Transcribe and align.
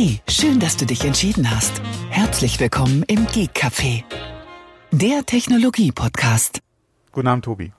Hey, 0.00 0.20
schön, 0.28 0.60
dass 0.60 0.76
du 0.76 0.86
dich 0.86 1.04
entschieden 1.04 1.50
hast. 1.50 1.82
Herzlich 2.08 2.60
willkommen 2.60 3.02
im 3.08 3.26
Geek 3.26 3.50
Café, 3.52 4.04
der 4.92 5.26
Technologie-Podcast. 5.26 6.60
Guten 7.10 7.26
Abend, 7.26 7.46
Tobi. 7.46 7.72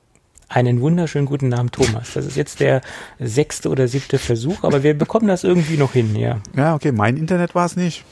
Einen 0.49 0.81
wunderschönen 0.81 1.27
guten 1.27 1.53
Abend, 1.53 1.71
Thomas. 1.71 2.15
Das 2.15 2.25
ist 2.25 2.35
jetzt 2.35 2.59
der 2.59 2.81
sechste 3.19 3.69
oder 3.69 3.87
siebte 3.87 4.17
Versuch, 4.17 4.65
aber 4.65 4.83
wir 4.83 4.97
bekommen 4.97 5.29
das 5.29 5.45
irgendwie 5.45 5.77
noch 5.77 5.93
hin, 5.93 6.13
ja. 6.17 6.41
Ja, 6.57 6.75
okay, 6.75 6.91
mein 6.91 7.15
Internet 7.15 7.55
war 7.55 7.65
es 7.65 7.77
nicht. 7.77 8.03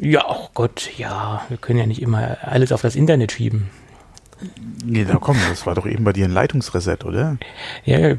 Ja, 0.00 0.24
oh 0.30 0.48
Gott, 0.54 0.88
ja, 0.96 1.44
wir 1.50 1.58
können 1.58 1.78
ja 1.78 1.86
nicht 1.86 2.00
immer 2.00 2.38
alles 2.40 2.72
auf 2.72 2.80
das 2.80 2.96
Internet 2.96 3.32
schieben. 3.32 3.68
Nee, 4.84 5.04
da 5.04 5.16
komm, 5.20 5.36
das 5.48 5.66
war 5.66 5.74
doch 5.74 5.86
eben 5.86 6.04
bei 6.04 6.12
dir 6.12 6.26
ein 6.26 6.30
Leitungsreset, 6.30 7.04
oder? 7.04 7.38
Ja, 7.84 8.14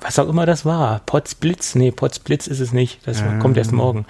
was 0.00 0.18
auch 0.18 0.28
immer 0.28 0.46
das 0.46 0.64
war. 0.64 1.00
Potsblitz, 1.06 1.74
nee, 1.74 1.90
Potsblitz 1.90 2.46
ist 2.46 2.60
es 2.60 2.72
nicht. 2.72 3.06
Das 3.06 3.20
äh, 3.20 3.38
kommt 3.40 3.56
erst 3.56 3.72
morgen. 3.72 4.06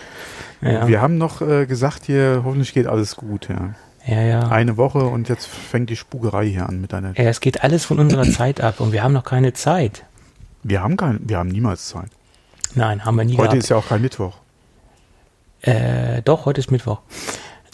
Ja. 0.61 0.87
Wir 0.87 1.01
haben 1.01 1.19
noch 1.19 1.41
äh, 1.41 1.67
gesagt 1.67 2.05
hier, 2.05 2.43
hoffentlich 2.45 2.75
geht 2.75 2.87
alles 2.87 3.17
gut, 3.17 3.49
ja. 3.49 3.75
Ja, 4.07 4.21
ja. 4.23 4.49
Eine 4.49 4.77
Woche 4.77 5.01
und 5.01 5.29
jetzt 5.29 5.47
fängt 5.47 5.91
die 5.91 5.97
Spugerei 5.97 6.47
hier 6.47 6.69
an 6.69 6.81
mit 6.81 6.93
deiner. 6.93 7.17
Ja, 7.19 7.25
es 7.25 7.41
geht 7.41 7.65
alles 7.65 7.85
von 7.85 7.99
unserer 7.99 8.23
Zeit 8.31 8.61
ab 8.61 8.81
und 8.81 8.93
wir 8.93 9.03
haben 9.03 9.13
noch 9.13 9.25
keine 9.25 9.53
Zeit. 9.53 10.05
Wir 10.63 10.83
haben 10.83 10.97
kein, 10.97 11.21
wir 11.29 11.39
haben 11.39 11.49
niemals 11.49 11.89
Zeit. 11.89 12.11
Nein, 12.75 13.05
haben 13.05 13.17
wir 13.17 13.25
nie 13.25 13.33
Heute 13.37 13.43
gehabt. 13.49 13.63
ist 13.63 13.69
ja 13.71 13.77
auch 13.77 13.89
kein 13.89 14.03
Mittwoch. 14.03 14.37
Äh, 15.63 16.23
doch, 16.23 16.45
heute 16.45 16.61
ist 16.61 16.71
Mittwoch. 16.71 17.01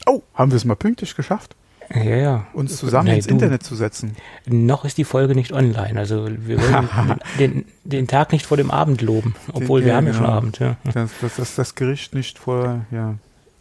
Oh, 0.07 0.23
haben 0.35 0.51
wir 0.53 0.57
es 0.57 0.65
mal 0.65 0.77
pünktlich 0.77 1.15
geschafft? 1.15 1.55
Ja, 1.95 2.17
ja. 2.17 2.47
Uns 2.55 2.77
zusammen 2.77 3.09
nee, 3.09 3.17
ins 3.17 3.27
du, 3.27 3.35
Internet 3.35 3.63
zu 3.63 3.75
setzen. 3.75 4.17
Noch 4.47 4.85
ist 4.85 4.99
die 4.99 5.05
Folge 5.05 5.35
nicht 5.35 5.53
online. 5.53 5.99
Also 5.99 6.27
wir 6.29 6.61
wollen 6.61 6.89
den, 7.39 7.65
den 7.85 8.07
Tag 8.07 8.33
nicht 8.33 8.47
vor 8.47 8.57
dem 8.57 8.71
Abend 8.71 9.03
loben, 9.03 9.35
obwohl 9.53 9.81
den, 9.81 9.87
wir 9.87 9.93
ja, 9.93 9.97
haben 9.97 10.07
ja 10.07 10.13
genau. 10.13 10.25
schon 10.25 10.35
Abend. 10.35 10.59
Ja. 10.59 10.77
Das, 10.85 11.11
das, 11.21 11.37
das, 11.37 11.55
das 11.55 11.75
Gericht 11.75 12.15
nicht 12.15 12.39
vor, 12.39 12.87
ja. 12.91 13.15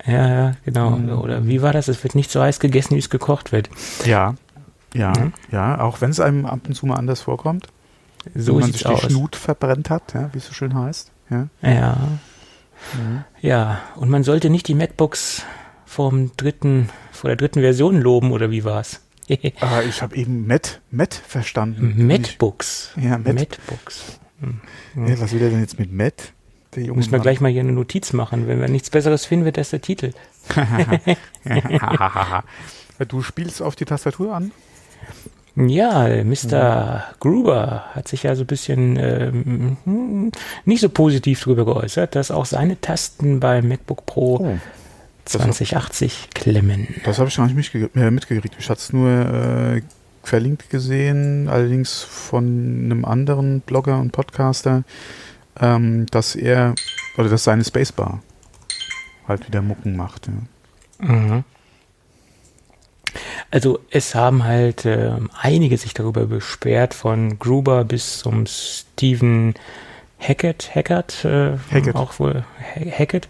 Ja, 0.06 0.28
ja, 0.30 0.52
genau. 0.66 0.92
Mhm. 0.92 1.10
Oder 1.12 1.46
wie 1.46 1.62
war 1.62 1.74
das? 1.74 1.88
Es 1.88 2.04
wird 2.04 2.16
nicht 2.16 2.32
so 2.32 2.42
heiß 2.42 2.60
gegessen, 2.60 2.96
wie 2.96 3.00
es 3.00 3.10
gekocht 3.10 3.52
wird. 3.52 3.70
Ja, 4.06 4.36
ja, 4.94 5.14
mhm. 5.18 5.34
ja. 5.52 5.80
Auch 5.80 6.02
wenn 6.02 6.10
es 6.10 6.20
einem 6.20 6.46
ab 6.46 6.62
und 6.68 6.74
zu 6.74 6.86
mal 6.86 6.96
anders 6.96 7.22
vorkommt. 7.22 7.68
So 8.36 8.54
wenn 8.54 8.62
man 8.62 8.72
sich 8.72 8.84
die 8.84 8.88
aus. 8.88 9.02
Schnut 9.02 9.36
verbrennt 9.36 9.90
hat, 9.90 10.14
ja, 10.14 10.30
wie 10.34 10.38
es 10.38 10.48
so 10.48 10.54
schön 10.54 10.76
heißt. 10.76 11.12
Ja. 11.30 11.48
Ja. 11.62 11.98
Mhm. 12.94 13.24
Ja, 13.42 13.80
und 13.96 14.10
man 14.10 14.24
sollte 14.24 14.50
nicht 14.50 14.68
die 14.68 14.76
MacBooks 14.76 15.44
vom 15.92 16.32
dritten, 16.38 16.90
vor 17.12 17.28
der 17.28 17.36
dritten 17.36 17.60
Version 17.60 18.00
loben, 18.00 18.32
oder 18.32 18.50
wie 18.50 18.64
war's? 18.64 19.02
ah, 19.60 19.82
ich 19.82 20.02
habe 20.02 20.16
eben 20.16 20.48
Met, 20.48 20.80
Met 20.90 21.14
verstanden. 21.14 22.08
MacBooks. 22.08 22.92
Ja, 22.96 23.18
Met. 23.18 23.36
MacBooks. 23.36 24.20
Hm. 24.40 24.62
Ja, 25.08 25.20
was 25.20 25.34
will 25.34 25.42
er 25.42 25.50
denn 25.50 25.60
jetzt 25.60 25.78
mit 25.78 25.92
Met? 25.92 26.32
Müssen 26.76 27.12
wir 27.12 27.20
gleich 27.20 27.42
mal 27.42 27.52
hier 27.52 27.60
eine 27.60 27.74
Notiz 27.74 28.14
machen. 28.14 28.48
Wenn 28.48 28.62
wir 28.62 28.70
nichts 28.70 28.90
Besseres 28.90 29.26
finden, 29.26 29.44
wird 29.44 29.58
das 29.58 29.72
der 29.72 29.82
Titel. 29.82 30.12
du 33.10 33.22
spielst 33.22 33.62
auf 33.62 33.76
die 33.76 33.84
Tastatur 33.84 34.34
an? 34.34 34.52
Ja, 35.58 36.08
Mr. 36.24 37.04
Gruber 37.20 37.84
hat 37.94 38.08
sich 38.08 38.24
ja 38.24 38.36
so 38.36 38.44
ein 38.44 38.48
bisschen 38.48 38.98
ähm, 38.98 40.32
nicht 40.64 40.80
so 40.80 40.88
positiv 40.88 41.44
darüber 41.44 41.66
geäußert, 41.66 42.16
dass 42.16 42.32
auch 42.32 42.46
seine 42.46 42.80
Tasten 42.80 43.42
beim 43.42 43.68
MacBook 43.68 44.06
Pro 44.06 44.38
oh, 44.38 44.58
2080 45.26 46.24
hab, 46.24 46.36
klemmen. 46.36 46.88
Das 47.04 47.20
habe 47.20 47.30
ich 47.30 47.38
noch 47.38 47.48
nicht 47.48 47.74
äh, 47.76 48.12
mitgekriegt. 48.12 48.56
Ich 48.60 48.70
hatte 48.70 48.80
es 48.80 48.94
nur 48.94 49.10
äh, 49.10 49.82
verlinkt 50.24 50.70
gesehen, 50.70 51.50
allerdings 51.50 52.02
von 52.04 52.46
einem 52.86 53.06
anderen 53.06 53.62
Blogger 53.62 54.00
und 54.00 54.12
Podcaster, 54.12 54.84
ähm, 55.60 56.06
dass 56.08 56.36
er, 56.36 56.76
oder 57.18 57.30
dass 57.30 57.44
seine 57.44 57.64
Spacebar 57.64 58.22
halt 59.28 59.48
wieder 59.48 59.62
Mucken 59.62 59.96
macht. 59.96 60.28
Ja. 60.28 61.08
Mhm. 61.08 61.44
Also 63.50 63.80
es 63.90 64.16
haben 64.16 64.44
halt 64.44 64.86
äh, 64.86 65.12
einige 65.38 65.78
sich 65.78 65.94
darüber 65.94 66.26
beschwert, 66.26 66.94
von 66.94 67.38
Gruber 67.40 67.84
bis 67.84 68.20
zum 68.20 68.46
Stephen 68.46 69.56
Hackett, 70.22 70.76
Hackett, 70.76 71.26
äh, 71.26 71.58
Hackett. 71.72 71.96
auch 71.96 72.20
wohl 72.20 72.44
Hackett, 72.76 73.28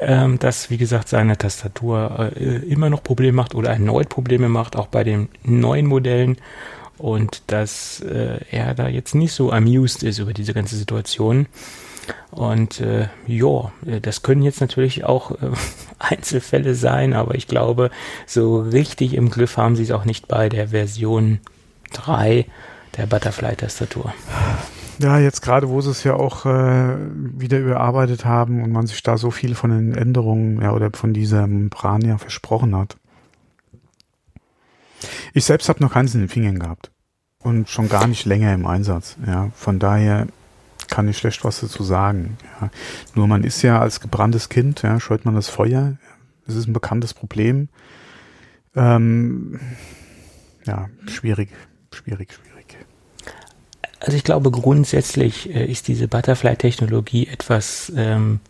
ähm, 0.00 0.38
dass 0.40 0.68
wie 0.68 0.78
gesagt 0.78 1.08
seine 1.08 1.38
Tastatur 1.38 2.32
äh, 2.36 2.56
immer 2.66 2.90
noch 2.90 3.02
Probleme 3.02 3.36
macht 3.36 3.54
oder 3.54 3.70
erneut 3.70 4.08
Probleme 4.08 4.48
macht, 4.48 4.76
auch 4.76 4.88
bei 4.88 5.04
den 5.04 5.28
neuen 5.44 5.86
Modellen 5.86 6.36
und 6.98 7.42
dass 7.46 8.00
äh, 8.00 8.40
er 8.50 8.74
da 8.74 8.88
jetzt 8.88 9.14
nicht 9.14 9.32
so 9.32 9.52
amused 9.52 10.02
ist 10.02 10.18
über 10.18 10.32
diese 10.32 10.54
ganze 10.54 10.76
Situation. 10.76 11.46
Und 12.30 12.80
äh, 12.80 13.08
ja, 13.26 13.72
das 14.02 14.22
können 14.22 14.42
jetzt 14.42 14.60
natürlich 14.60 15.04
auch 15.04 15.30
äh, 15.30 15.52
Einzelfälle 15.98 16.74
sein, 16.74 17.14
aber 17.14 17.34
ich 17.34 17.46
glaube, 17.46 17.90
so 18.26 18.60
richtig 18.60 19.14
im 19.14 19.30
Griff 19.30 19.56
haben 19.56 19.76
sie 19.76 19.84
es 19.84 19.90
auch 19.90 20.04
nicht 20.04 20.28
bei 20.28 20.48
der 20.48 20.68
Version 20.68 21.40
3 21.92 22.46
der 22.96 23.06
Butterfly-Tastatur. 23.06 24.12
Ja, 25.00 25.18
jetzt 25.18 25.42
gerade, 25.42 25.68
wo 25.68 25.80
sie 25.80 25.90
es 25.90 26.04
ja 26.04 26.14
auch 26.14 26.46
äh, 26.46 26.96
wieder 27.16 27.58
überarbeitet 27.58 28.24
haben 28.24 28.62
und 28.62 28.70
man 28.70 28.86
sich 28.86 29.02
da 29.02 29.18
so 29.18 29.30
viel 29.30 29.54
von 29.54 29.70
den 29.70 29.94
Änderungen 29.94 30.60
ja, 30.62 30.72
oder 30.72 30.90
von 30.92 31.12
dieser 31.12 31.46
Membran 31.46 32.02
ja 32.02 32.18
versprochen 32.18 32.76
hat. 32.76 32.96
Ich 35.32 35.44
selbst 35.44 35.68
habe 35.68 35.82
noch 35.82 35.92
keins 35.92 36.14
in 36.14 36.20
den 36.20 36.28
Fingern 36.28 36.58
gehabt. 36.58 36.90
Und 37.38 37.68
schon 37.68 37.88
gar 37.90 38.06
nicht 38.06 38.24
länger 38.24 38.54
im 38.54 38.64
Einsatz. 38.64 39.16
Ja, 39.26 39.50
von 39.54 39.78
daher 39.78 40.26
kann 40.88 41.08
ich 41.08 41.18
schlecht 41.18 41.44
was 41.44 41.60
dazu 41.60 41.82
sagen. 41.82 42.38
Ja. 42.60 42.70
Nur 43.14 43.26
man 43.26 43.44
ist 43.44 43.62
ja 43.62 43.80
als 43.80 44.00
gebranntes 44.00 44.48
Kind, 44.48 44.82
ja, 44.82 44.98
scheut 45.00 45.24
man 45.24 45.34
das 45.34 45.48
Feuer. 45.48 45.98
Das 46.46 46.54
ist 46.54 46.66
ein 46.66 46.72
bekanntes 46.72 47.12
Problem. 47.14 47.68
Ähm, 48.74 49.60
ja, 50.64 50.88
schwierig, 51.06 51.50
schwierig, 51.92 52.32
schwierig. 52.32 52.53
Also 54.04 54.18
ich 54.18 54.24
glaube 54.24 54.50
grundsätzlich 54.50 55.54
äh, 55.54 55.64
ist 55.64 55.88
diese 55.88 56.08
Butterfly-Technologie 56.08 57.26
etwas 57.26 57.90
ähm, 57.96 58.40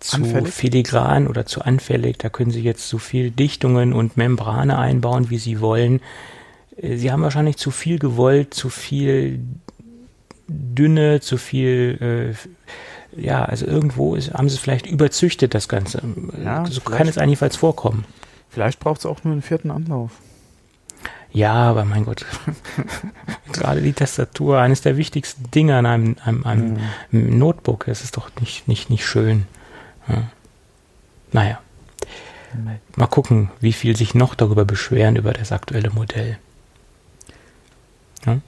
zu 0.00 0.16
anfällig? 0.16 0.54
filigran 0.54 1.28
oder 1.28 1.44
zu 1.44 1.60
anfällig. 1.60 2.16
Da 2.16 2.30
können 2.30 2.50
Sie 2.50 2.62
jetzt 2.62 2.88
so 2.88 2.96
viel 2.96 3.30
Dichtungen 3.30 3.92
und 3.92 4.16
Membrane 4.16 4.78
einbauen, 4.78 5.28
wie 5.28 5.36
Sie 5.36 5.60
wollen. 5.60 6.00
Äh, 6.78 6.96
Sie 6.96 7.12
haben 7.12 7.20
wahrscheinlich 7.20 7.58
zu 7.58 7.70
viel 7.70 7.98
gewollt, 7.98 8.54
zu 8.54 8.70
viel 8.70 9.40
Dünne, 10.48 11.20
zu 11.20 11.36
viel, 11.36 12.34
äh, 13.14 13.20
ja, 13.20 13.44
also 13.44 13.66
irgendwo 13.66 14.14
ist, 14.14 14.32
haben 14.32 14.48
Sie 14.48 14.54
es 14.54 14.60
vielleicht 14.62 14.86
überzüchtet, 14.86 15.52
das 15.52 15.68
Ganze. 15.68 16.00
Ja, 16.42 16.64
so 16.64 16.80
kann 16.80 17.06
es 17.06 17.18
eigentlich 17.18 17.38
vorkommen. 17.58 18.06
Vielleicht 18.48 18.80
braucht 18.80 19.00
es 19.00 19.06
auch 19.06 19.24
nur 19.24 19.32
einen 19.32 19.42
vierten 19.42 19.70
Anlauf. 19.70 20.12
Ja, 21.32 21.54
aber 21.54 21.84
mein 21.84 22.04
Gott, 22.04 22.24
gerade 23.52 23.82
die 23.82 23.92
Tastatur, 23.92 24.58
eines 24.58 24.80
der 24.80 24.96
wichtigsten 24.96 25.50
Dinge 25.50 25.76
an 25.76 25.86
einem, 25.86 26.16
einem, 26.24 26.46
einem 26.46 26.78
mhm. 27.10 27.38
Notebook, 27.38 27.84
das 27.86 28.02
ist 28.02 28.16
doch 28.16 28.30
nicht, 28.40 28.66
nicht, 28.66 28.90
nicht 28.90 29.06
schön. 29.06 29.46
Ja. 30.08 30.22
Naja. 31.32 31.60
Mal 32.96 33.06
gucken, 33.06 33.50
wie 33.60 33.74
viel 33.74 33.94
sich 33.94 34.14
noch 34.14 34.34
darüber 34.34 34.64
beschweren 34.64 35.16
über 35.16 35.34
das 35.34 35.52
aktuelle 35.52 35.90
Modell. 35.90 36.38
Ja, 38.24 38.38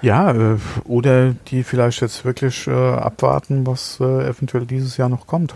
ja 0.00 0.32
äh, 0.54 0.58
oder 0.84 1.32
die 1.48 1.64
vielleicht 1.64 2.00
jetzt 2.00 2.24
wirklich 2.24 2.68
äh, 2.68 2.70
abwarten, 2.70 3.66
was 3.66 3.98
äh, 4.00 4.28
eventuell 4.28 4.66
dieses 4.66 4.96
Jahr 4.96 5.08
noch 5.08 5.26
kommt. 5.26 5.54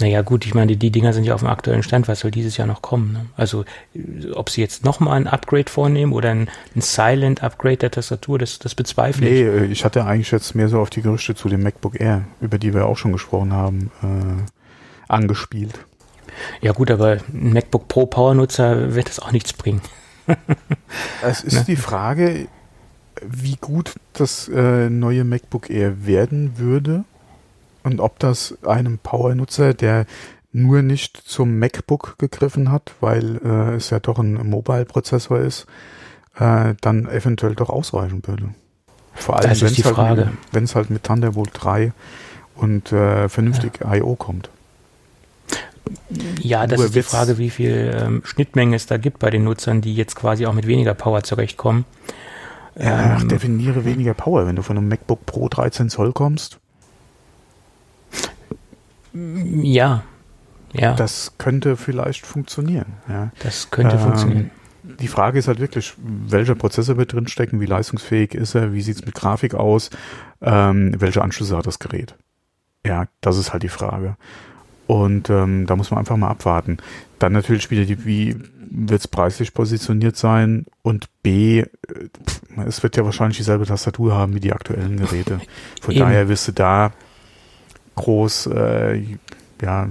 Naja, 0.00 0.22
gut, 0.22 0.46
ich 0.46 0.54
meine, 0.54 0.76
die, 0.76 0.90
Dinger 0.90 1.12
sind 1.12 1.24
ja 1.24 1.34
auf 1.34 1.40
dem 1.40 1.48
aktuellen 1.48 1.82
Stand, 1.82 2.08
was 2.08 2.20
soll 2.20 2.30
dieses 2.30 2.56
Jahr 2.56 2.66
noch 2.66 2.82
kommen? 2.82 3.12
Ne? 3.12 3.26
Also, 3.36 3.64
ob 4.34 4.50
sie 4.50 4.60
jetzt 4.60 4.84
nochmal 4.84 5.16
ein 5.16 5.26
Upgrade 5.26 5.70
vornehmen 5.70 6.12
oder 6.12 6.30
ein, 6.30 6.48
ein 6.74 6.80
Silent-Upgrade 6.80 7.78
der 7.78 7.90
Tastatur, 7.90 8.38
das, 8.38 8.58
das 8.58 8.74
bezweifle 8.74 9.26
ich. 9.26 9.32
Nee, 9.32 9.42
äh, 9.42 9.64
ich 9.66 9.84
hatte 9.84 10.04
eigentlich 10.04 10.30
jetzt 10.30 10.54
mehr 10.54 10.68
so 10.68 10.80
auf 10.80 10.90
die 10.90 11.02
Gerüchte 11.02 11.34
zu 11.34 11.48
dem 11.48 11.62
MacBook 11.62 12.00
Air, 12.00 12.24
über 12.40 12.58
die 12.58 12.74
wir 12.74 12.86
auch 12.86 12.96
schon 12.96 13.12
gesprochen 13.12 13.52
haben, 13.52 13.90
äh, 14.02 15.12
angespielt. 15.12 15.78
Ja, 16.60 16.72
gut, 16.72 16.90
aber 16.90 17.18
ein 17.32 17.52
MacBook 17.52 17.88
Pro 17.88 18.06
Power-Nutzer 18.06 18.94
wird 18.94 19.08
das 19.08 19.18
auch 19.20 19.32
nichts 19.32 19.52
bringen. 19.52 19.80
es 21.22 21.42
ist 21.42 21.54
ne? 21.54 21.64
die 21.66 21.76
Frage, 21.76 22.48
wie 23.22 23.56
gut 23.56 23.94
das 24.12 24.48
äh, 24.48 24.90
neue 24.90 25.24
MacBook 25.24 25.70
Air 25.70 26.06
werden 26.06 26.58
würde 26.58 27.04
und 27.86 28.00
ob 28.00 28.18
das 28.18 28.58
einem 28.66 28.98
Power-Nutzer, 28.98 29.72
der 29.72 30.06
nur 30.52 30.82
nicht 30.82 31.16
zum 31.16 31.60
MacBook 31.60 32.18
gegriffen 32.18 32.72
hat, 32.72 32.94
weil 33.00 33.40
äh, 33.44 33.76
es 33.76 33.90
ja 33.90 34.00
doch 34.00 34.18
ein 34.18 34.34
Mobile-Prozessor 34.34 35.38
ist, 35.38 35.66
äh, 36.36 36.74
dann 36.80 37.06
eventuell 37.06 37.54
doch 37.54 37.70
ausreichen 37.70 38.22
würde. 38.26 38.48
Vor 39.14 39.36
allem, 39.36 39.60
wenn 39.60 39.72
es 39.72 39.84
halt, 39.84 40.28
wenn's 40.50 40.74
halt 40.74 40.90
mit 40.90 41.04
Thunderbolt 41.04 41.50
3 41.52 41.92
und 42.56 42.90
äh, 42.90 43.28
vernünftig 43.28 43.80
ja. 43.80 43.94
I.O. 43.94 44.16
kommt. 44.16 44.50
Ja, 46.40 46.66
das 46.66 46.78
Nur 46.78 46.86
ist 46.86 46.96
die 46.96 47.02
Frage, 47.02 47.38
wie 47.38 47.50
viel 47.50 47.96
ähm, 47.96 48.22
Schnittmenge 48.24 48.74
es 48.74 48.86
da 48.86 48.96
gibt 48.96 49.20
bei 49.20 49.30
den 49.30 49.44
Nutzern, 49.44 49.80
die 49.80 49.94
jetzt 49.94 50.16
quasi 50.16 50.46
auch 50.46 50.54
mit 50.54 50.66
weniger 50.66 50.94
Power 50.94 51.22
zurechtkommen. 51.22 51.84
Ja, 52.76 53.20
ähm, 53.20 53.28
definiere 53.28 53.84
weniger 53.84 54.14
Power. 54.14 54.48
Wenn 54.48 54.56
du 54.56 54.62
von 54.62 54.76
einem 54.76 54.88
MacBook 54.88 55.24
Pro 55.24 55.48
13 55.48 55.88
Zoll 55.88 56.12
kommst, 56.12 56.58
Ja, 59.62 60.02
ja. 60.72 60.94
Das 60.94 61.32
könnte 61.38 61.76
vielleicht 61.76 62.26
funktionieren. 62.26 62.94
Ja. 63.08 63.30
Das 63.42 63.70
könnte 63.70 63.96
ähm, 63.96 64.02
funktionieren. 64.02 64.50
Die 64.82 65.08
Frage 65.08 65.38
ist 65.38 65.48
halt 65.48 65.58
wirklich, 65.58 65.94
welcher 65.98 66.54
Prozessor 66.54 66.96
wird 66.96 67.12
drinstecken, 67.12 67.60
wie 67.60 67.66
leistungsfähig 67.66 68.34
ist 68.34 68.54
er, 68.54 68.72
wie 68.72 68.82
sieht 68.82 68.96
es 68.96 69.06
mit 69.06 69.14
Grafik 69.14 69.54
aus, 69.54 69.90
ähm, 70.40 70.94
welche 70.98 71.22
Anschlüsse 71.22 71.56
hat 71.56 71.66
das 71.66 71.78
Gerät. 71.78 72.14
Ja, 72.86 73.06
das 73.20 73.36
ist 73.36 73.52
halt 73.52 73.64
die 73.64 73.68
Frage. 73.68 74.16
Und 74.86 75.28
ähm, 75.30 75.66
da 75.66 75.74
muss 75.74 75.90
man 75.90 75.98
einfach 75.98 76.16
mal 76.16 76.28
abwarten. 76.28 76.76
Dann 77.18 77.32
natürlich 77.32 77.70
wieder 77.72 77.84
die, 77.84 78.04
wie 78.04 78.36
wird 78.70 79.00
es 79.00 79.08
preislich 79.08 79.54
positioniert 79.54 80.16
sein 80.16 80.66
und 80.82 81.06
B, 81.22 81.60
äh, 81.60 81.66
es 82.64 82.82
wird 82.84 82.96
ja 82.96 83.04
wahrscheinlich 83.04 83.38
dieselbe 83.38 83.66
Tastatur 83.66 84.14
haben 84.14 84.34
wie 84.34 84.40
die 84.40 84.52
aktuellen 84.52 84.96
Geräte. 84.96 85.40
Von 85.80 85.94
Eben. 85.94 86.04
daher 86.04 86.28
wirst 86.28 86.46
du 86.46 86.52
da 86.52 86.92
groß 87.96 88.46
äh, 88.46 89.02
ja, 89.60 89.88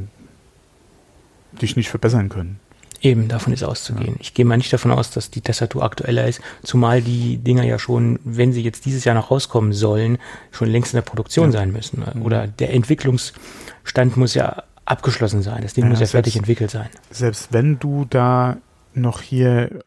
dich 1.62 1.76
nicht 1.76 1.90
verbessern 1.90 2.30
können. 2.30 2.60
Eben, 3.02 3.28
davon 3.28 3.54
ist 3.54 3.64
auszugehen. 3.64 4.16
Ja. 4.16 4.20
Ich 4.20 4.34
gehe 4.34 4.46
mal 4.46 4.58
nicht 4.58 4.74
davon 4.74 4.92
aus, 4.92 5.12
dass 5.12 5.30
die 5.30 5.42
Tastatur 5.42 5.84
aktueller 5.84 6.28
ist, 6.28 6.42
zumal 6.64 7.02
die 7.02 7.38
Dinger 7.38 7.64
ja 7.64 7.78
schon, 7.78 8.20
wenn 8.24 8.52
sie 8.52 8.64
jetzt 8.64 8.86
dieses 8.86 9.04
Jahr 9.06 9.14
noch 9.14 9.30
rauskommen 9.30 9.74
sollen, 9.74 10.18
schon 10.52 10.70
längst 10.70 10.94
in 10.94 10.98
der 10.98 11.04
Produktion 11.04 11.52
ja. 11.52 11.60
sein 11.60 11.72
müssen. 11.72 12.04
Mhm. 12.16 12.22
Oder 12.24 12.48
der 12.48 12.74
Entwicklungsstand 12.74 14.18
muss 14.18 14.34
ja 14.34 14.64
abgeschlossen 14.86 15.42
sein. 15.42 15.62
Das 15.62 15.74
Ding 15.74 15.84
ja, 15.84 15.90
muss 15.90 16.00
ja 16.00 16.08
fertig 16.08 16.36
entwickelt 16.36 16.72
sein. 16.72 16.90
Selbst 17.12 17.54
wenn 17.54 17.78
du 17.78 18.06
da 18.10 18.58
noch 18.94 19.22
hier 19.22 19.84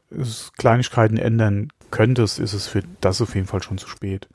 Kleinigkeiten 0.59 1.17
ändern 1.17 1.73
könntest, 1.91 2.39
ist 2.39 2.53
es 2.53 2.67
für 2.69 2.83
das 3.01 3.21
auf 3.21 3.35
jeden 3.35 3.47
Fall 3.47 3.63
schon 3.63 3.79
zu 3.79 3.89
spät. 3.89 4.29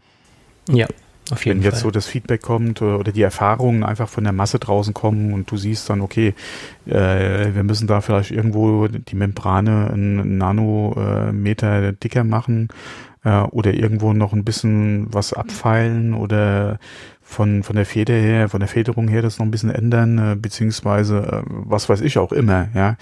Ja, 0.69 0.87
auf 1.31 1.45
jeden 1.45 1.59
Wenn 1.59 1.65
jetzt 1.65 1.75
Fall. 1.75 1.83
so 1.83 1.91
das 1.91 2.05
Feedback 2.05 2.41
kommt 2.41 2.81
oder 2.81 3.11
die 3.11 3.21
Erfahrungen 3.21 3.83
einfach 3.83 4.09
von 4.09 4.23
der 4.23 4.33
Masse 4.33 4.59
draußen 4.59 4.93
kommen 4.93 5.33
und 5.33 5.49
du 5.49 5.57
siehst 5.57 5.89
dann, 5.89 6.01
okay, 6.01 6.33
äh, 6.85 7.53
wir 7.53 7.63
müssen 7.63 7.87
da 7.87 8.01
vielleicht 8.01 8.31
irgendwo 8.31 8.87
die 8.87 9.15
Membrane 9.15 9.89
einen 9.91 10.37
Nanometer 10.37 11.83
äh, 11.83 11.93
dicker 11.93 12.23
machen 12.23 12.67
äh, 13.23 13.39
oder 13.41 13.73
irgendwo 13.73 14.13
noch 14.13 14.33
ein 14.33 14.43
bisschen 14.43 15.13
was 15.13 15.33
abfeilen 15.33 16.13
oder 16.13 16.79
von, 17.21 17.63
von 17.63 17.75
der 17.75 17.85
Feder 17.85 18.15
her, 18.15 18.49
von 18.49 18.59
der 18.59 18.69
Federung 18.69 19.07
her 19.07 19.21
das 19.21 19.39
noch 19.39 19.45
ein 19.45 19.51
bisschen 19.51 19.71
ändern, 19.71 20.17
äh, 20.17 20.35
beziehungsweise 20.35 21.19
äh, 21.19 21.41
was 21.47 21.87
weiß 21.87 22.01
ich 22.01 22.17
auch 22.17 22.31
immer, 22.31 22.67
ja. 22.73 22.97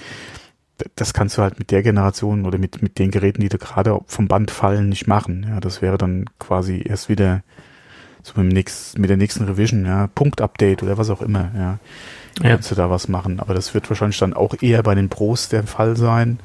Das 0.96 1.14
kannst 1.14 1.38
du 1.38 1.44
halt 1.44 1.60
mit 1.60 1.70
der 1.70 1.84
Generation 1.84 2.44
oder 2.44 2.58
mit, 2.58 2.82
mit 2.82 2.98
den 2.98 3.12
Geräten, 3.12 3.42
die 3.42 3.50
da 3.50 3.58
gerade 3.58 4.00
vom 4.08 4.28
Band 4.28 4.50
fallen, 4.50 4.90
nicht 4.90 5.06
machen. 5.06 5.46
Ja, 5.48 5.60
das 5.60 5.84
wäre 5.84 6.00
dann 6.00 6.26
quasi 6.40 6.82
erst 6.84 7.08
wieder 7.08 7.44
so 8.24 8.34
mit, 8.36 8.52
dem 8.52 8.54
nächsten, 8.54 9.02
mit 9.02 9.10
der 9.10 9.18
nächsten 9.18 9.46
Revision, 9.46 9.86
ja, 9.86 10.08
Punkt-Update 10.08 10.84
oder 10.84 10.98
was 10.98 11.10
auch 11.10 11.22
immer, 11.22 11.52
ja, 11.56 11.80
ja. 12.42 12.50
kannst 12.52 12.72
du 12.72 12.76
da 12.76 12.90
was 12.90 13.08
machen. 13.08 13.40
Aber 13.40 13.54
das 13.54 13.74
wird 13.74 13.90
wahrscheinlich 13.90 14.20
dann 14.20 14.34
auch 14.34 14.56
eher 14.62 14.84
bei 14.84 14.96
den 14.96 15.10
Pros 15.10 15.50
der 15.50 15.64
Fall 15.64 15.98
sein, 15.98 16.40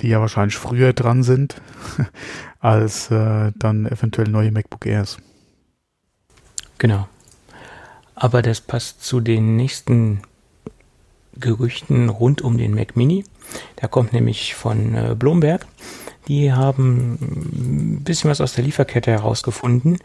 die 0.00 0.08
ja 0.08 0.20
wahrscheinlich 0.20 0.56
früher 0.56 0.92
dran 0.92 1.22
sind, 1.22 1.60
als 2.60 3.10
äh, 3.10 3.52
dann 3.56 3.86
eventuell 3.86 4.28
neue 4.28 4.52
MacBook 4.52 4.86
Airs. 4.86 5.18
Genau. 6.78 7.08
Aber 8.14 8.42
das 8.42 8.60
passt 8.60 9.02
zu 9.04 9.20
den 9.20 9.56
nächsten 9.56 10.22
Gerüchten 11.38 12.08
rund 12.08 12.42
um 12.42 12.58
den 12.58 12.74
Mac 12.74 12.96
Mini. 12.96 13.24
Der 13.80 13.88
kommt 13.88 14.12
nämlich 14.12 14.54
von 14.54 14.94
äh, 14.94 15.16
Blomberg. 15.18 15.66
Die 16.28 16.52
haben 16.52 17.18
ein 17.20 18.04
bisschen 18.04 18.30
was 18.30 18.40
aus 18.40 18.54
der 18.54 18.64
Lieferkette 18.64 19.10
herausgefunden, 19.10 19.98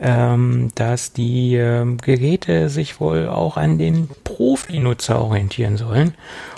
ähm, 0.00 0.70
dass 0.74 1.12
die 1.12 1.56
äh, 1.56 1.84
Geräte 1.96 2.68
sich 2.68 3.00
wohl 3.00 3.28
auch 3.28 3.56
an 3.56 3.78
den 3.78 4.08
Profi-Nutzer 4.24 5.20
orientieren 5.20 5.76
sollen 5.76 6.14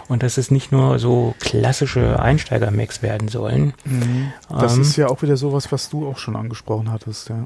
und 0.09 0.23
dass 0.23 0.39
es 0.39 0.51
nicht 0.51 0.73
nur 0.73 0.99
so 0.99 1.35
klassische 1.39 2.21
Einsteiger-Macs 2.21 3.03
werden 3.03 3.29
sollen. 3.29 3.75
Mhm. 3.85 4.33
Das 4.49 4.75
ähm, 4.75 4.83
ist 4.83 4.97
ja 4.97 5.09
auch 5.09 5.23
wieder 5.23 5.37
sowas, 5.37 5.71
was 5.71 5.89
du 5.89 6.09
auch 6.09 6.19
schon 6.19 6.37
angesprochen 6.37 6.91
hattest, 6.91 7.29
ja. 7.29 7.45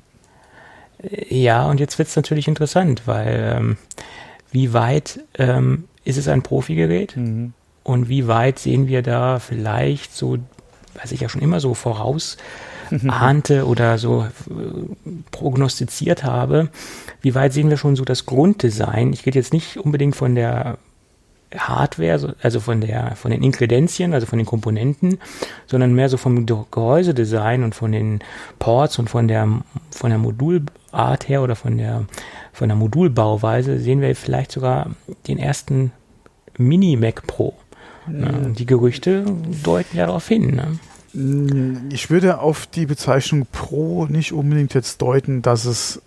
Ja, 1.29 1.67
und 1.69 1.81
jetzt 1.81 1.99
wird 1.99 2.09
es 2.09 2.15
natürlich 2.15 2.47
interessant, 2.47 3.03
weil 3.07 3.57
ähm, 3.59 3.77
wie 4.53 4.73
weit 4.73 5.19
ähm, 5.37 5.89
ist 6.05 6.17
es 6.17 6.29
ein 6.29 6.43
Profi-Gerät? 6.43 7.17
Mhm. 7.17 7.55
Und 7.83 8.09
wie 8.09 8.29
weit 8.29 8.61
sehen 8.61 8.87
wir 8.87 9.03
da 9.03 9.41
vielleicht 9.41 10.15
so 10.15 10.39
was 10.95 11.13
ich 11.13 11.21
ja 11.21 11.29
schon 11.29 11.43
immer 11.43 11.61
so 11.61 11.75
voraus 11.75 12.37
ahnte 13.09 13.67
oder 13.67 13.99
so 13.99 14.23
äh, 14.23 14.53
prognostiziert 15.31 16.25
habe, 16.25 16.69
wie 17.21 17.35
weit 17.35 17.53
sehen 17.53 17.71
wir 17.71 17.77
schon 17.77 17.97
so 17.97 18.05
das 18.05 18.27
Grunddesign? 18.27 19.13
Ich 19.13 19.27
rede 19.27 19.39
jetzt 19.39 19.53
nicht 19.53 19.79
unbedingt 19.79 20.17
von 20.17 20.35
der 20.35 20.79
Hardware, 21.57 22.35
also 22.43 22.61
von 22.61 22.81
der, 22.81 23.15
von 23.17 23.31
den 23.31 23.43
Inkredenzien, 23.43 24.15
also 24.15 24.27
von 24.27 24.39
den 24.39 24.47
Komponenten, 24.47 25.19
sondern 25.67 25.95
mehr 25.95 26.09
so 26.09 26.17
vom 26.17 26.47
Gehäusedesign 26.47 27.63
und 27.63 27.75
von 27.75 27.93
den 27.93 28.21
Ports 28.59 28.99
und 28.99 29.11
von 29.11 29.29
der, 29.29 29.49
von 29.91 30.11
der 30.11 30.19
Modulart 30.19 31.29
her 31.29 31.43
oder 31.43 31.57
von 31.57 31.79
der, 31.79 32.05
von 32.53 32.69
der 32.69 32.77
Modulbauweise 32.77 33.79
sehen 33.79 34.01
wir 34.01 34.15
vielleicht 34.17 34.53
sogar 34.53 34.91
den 35.29 35.39
ersten 35.39 35.93
Mini 36.57 36.97
Mac 36.97 37.27
Pro. 37.27 37.55
Mhm. 38.07 38.55
Die 38.55 38.67
Gerüchte 38.67 39.25
deuten 39.65 39.97
ja 39.97 40.07
darauf 40.07 40.27
hin. 40.27 40.55
Ne? 40.55 40.79
Mm, 41.13 41.91
ich 41.91 42.11
würde 42.11 42.41
auf 42.41 42.67
die 42.67 42.87
Bezeichnung 42.87 43.47
Pro 43.51 44.07
nicht 44.07 44.33
unbedingt 44.33 44.75
jetzt 44.75 45.03
deuten, 45.03 45.43
dass 45.43 45.65
es 45.65 46.01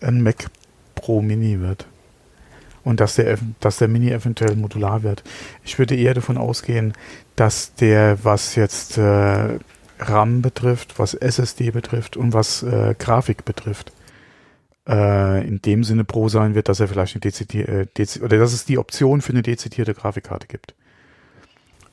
ein 0.00 0.22
Mac 0.22 0.46
Pro 0.94 1.22
Mini 1.22 1.60
wird. 1.60 1.86
Und 2.84 2.98
dass 3.00 3.14
der, 3.14 3.38
dass 3.60 3.78
der 3.78 3.88
Mini 3.88 4.10
eventuell 4.10 4.56
modular 4.56 5.04
wird. 5.04 5.22
Ich 5.64 5.78
würde 5.78 5.94
eher 5.94 6.14
davon 6.14 6.36
ausgehen, 6.36 6.94
dass 7.36 7.74
der, 7.74 8.24
was 8.24 8.56
jetzt 8.56 8.98
äh, 8.98 9.58
RAM 10.00 10.42
betrifft, 10.42 10.98
was 10.98 11.14
SSD 11.14 11.70
betrifft 11.70 12.16
und 12.16 12.32
was 12.32 12.64
äh, 12.64 12.96
Grafik 12.98 13.44
betrifft, 13.44 13.92
äh, 14.88 15.46
in 15.46 15.62
dem 15.62 15.84
Sinne 15.84 16.02
Pro 16.02 16.28
sein 16.28 16.56
wird, 16.56 16.68
dass 16.68 16.80
er 16.80 16.88
vielleicht 16.88 17.14
eine 17.14 17.20
dezidierte, 17.20 17.88
äh, 17.96 18.24
oder 18.24 18.38
dass 18.38 18.52
es 18.52 18.64
die 18.64 18.78
Option 18.78 19.20
für 19.20 19.32
eine 19.32 19.42
dezidierte 19.42 19.94
Grafikkarte 19.94 20.48
gibt 20.48 20.74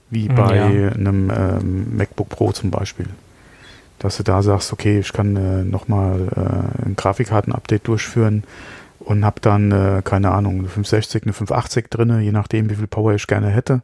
wie 0.10 0.28
bei 0.28 0.56
ja. 0.56 0.92
einem 0.92 1.32
ähm, 1.36 1.98
MacBook 1.98 2.30
Pro 2.30 2.52
zum 2.52 2.72
Beispiel. 2.72 3.08
Dass 4.00 4.18
du 4.18 4.24
da 4.24 4.42
sagst, 4.42 4.72
okay, 4.74 5.00
ich 5.00 5.14
kann 5.14 5.36
äh, 5.36 5.64
nochmal 5.64 6.30
äh, 6.36 6.86
ein 6.86 6.96
Grafikkarten-Update 6.96 7.88
durchführen 7.88 8.44
und 9.00 9.26
habe 9.26 9.42
dann, 9.42 9.72
äh, 9.72 10.02
keine 10.04 10.32
Ahnung, 10.32 10.60
eine 10.60 10.68
560, 10.68 11.24
eine 11.24 11.34
580 11.34 11.90
drinne, 11.90 12.22
je 12.22 12.32
nachdem, 12.32 12.70
wie 12.70 12.76
viel 12.76 12.88
Power 12.88 13.14
ich 13.14 13.28
gerne 13.28 13.50
hätte. 13.50 13.82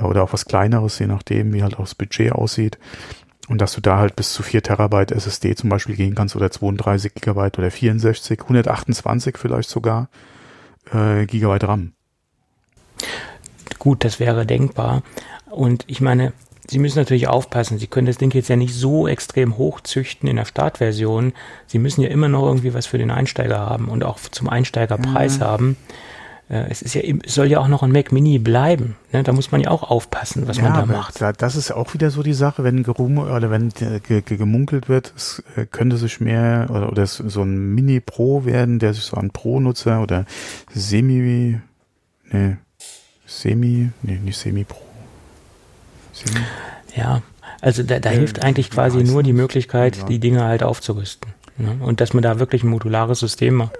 Oder 0.00 0.22
auch 0.22 0.32
was 0.32 0.46
kleineres, 0.46 0.98
je 0.98 1.06
nachdem, 1.06 1.52
wie 1.52 1.62
halt 1.62 1.74
auch 1.74 1.84
das 1.84 1.94
Budget 1.94 2.32
aussieht. 2.32 2.78
Und 3.48 3.60
dass 3.60 3.72
du 3.74 3.80
da 3.80 3.98
halt 3.98 4.16
bis 4.16 4.32
zu 4.32 4.42
4 4.42 4.62
Terabyte 4.62 5.10
SSD 5.10 5.56
zum 5.56 5.68
Beispiel 5.70 5.96
gehen 5.96 6.14
kannst 6.14 6.36
oder 6.36 6.50
32 6.50 7.14
Gigabyte 7.14 7.58
oder 7.58 7.70
64, 7.70 8.40
128 8.40 9.36
vielleicht 9.36 9.68
sogar 9.68 10.08
äh, 10.92 11.26
Gigabyte 11.26 11.64
RAM. 11.64 11.92
Gut, 13.78 14.04
das 14.04 14.20
wäre 14.20 14.46
denkbar. 14.46 15.02
Und 15.50 15.84
ich 15.88 16.00
meine, 16.00 16.32
Sie 16.70 16.78
müssen 16.78 16.98
natürlich 16.98 17.26
aufpassen. 17.26 17.78
Sie 17.78 17.88
können 17.88 18.06
das 18.06 18.18
Ding 18.18 18.32
jetzt 18.32 18.48
ja 18.48 18.54
nicht 18.54 18.74
so 18.74 19.08
extrem 19.08 19.58
hochzüchten 19.58 20.28
in 20.28 20.36
der 20.36 20.44
Startversion. 20.44 21.32
Sie 21.66 21.80
müssen 21.80 22.02
ja 22.02 22.08
immer 22.08 22.28
noch 22.28 22.46
irgendwie 22.46 22.74
was 22.74 22.86
für 22.86 22.98
den 22.98 23.10
Einsteiger 23.10 23.58
haben 23.58 23.88
und 23.88 24.04
auch 24.04 24.20
zum 24.20 24.48
Einsteigerpreis 24.48 25.38
mhm. 25.38 25.42
haben. 25.42 25.76
Äh, 26.48 26.66
es 26.70 26.80
ist 26.80 26.94
ja, 26.94 27.00
es 27.24 27.34
soll 27.34 27.46
ja 27.46 27.58
auch 27.58 27.66
noch 27.66 27.82
ein 27.82 27.90
Mac 27.90 28.12
Mini 28.12 28.38
bleiben. 28.38 28.94
Ne? 29.10 29.24
Da 29.24 29.32
muss 29.32 29.50
man 29.50 29.62
ja 29.62 29.70
auch 29.70 29.82
aufpassen, 29.82 30.46
was 30.46 30.58
ja, 30.58 30.62
man 30.62 30.74
da 30.74 30.86
macht. 30.86 31.20
Das 31.38 31.56
ist 31.56 31.72
auch 31.72 31.92
wieder 31.92 32.10
so 32.10 32.22
die 32.22 32.34
Sache, 32.34 32.62
wenn 32.62 32.84
gerum 32.84 33.18
oder 33.18 33.50
wenn 33.50 33.72
gemunkelt 34.24 34.88
wird, 34.88 35.12
es 35.16 35.42
äh, 35.56 35.66
könnte 35.66 35.96
sich 35.96 36.20
mehr 36.20 36.68
oder, 36.70 36.92
oder 36.92 37.06
so 37.06 37.42
ein 37.42 37.74
Mini 37.74 37.98
Pro 37.98 38.44
werden, 38.44 38.78
der 38.78 38.94
sich 38.94 39.04
so 39.04 39.16
an 39.16 39.30
Pro-Nutzer 39.30 40.02
oder 40.02 40.24
Semi, 40.72 41.58
ne, 42.30 42.58
Semi, 43.26 43.90
nee, 44.02 44.20
nicht 44.22 44.38
Semi 44.38 44.62
Pro 44.62 44.89
ja, 46.94 47.22
also 47.60 47.82
da, 47.82 47.98
da 47.98 48.10
hilft 48.10 48.42
eigentlich 48.42 48.70
quasi 48.70 49.02
nur 49.04 49.22
die 49.22 49.32
Möglichkeit, 49.32 49.96
ja. 49.96 50.04
die 50.04 50.18
Dinge 50.18 50.44
halt 50.44 50.62
aufzurüsten. 50.62 51.32
Ne? 51.58 51.76
Und 51.80 52.00
dass 52.00 52.14
man 52.14 52.22
da 52.22 52.38
wirklich 52.38 52.62
ein 52.62 52.70
modulares 52.70 53.20
System 53.20 53.54
macht. 53.54 53.78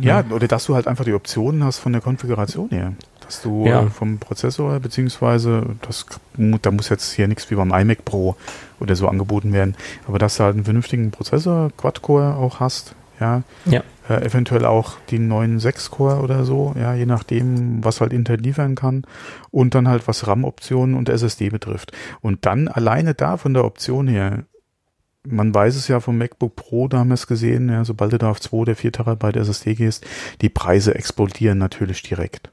Ja, 0.00 0.20
ja, 0.20 0.34
oder 0.34 0.46
dass 0.46 0.66
du 0.66 0.74
halt 0.74 0.86
einfach 0.86 1.04
die 1.04 1.14
Optionen 1.14 1.64
hast 1.64 1.78
von 1.78 1.92
der 1.92 2.02
Konfiguration 2.02 2.68
her. 2.70 2.92
Dass 3.20 3.40
du 3.40 3.66
ja. 3.66 3.86
vom 3.86 4.18
Prozessor, 4.18 4.78
beziehungsweise, 4.80 5.64
das, 5.80 6.06
da 6.36 6.70
muss 6.70 6.90
jetzt 6.90 7.12
hier 7.12 7.26
nichts 7.26 7.50
wie 7.50 7.54
beim 7.54 7.72
iMac 7.72 8.04
Pro 8.04 8.36
oder 8.80 8.94
so 8.96 9.08
angeboten 9.08 9.52
werden, 9.52 9.74
aber 10.06 10.18
dass 10.18 10.36
du 10.36 10.44
halt 10.44 10.54
einen 10.54 10.64
vernünftigen 10.64 11.10
Prozessor, 11.10 11.70
Quad-Core 11.76 12.34
auch 12.34 12.60
hast, 12.60 12.94
ja. 13.18 13.42
ja. 13.64 13.82
Äh, 14.08 14.24
eventuell 14.24 14.66
auch 14.66 14.96
die 15.10 15.18
neuen 15.18 15.58
6-Core 15.58 16.20
oder 16.20 16.44
so, 16.44 16.74
ja, 16.78 16.94
je 16.94 17.06
nachdem, 17.06 17.82
was 17.84 18.00
halt 18.00 18.12
Intel 18.12 18.38
liefern 18.38 18.74
kann. 18.74 19.02
Und 19.50 19.74
dann 19.74 19.88
halt 19.88 20.06
was 20.06 20.26
RAM-Optionen 20.26 20.94
und 20.94 21.08
SSD 21.08 21.48
betrifft. 21.50 21.92
Und 22.20 22.46
dann 22.46 22.68
alleine 22.68 23.14
da 23.14 23.36
von 23.36 23.54
der 23.54 23.64
Option 23.64 24.08
her 24.08 24.44
man 25.26 25.54
weiß 25.54 25.76
es 25.76 25.88
ja 25.88 26.00
vom 26.00 26.18
MacBook 26.18 26.54
Pro, 26.54 26.86
da 26.88 26.98
haben 26.98 27.08
wir 27.08 27.14
es 27.14 27.26
gesehen, 27.26 27.68
ja, 27.70 27.84
sobald 27.84 28.12
du 28.12 28.18
da 28.18 28.30
auf 28.30 28.40
2 28.40 28.56
oder 28.58 28.76
4 28.76 28.92
Terabyte 28.92 29.36
SSD 29.36 29.74
gehst, 29.74 30.06
die 30.40 30.50
Preise 30.50 30.94
explodieren 30.94 31.58
natürlich 31.58 32.02
direkt. 32.02 32.50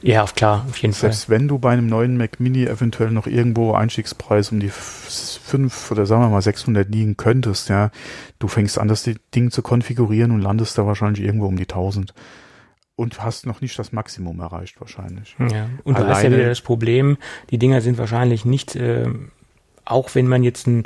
Ja, 0.00 0.24
klar, 0.24 0.66
auf 0.68 0.76
jeden 0.78 0.92
Selbst 0.92 1.00
Fall. 1.00 1.12
Selbst 1.12 1.28
wenn 1.30 1.48
du 1.48 1.58
bei 1.58 1.72
einem 1.72 1.86
neuen 1.86 2.16
Mac 2.16 2.40
Mini 2.40 2.64
eventuell 2.64 3.10
noch 3.10 3.26
irgendwo 3.26 3.72
Einstiegspreis 3.72 4.52
um 4.52 4.60
die 4.60 4.70
5 4.70 5.90
oder 5.90 6.06
sagen 6.06 6.22
wir 6.22 6.28
mal 6.28 6.42
600 6.42 6.88
liegen 6.88 7.16
könntest, 7.16 7.68
ja, 7.68 7.90
du 8.38 8.48
fängst 8.48 8.78
an, 8.78 8.88
das 8.88 9.08
Ding 9.34 9.50
zu 9.50 9.62
konfigurieren 9.62 10.30
und 10.32 10.40
landest 10.40 10.76
da 10.78 10.86
wahrscheinlich 10.86 11.24
irgendwo 11.24 11.46
um 11.46 11.56
die 11.56 11.64
1000 11.64 12.14
und 12.96 13.22
hast 13.22 13.46
noch 13.46 13.60
nicht 13.60 13.78
das 13.78 13.92
Maximum 13.92 14.40
erreicht 14.40 14.80
wahrscheinlich. 14.80 15.36
Ja. 15.38 15.68
Und 15.84 15.96
Alleine, 15.96 16.06
du 16.06 16.14
hast 16.14 16.22
ja 16.22 16.30
wieder 16.30 16.48
das 16.48 16.60
Problem, 16.60 17.18
die 17.50 17.58
Dinger 17.58 17.80
sind 17.80 17.98
wahrscheinlich 17.98 18.44
nicht 18.44 18.76
äh, 18.76 19.06
auch 19.84 20.14
wenn 20.14 20.28
man 20.28 20.42
jetzt 20.42 20.66
ein, 20.66 20.84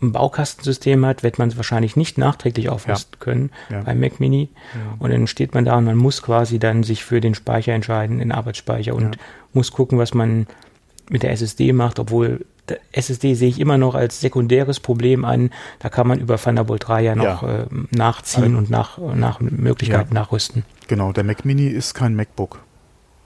ein, 0.00 0.12
Baukastensystem 0.12 1.04
hat, 1.04 1.22
wird 1.22 1.38
man 1.38 1.48
es 1.48 1.56
wahrscheinlich 1.56 1.96
nicht 1.96 2.18
nachträglich 2.18 2.68
aufrüsten 2.68 3.14
ja. 3.14 3.24
können 3.24 3.50
ja. 3.70 3.82
beim 3.82 4.00
Mac 4.00 4.20
Mini. 4.20 4.48
Ja. 4.74 4.96
Und 4.98 5.10
dann 5.10 5.26
steht 5.26 5.54
man 5.54 5.64
da 5.64 5.76
und 5.76 5.84
man 5.84 5.96
muss 5.96 6.22
quasi 6.22 6.58
dann 6.58 6.82
sich 6.82 7.04
für 7.04 7.20
den 7.20 7.34
Speicher 7.34 7.72
entscheiden, 7.72 8.18
den 8.18 8.32
Arbeitsspeicher 8.32 8.94
und 8.94 9.18
muss 9.52 9.72
gucken, 9.72 9.98
was 9.98 10.14
man 10.14 10.46
mit 11.10 11.22
der 11.22 11.32
SSD 11.32 11.72
macht, 11.72 11.98
obwohl 11.98 12.44
SSD 12.92 13.34
sehe 13.34 13.48
ich 13.48 13.60
immer 13.60 13.78
noch 13.78 13.94
als 13.94 14.20
sekundäres 14.20 14.80
Problem 14.80 15.24
an. 15.24 15.50
Da 15.78 15.88
kann 15.88 16.06
man 16.06 16.18
über 16.18 16.36
Thunderbolt 16.36 16.86
3 16.86 17.02
ja 17.02 17.14
noch 17.14 17.42
äh, 17.42 17.64
nachziehen 17.90 18.56
und 18.56 18.68
nach, 18.68 18.98
nach 18.98 19.40
Möglichkeiten 19.40 20.14
nachrüsten. 20.14 20.64
Genau, 20.86 21.12
der 21.12 21.24
Mac 21.24 21.44
Mini 21.44 21.66
ist 21.66 21.94
kein 21.94 22.14
MacBook. 22.14 22.60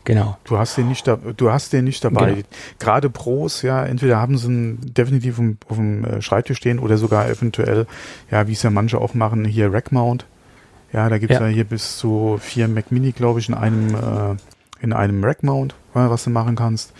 Genau. 0.05 0.37
Du 0.45 0.59
hast 0.59 0.77
den 0.77 0.89
nicht, 0.89 1.07
da, 1.07 1.17
du 1.17 1.51
hast 1.51 1.73
den 1.73 1.85
nicht 1.85 2.05
dabei. 2.05 2.33
Genau. 2.33 2.47
Gerade 2.79 3.11
Pros, 3.11 3.63
ja, 3.63 3.85
entweder 3.85 4.21
haben 4.21 4.37
sie 4.37 4.49
ihn 4.49 4.79
definitiv 4.83 5.39
auf, 5.69 5.77
dem 5.77 6.05
äh, 6.05 6.23
Schreibtisch 6.23 6.59
stehen 6.59 6.79
oder 6.79 6.99
sogar 6.99 7.29
eventuell, 7.29 7.87
ja, 8.31 8.49
wie 8.49 8.53
es 8.53 8.63
ja 8.63 8.71
manche 8.71 8.99
auch 8.99 9.15
machen, 9.15 9.45
hier 9.45 9.73
Rack 9.73 9.93
Mount. 9.93 10.27
Ja, 10.93 11.09
da 11.09 11.19
gibt's 11.19 11.37
ja. 11.37 11.47
ja 11.47 11.49
hier 11.49 11.65
bis 11.65 11.99
zu 11.99 12.39
vier 12.41 12.69
Mac 12.69 12.91
Mini, 12.91 13.13
glaube 13.13 13.41
ich, 13.41 13.49
in 13.49 13.55
einem, 13.55 13.95
äh, 13.95 14.37
in 14.83 14.93
einem 14.93 15.23
Rack 15.25 15.43
Mount, 15.43 15.75
was 15.95 16.25
du 16.25 16.31
machen 16.31 16.57
kannst. 16.57 16.93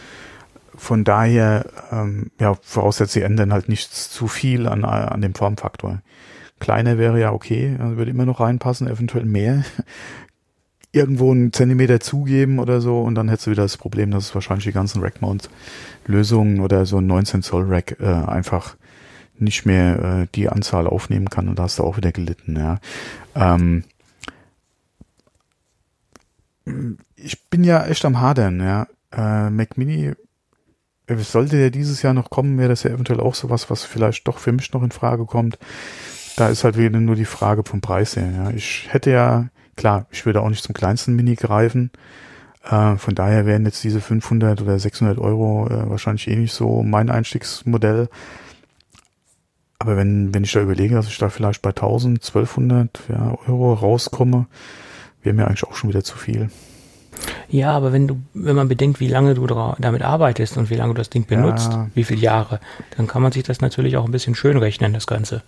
Von 0.75 1.05
daher, 1.05 1.67
ähm, 1.91 2.31
ja, 2.41 2.55
voraussetzt, 2.63 3.13
sie 3.13 3.23
ändern 3.23 3.53
halt 3.53 3.69
nicht 3.69 3.93
zu 3.93 4.29
viel 4.29 4.67
an, 4.67 4.85
an 4.85 5.21
dem 5.21 5.35
Formfaktor. 5.35 6.01
Kleiner 6.61 6.97
wäre 6.97 7.21
ja 7.21 7.33
okay, 7.33 7.77
also 7.81 7.97
würde 7.97 8.13
immer 8.13 8.25
noch 8.25 8.41
reinpassen, 8.41 8.89
eventuell 8.89 9.25
mehr 9.25 9.65
irgendwo 10.93 11.33
einen 11.33 11.53
Zentimeter 11.53 12.01
zugeben 12.01 12.59
oder 12.59 12.81
so 12.83 13.01
und 13.01 13.15
dann 13.15 13.29
hättest 13.29 13.47
du 13.47 13.51
wieder 13.53 13.63
das 13.63 13.79
Problem, 13.79 14.11
dass 14.11 14.27
es 14.27 14.35
wahrscheinlich 14.35 14.67
die 14.67 14.73
ganzen 14.73 15.01
Rack-Mount-Lösungen 15.01 16.61
oder 16.61 16.85
so 16.85 16.99
ein 16.99 17.07
19 17.07 17.43
Zoll 17.43 17.65
Rack 17.65 17.97
äh, 17.99 18.07
einfach 18.07 18.77
nicht 19.39 19.65
mehr 19.65 20.23
äh, 20.23 20.27
die 20.35 20.51
Anzahl 20.51 20.87
aufnehmen 20.87 21.31
kann 21.31 21.49
und 21.49 21.59
da 21.59 21.65
hast 21.65 21.79
du 21.79 21.85
auch 21.85 21.97
wieder 21.97 22.13
gelitten, 22.13 22.57
ja. 22.57 22.79
Ähm, 23.35 23.85
ich 27.17 27.49
bin 27.49 27.65
ja 27.65 27.87
echt 27.87 28.05
am 28.05 28.21
Hadern, 28.21 28.61
ja. 28.61 28.87
Äh, 29.13 29.51
Mac 29.51 29.79
Mini, 29.79 30.13
äh, 31.07 31.17
sollte 31.17 31.57
der 31.57 31.71
dieses 31.71 32.03
Jahr 32.03 32.15
noch 32.15 32.29
kommen, 32.29 32.59
wäre 32.59 32.69
das 32.69 32.83
ja 32.83 32.91
eventuell 32.91 33.21
auch 33.21 33.35
sowas, 33.35 33.71
was 33.71 33.85
vielleicht 33.85 34.29
doch 34.29 34.39
für 34.39 34.53
mich 34.53 34.73
noch 34.73 34.83
in 34.83 34.91
Frage 34.93 35.25
kommt. 35.25 35.59
Da 36.37 36.49
ist 36.49 36.65
halt 36.65 36.77
wieder 36.77 37.01
nur 37.01 37.17
die 37.17 37.25
Frage 37.25 37.63
vom 37.65 37.81
Preis 37.81 38.17
her, 38.17 38.31
ja. 38.31 38.51
Ich 38.51 38.89
hätte 38.91 39.11
ja 39.11 39.49
Klar, 39.77 40.07
ich 40.11 40.27
würde 40.27 40.43
auch 40.43 40.49
nicht 40.49 40.63
zum 40.63 40.75
kleinsten 40.75 41.15
Mini 41.17 41.35
greifen. 41.35 41.91
Äh, 42.65 42.97
von 42.97 43.15
daher 43.15 43.47
wären 43.47 43.65
jetzt 43.65 43.83
diese 43.83 44.01
500 44.01 44.61
oder 44.61 44.79
600 44.79 45.19
Euro 45.19 45.67
äh, 45.69 45.91
wahrscheinlich 45.91 46.29
eh 46.29 46.37
nicht 46.37 46.53
so 46.53 46.83
mein 46.83 47.11
Einstiegsmodell. 47.11 48.09
Aber 49.79 49.97
wenn, 49.97 50.33
wenn 50.33 50.45
ich 50.45 50.53
da 50.53 50.61
überlege, 50.61 50.95
dass 50.95 51.09
ich 51.09 51.19
da 51.19 51.29
vielleicht 51.29 51.63
bei 51.63 51.71
1000, 51.71 52.25
1200 52.25 53.01
ja, 53.09 53.37
Euro 53.49 53.73
rauskomme, 53.75 54.47
wäre 55.23 55.35
mir 55.35 55.47
eigentlich 55.47 55.65
auch 55.65 55.75
schon 55.75 55.91
wieder 55.91 56.05
zu 56.05 56.17
viel. 56.17 56.51
Ja, 57.49 57.73
aber 57.73 57.93
wenn 57.93 58.09
du, 58.09 58.21
wenn 58.35 58.57
man 58.57 58.69
bedenkt, 58.69 58.99
wie 59.01 59.09
lange 59.09 59.35
du 59.35 59.47
damit 59.79 60.03
arbeitest 60.03 60.57
und 60.57 60.71
wie 60.71 60.75
lange 60.75 60.95
du 60.95 60.99
das 60.99 61.11
Ding 61.11 61.27
benutzt, 61.27 61.73
ja. 61.73 61.89
wie 61.95 62.05
viele 62.05 62.21
Jahre, 62.21 62.61
dann 62.97 63.07
kann 63.07 63.23
man 63.23 63.33
sich 63.33 63.43
das 63.43 63.61
natürlich 63.61 63.97
auch 63.97 64.07
ein 64.07 64.11
bisschen 64.11 64.35
schön 64.35 64.57
rechnen, 64.57 64.93
das 64.93 65.07
Ganze. 65.07 65.43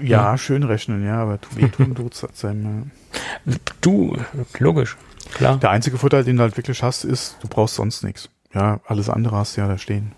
Ja, 0.00 0.30
ja. 0.32 0.38
schön 0.38 0.62
rechnen, 0.62 1.04
ja, 1.04 1.16
aber 1.16 1.38
wehtun 1.54 1.94
tut 1.94 2.14
es 2.14 2.44
einem. 2.44 2.90
Du, 3.80 4.16
logisch, 4.58 4.96
klar. 5.34 5.58
Der 5.58 5.70
einzige 5.70 5.98
Vorteil, 5.98 6.24
den 6.24 6.36
du 6.36 6.42
halt 6.42 6.56
wirklich 6.56 6.82
hast, 6.82 7.04
ist, 7.04 7.36
du 7.42 7.48
brauchst 7.48 7.74
sonst 7.74 8.02
nichts. 8.02 8.28
Ja, 8.54 8.80
alles 8.86 9.08
andere 9.08 9.36
hast 9.36 9.56
du 9.56 9.60
ja 9.60 9.68
da 9.68 9.78
stehen. 9.78 10.12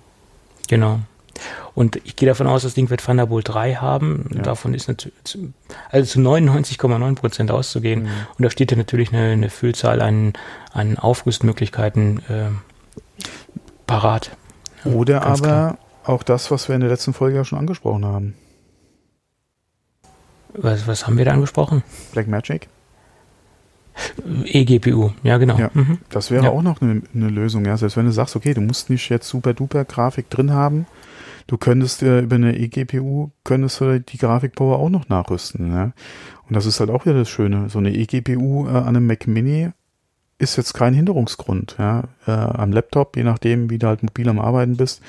Genau. 0.69 1.01
Und 1.75 1.97
ich 2.05 2.17
gehe 2.17 2.29
davon 2.29 2.47
aus, 2.47 2.63
das 2.63 2.75
Ding 2.75 2.91
wird 2.91 3.05
Thunderbolt 3.05 3.49
3 3.49 3.77
haben. 3.77 4.29
Ja. 4.35 4.43
Davon 4.43 4.75
ist 4.75 4.89
natürlich, 4.89 5.15
also 5.91 6.13
zu 6.13 6.21
99,9 6.21 7.15
Prozent 7.15 7.51
auszugehen. 7.51 8.05
Mhm. 8.05 8.09
Und 8.39 8.43
da 8.45 8.51
steht 8.51 8.71
ja 8.71 8.77
natürlich 8.77 9.13
eine, 9.13 9.33
eine 9.33 9.51
Füllzahl 9.51 10.01
an, 10.01 10.35
an 10.73 10.99
Aufrüstmöglichkeiten 10.99 12.19
äh, 12.29 12.51
parat. 13.87 14.31
Oder 14.85 15.23
aber 15.23 15.39
klar. 15.39 15.79
auch 16.05 16.23
das, 16.23 16.51
was 16.51 16.69
wir 16.69 16.75
in 16.75 16.81
der 16.81 16.91
letzten 16.91 17.15
Folge 17.15 17.37
ja 17.37 17.45
schon 17.45 17.59
angesprochen 17.59 18.05
haben. 18.05 18.35
Was, 20.55 20.87
was 20.87 21.07
haben 21.07 21.19
wir 21.19 21.25
da 21.25 21.33
angesprochen? 21.33 21.83
Blackmagic. 22.13 22.69
eGPU, 24.45 25.11
ja 25.23 25.39
genau. 25.39 25.59
Ja, 25.59 25.71
mhm. 25.73 25.99
Das 26.11 26.31
wäre 26.31 26.45
ja. 26.45 26.51
auch 26.51 26.63
noch 26.63 26.81
eine, 26.81 27.03
eine, 27.15 27.29
Lösung, 27.29 27.65
ja. 27.65 27.77
Selbst 27.77 27.97
wenn 27.97 28.07
du 28.07 28.13
sagst, 28.13 28.37
okay, 28.37 28.55
du 28.55 28.61
musst 28.61 28.91
nicht 28.91 29.09
jetzt 29.09 29.29
super 29.29 29.55
duper 29.55 29.85
Grafik 29.85 30.31
drin 30.31 30.53
haben, 30.53 30.87
du 31.47 31.59
könntest 31.59 32.01
dir 32.01 32.21
über 32.21 32.37
eine 32.37 32.57
eGPU, 32.57 33.31
könntest 33.45 33.81
du 33.81 34.01
die 34.01 34.19
Grafikpower 34.19 34.79
auch 34.79 34.91
noch 34.91 35.09
nachrüsten. 35.09 35.73
Ja? 35.73 35.93
Und 36.49 36.57
das 36.57 36.67
ist 36.67 36.81
halt 36.81 36.91
auch 36.91 37.05
wieder 37.05 37.17
das 37.17 37.29
Schöne. 37.29 37.69
So 37.69 37.79
eine 37.79 37.95
eGPU 37.95 38.67
äh, 38.67 38.71
an 38.71 38.89
einem 38.89 39.07
Mac 39.07 39.27
Mini 39.27 39.71
ist 40.39 40.57
jetzt 40.57 40.75
kein 40.75 40.95
Hinderungsgrund. 40.95 41.77
Ja? 41.79 42.05
Äh, 42.27 42.33
am 42.33 42.73
Laptop, 42.73 43.17
je 43.17 43.25
nachdem, 43.25 43.71
wie 43.71 43.79
du 43.79 43.87
halt 43.87 44.03
mobil 44.03 44.29
am 44.29 44.39
Arbeiten 44.39 44.77
bist 44.77 45.03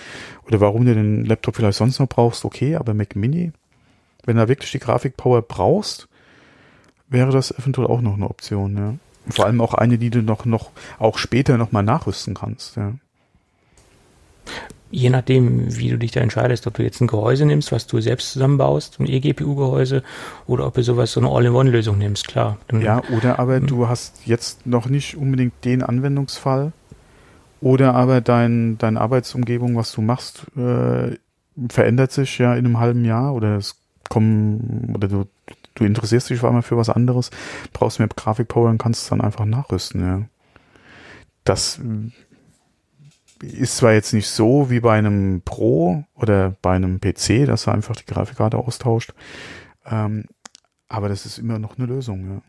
oder 0.48 0.62
warum 0.62 0.86
du 0.86 0.94
den 0.94 1.26
Laptop 1.26 1.56
vielleicht 1.56 1.78
sonst 1.78 2.00
noch 2.00 2.10
brauchst, 2.10 2.46
okay, 2.46 2.76
aber 2.76 2.94
Mac 2.94 3.16
Mini, 3.16 3.52
wenn 4.26 4.38
du 4.38 4.48
wirklich 4.48 4.72
die 4.72 4.80
Grafikpower 4.80 5.42
brauchst, 5.42 6.08
wäre 7.08 7.32
das 7.32 7.52
eventuell 7.52 7.88
auch 7.88 8.02
noch 8.02 8.16
eine 8.16 8.30
Option. 8.30 8.78
Ja? 8.78 8.94
Vor 9.30 9.46
allem 9.46 9.62
auch 9.62 9.74
eine, 9.74 9.98
die 9.98 10.10
du 10.10 10.22
noch, 10.22 10.46
noch 10.46 10.72
auch 11.00 11.18
später 11.18 11.58
nochmal 11.58 11.84
nachrüsten 11.84 12.34
kannst. 12.34 12.76
Ja 12.76 12.94
je 14.92 15.10
nachdem, 15.10 15.76
wie 15.78 15.90
du 15.90 15.98
dich 15.98 16.12
da 16.12 16.22
entscheidest, 16.22 16.68
ob 16.68 16.76
du 16.76 16.84
jetzt 16.84 17.02
ein 17.02 17.08
Gehäuse 17.08 17.46
nimmst, 17.46 17.72
was 17.72 17.88
du 17.88 18.00
selbst 18.00 18.32
zusammenbaust, 18.32 19.00
ein 19.00 19.08
eGPU-Gehäuse, 19.08 20.04
oder 20.48 20.68
ob 20.68 20.76
du 20.76 20.84
sowas, 20.84 21.12
so 21.12 21.20
eine 21.20 21.30
All-in-One-Lösung 21.30 21.98
nimmst, 21.98 22.28
klar. 22.28 22.58
Dann, 22.68 22.82
ja, 22.82 23.02
oder 23.16 23.40
aber 23.40 23.58
hm. 23.58 23.68
du 23.68 23.88
hast 23.88 24.26
jetzt 24.26 24.66
noch 24.66 24.88
nicht 24.88 25.18
unbedingt 25.18 25.54
den 25.66 25.84
Anwendungsfall, 25.84 26.72
oder 27.62 27.96
aber 27.96 28.22
dein, 28.22 28.78
deine 28.78 29.02
Arbeitsumgebung, 29.02 29.76
was 29.76 29.92
du 29.92 30.02
machst, 30.02 30.46
äh, 30.56 31.18
verändert 31.70 32.12
sich 32.12 32.38
ja 32.38 32.54
in 32.54 32.66
einem 32.66 32.80
halben 32.80 33.06
Jahr, 33.06 33.34
oder 33.34 33.58
es 33.58 33.78
kommen, 34.10 34.94
oder 34.96 35.08
du, 35.08 35.26
du 35.74 35.84
interessierst 35.84 36.30
dich 36.30 36.40
auf 36.40 36.46
einmal 36.46 36.62
für 36.62 36.78
was 36.78 36.90
anderes, 36.90 37.32
brauchst 37.74 38.00
mehr 38.00 38.08
Grafikpower 38.08 38.70
und 38.70 38.78
kannst 38.78 39.04
es 39.04 39.10
dann 39.10 39.22
einfach 39.22 39.46
nachrüsten, 39.46 40.02
ja. 40.02 40.22
Das 41.44 41.80
ist 43.46 43.78
zwar 43.78 43.94
jetzt 43.94 44.14
nicht 44.14 44.30
so 44.30 44.70
wie 44.70 44.80
bei 44.80 44.98
einem 44.98 45.42
Pro 45.44 46.04
oder 46.16 46.56
bei 46.62 46.76
einem 46.76 47.00
PC, 47.00 47.46
dass 47.46 47.68
er 47.68 47.74
einfach 47.74 47.96
die 47.96 48.06
Grafikkarte 48.06 48.58
austauscht, 48.58 49.14
ähm, 49.86 50.26
aber 50.88 51.10
das 51.10 51.26
ist 51.26 51.38
immer 51.38 51.60
noch 51.60 51.78
eine 51.78 51.88
Lösung. 51.88 52.30
Ja. 52.30 52.42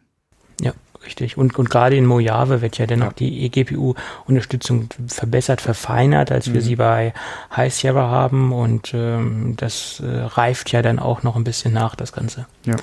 Ja, 0.60 0.72
richtig. 1.04 1.36
Und, 1.36 1.58
und 1.58 1.70
gerade 1.70 1.96
in 1.96 2.06
Mojave 2.06 2.62
wird 2.62 2.78
ja 2.78 2.86
dennoch 2.86 3.08
ja. 3.08 3.12
die 3.18 3.44
eGPU-Unterstützung 3.44 4.88
verbessert, 5.06 5.60
verfeinert, 5.60 6.32
als 6.32 6.52
wir 6.52 6.60
mhm. 6.60 6.64
sie 6.64 6.76
bei 6.76 7.12
High 7.54 7.72
Sierra 7.72 8.08
haben. 8.08 8.52
Und 8.52 8.92
ähm, 8.94 9.54
das 9.56 10.00
äh, 10.00 10.06
reift 10.06 10.72
ja 10.72 10.82
dann 10.82 10.98
auch 10.98 11.22
noch 11.22 11.36
ein 11.36 11.44
bisschen 11.44 11.72
nach, 11.72 11.94
das 11.94 12.12
Ganze. 12.12 12.46
Ja. 12.64 12.76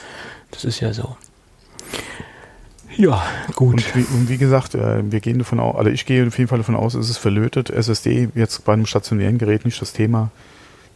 Das 0.52 0.66
ist 0.66 0.80
ja 0.82 0.94
so. 0.94 1.18
Ja, 2.98 3.24
gut. 3.56 3.74
Und 3.74 3.96
wie, 3.96 4.16
und 4.16 4.30
wie 4.30 4.38
gesagt, 4.38 4.76
äh, 4.76 5.12
wir 5.12 5.20
gehen 5.20 5.40
davon 5.40 5.60
aus, 5.60 5.76
also 5.76 5.90
ich 5.90 6.06
gehe 6.06 6.26
auf 6.26 6.38
jeden 6.38 6.48
Fall 6.48 6.60
davon 6.60 6.76
aus, 6.76 6.94
es 6.94 7.10
ist 7.10 7.18
verlötet. 7.18 7.70
SSD 7.70 8.30
jetzt 8.36 8.66
bei 8.66 8.74
einem 8.74 8.86
stationären 8.86 9.38
Gerät 9.38 9.66
nicht 9.66 9.82
das 9.82 9.94
Thema. 9.94 10.32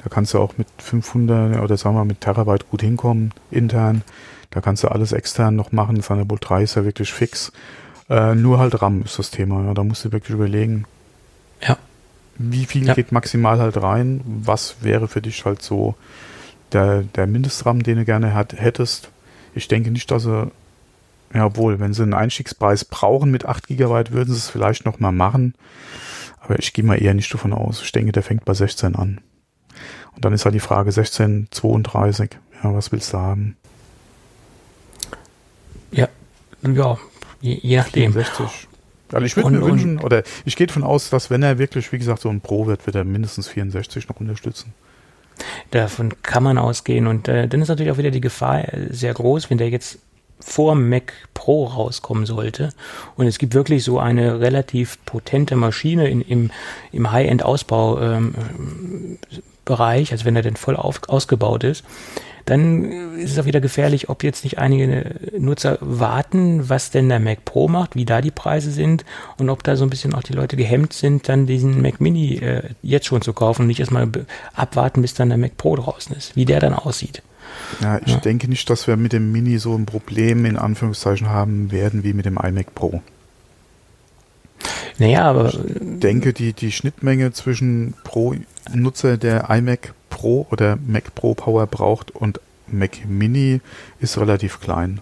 Da 0.03 0.09
kannst 0.09 0.33
du 0.33 0.39
auch 0.39 0.57
mit 0.57 0.67
500 0.77 1.61
oder 1.61 1.77
sagen 1.77 1.95
wir 1.95 2.05
mit 2.05 2.21
Terabyte 2.21 2.69
gut 2.69 2.81
hinkommen, 2.81 3.33
intern. 3.51 4.03
Da 4.51 4.61
kannst 4.61 4.83
du 4.83 4.89
alles 4.89 5.11
extern 5.11 5.55
noch 5.55 5.71
machen. 5.71 6.01
Thunderbolt 6.01 6.47
3 6.47 6.63
ist 6.63 6.75
ja 6.75 6.85
wirklich 6.85 7.11
fix. 7.11 7.51
Äh, 8.09 8.35
nur 8.35 8.59
halt 8.59 8.81
RAM 8.81 9.01
ist 9.03 9.19
das 9.19 9.31
Thema. 9.31 9.63
Ja, 9.65 9.73
da 9.73 9.83
musst 9.83 10.05
du 10.05 10.11
wirklich 10.11 10.35
überlegen. 10.35 10.85
Ja. 11.61 11.77
Wie 12.37 12.65
viel 12.65 12.85
ja. 12.85 12.93
geht 12.93 13.11
maximal 13.11 13.59
halt 13.59 13.81
rein? 13.81 14.21
Was 14.25 14.77
wäre 14.81 15.07
für 15.07 15.21
dich 15.21 15.43
halt 15.45 15.61
so 15.61 15.95
der, 16.71 17.03
der 17.03 17.27
Mindestram, 17.27 17.83
den 17.83 17.97
du 17.97 18.05
gerne 18.05 18.33
hat, 18.33 18.53
hättest? 18.53 19.09
Ich 19.55 19.67
denke 19.67 19.91
nicht, 19.91 20.11
dass 20.11 20.25
er 20.25 20.51
ja, 21.34 21.46
obwohl, 21.46 21.79
wenn 21.79 21.93
sie 21.93 22.03
einen 22.03 22.13
Einstiegspreis 22.13 22.86
brauchen 22.86 23.31
mit 23.31 23.46
8 23.46 23.67
GB, 23.67 24.12
würden 24.12 24.34
sie 24.34 24.39
es 24.39 24.50
vielleicht 24.50 24.86
nochmal 24.86 25.12
machen. 25.12 25.55
Aber 26.39 26.57
ich 26.60 26.74
gehe 26.74 26.86
mal 26.86 27.01
eher 27.01 27.13
nicht 27.13 27.34
davon 27.34 27.53
aus. 27.53 27.81
Ich 27.81 27.91
denke, 27.91 28.12
der 28.12 28.24
fängt 28.24 28.46
bei 28.46 28.53
16 28.53 28.96
an. 28.96 29.19
Und 30.15 30.25
dann 30.25 30.34
ist 30.34 30.46
halt 30.46 30.55
die 30.55 30.60
Frage 30.60 30.89
1632. 30.89 32.38
Ja, 32.63 32.74
was 32.74 32.91
willst 32.91 33.13
du 33.13 33.17
haben? 33.17 33.57
Ja, 35.91 36.07
ja, 36.63 36.98
je, 37.41 37.60
je 37.62 37.77
nachdem. 37.77 38.13
64. 38.13 38.67
Also 39.12 39.25
ich 39.25 39.38
würde 39.38 39.51
mir 39.51 39.62
wünschen, 39.62 40.00
oder 40.00 40.24
ich 40.43 40.55
gehe 40.55 40.67
davon 40.67 40.84
aus, 40.84 41.10
dass 41.10 41.29
wenn 41.29 41.43
er 41.43 41.60
wirklich, 41.60 41.91
wie 41.91 41.98
gesagt, 41.98 42.22
so 42.22 42.29
ein 42.29 42.41
Pro 42.41 42.65
wird, 42.67 42.86
wird 42.88 42.96
er 42.96 43.03
mindestens 43.03 43.48
64 43.48 44.10
noch 44.10 44.19
unterstützen. 44.19 44.74
Davon 45.72 46.13
kann 46.24 46.43
man 46.43 46.57
ausgehen 46.57 47.07
und 47.07 47.27
äh, 47.27 47.48
dann 47.48 47.62
ist 47.62 47.67
natürlich 47.67 47.91
auch 47.91 47.98
wieder 47.98 48.12
die 48.12 48.22
Gefahr 48.22 48.74
äh, 48.74 48.88
sehr 48.91 49.13
groß, 49.13 49.50
wenn 49.50 49.60
der 49.60 49.69
jetzt 49.69 50.00
vor 50.39 50.75
Mac 50.75 51.13
Pro 51.34 51.65
rauskommen 51.65 52.25
sollte 52.25 52.70
und 53.15 53.27
es 53.27 53.38
gibt 53.38 53.53
wirklich 53.53 53.84
so 53.84 54.00
eine 54.00 54.39
relativ 54.39 54.98
potente 55.06 55.56
Maschine 55.56 56.08
in, 56.08 56.22
im, 56.22 56.51
im 56.91 57.12
High-End-Ausbau 57.12 58.01
ähm, 58.01 58.36
also 59.70 60.24
wenn 60.24 60.36
er 60.36 60.44
denn 60.44 60.56
voll 60.56 60.77
auf, 60.77 61.01
ausgebaut 61.10 61.65
ist, 61.65 61.84
dann 62.48 63.17
ist 63.17 63.34
es 63.34 63.39
auch 63.39 63.46
wieder 63.46 63.60
gefährlich, 63.60 64.08
ob 64.08 64.24
jetzt 64.24 64.46
nicht 64.46 64.58
einige 64.58 65.15
Nutzer 65.38 65.77
warten, 65.82 66.70
was 66.70 66.91
denn 66.91 67.10
der 67.10 67.20
Mac 67.20 67.44
Pro 67.44 67.67
macht, 67.67 67.96
wie 67.96 68.06
da 68.06 68.22
die 68.22 68.32
Preise 68.32 68.72
sind 68.72 69.03
und 69.38 69.50
ob 69.50 69.63
da 69.63 69.75
so 69.75 69.84
ein 69.84 69.89
bisschen 69.89 70.13
auch 70.13 70.24
die 70.24 70.34
Leute 70.34 70.56
gehemmt 70.56 70.94
sind, 70.94 71.27
dann 71.27 71.46
diesen 71.46 71.82
Mac 71.82 72.00
Mini 72.00 72.38
äh, 72.38 72.63
jetzt 72.82 73.06
schon 73.06 73.22
zu 73.22 73.34
kaufen 73.34 73.63
und 73.63 73.67
nicht 73.67 73.82
erstmal 73.82 74.08
abwarten, 74.53 75.01
bis 75.01 75.13
dann 75.13 75.27
der 75.27 75.38
Mac 75.38 75.58
Pro 75.58 75.75
draußen 75.75 76.15
ist, 76.15 76.38
wie 76.38 76.46
der 76.46 76.62
dann 76.62 76.74
aussieht. 76.74 77.22
Ja, 77.81 77.99
ich 78.05 78.13
ja. 78.13 78.19
denke 78.19 78.47
nicht, 78.47 78.69
dass 78.69 78.87
wir 78.87 78.97
mit 78.97 79.13
dem 79.13 79.31
Mini 79.31 79.57
so 79.57 79.75
ein 79.75 79.85
Problem 79.85 80.45
in 80.45 80.57
Anführungszeichen 80.57 81.29
haben 81.29 81.71
werden 81.71 82.03
wie 82.03 82.13
mit 82.13 82.25
dem 82.25 82.37
iMac 82.37 82.73
Pro. 82.73 83.01
Naja, 84.97 85.23
aber. 85.25 85.53
Ich 85.53 85.59
denke, 85.99 86.33
die, 86.33 86.53
die 86.53 86.71
Schnittmenge 86.71 87.31
zwischen 87.31 87.93
Pro-Nutzer, 88.03 89.17
der 89.17 89.49
iMac 89.49 89.93
Pro 90.09 90.47
oder 90.49 90.77
Mac 90.87 91.13
Pro 91.13 91.35
Power 91.35 91.67
braucht 91.67 92.11
und 92.11 92.39
Mac 92.67 93.05
Mini 93.07 93.61
ist 93.99 94.17
relativ 94.17 94.59
klein. 94.59 94.99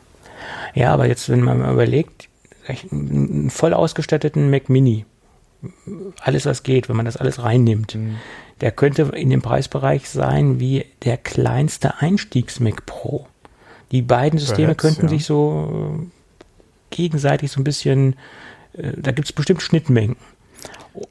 Ja, 0.73 0.93
aber 0.93 1.07
jetzt, 1.07 1.29
wenn 1.29 1.41
man 1.41 1.59
mal 1.59 1.73
überlegt, 1.73 2.27
einen 2.67 3.49
voll 3.49 3.73
ausgestatteten 3.73 4.49
Mac 4.49 4.69
Mini, 4.69 5.05
alles 6.19 6.45
was 6.45 6.63
geht, 6.63 6.89
wenn 6.89 6.95
man 6.95 7.05
das 7.05 7.17
alles 7.17 7.41
reinnimmt, 7.41 7.95
mhm. 7.95 8.17
Der 8.61 8.71
könnte 8.71 9.03
in 9.15 9.29
dem 9.29 9.41
Preisbereich 9.41 10.09
sein 10.09 10.59
wie 10.59 10.85
der 11.03 11.17
kleinste 11.17 11.99
Einstiegs-Mac 12.01 12.85
Pro. 12.85 13.27
Die 13.91 14.01
beiden 14.01 14.39
Systeme 14.39 14.75
Perhaps, 14.75 14.81
könnten 14.81 15.03
ja. 15.03 15.09
sich 15.09 15.25
so 15.25 16.07
gegenseitig 16.89 17.51
so 17.51 17.59
ein 17.59 17.63
bisschen, 17.63 18.15
äh, 18.73 18.93
da 18.95 19.11
gibt 19.11 19.27
es 19.27 19.33
bestimmt 19.33 19.61
Schnittmengen. 19.61 20.15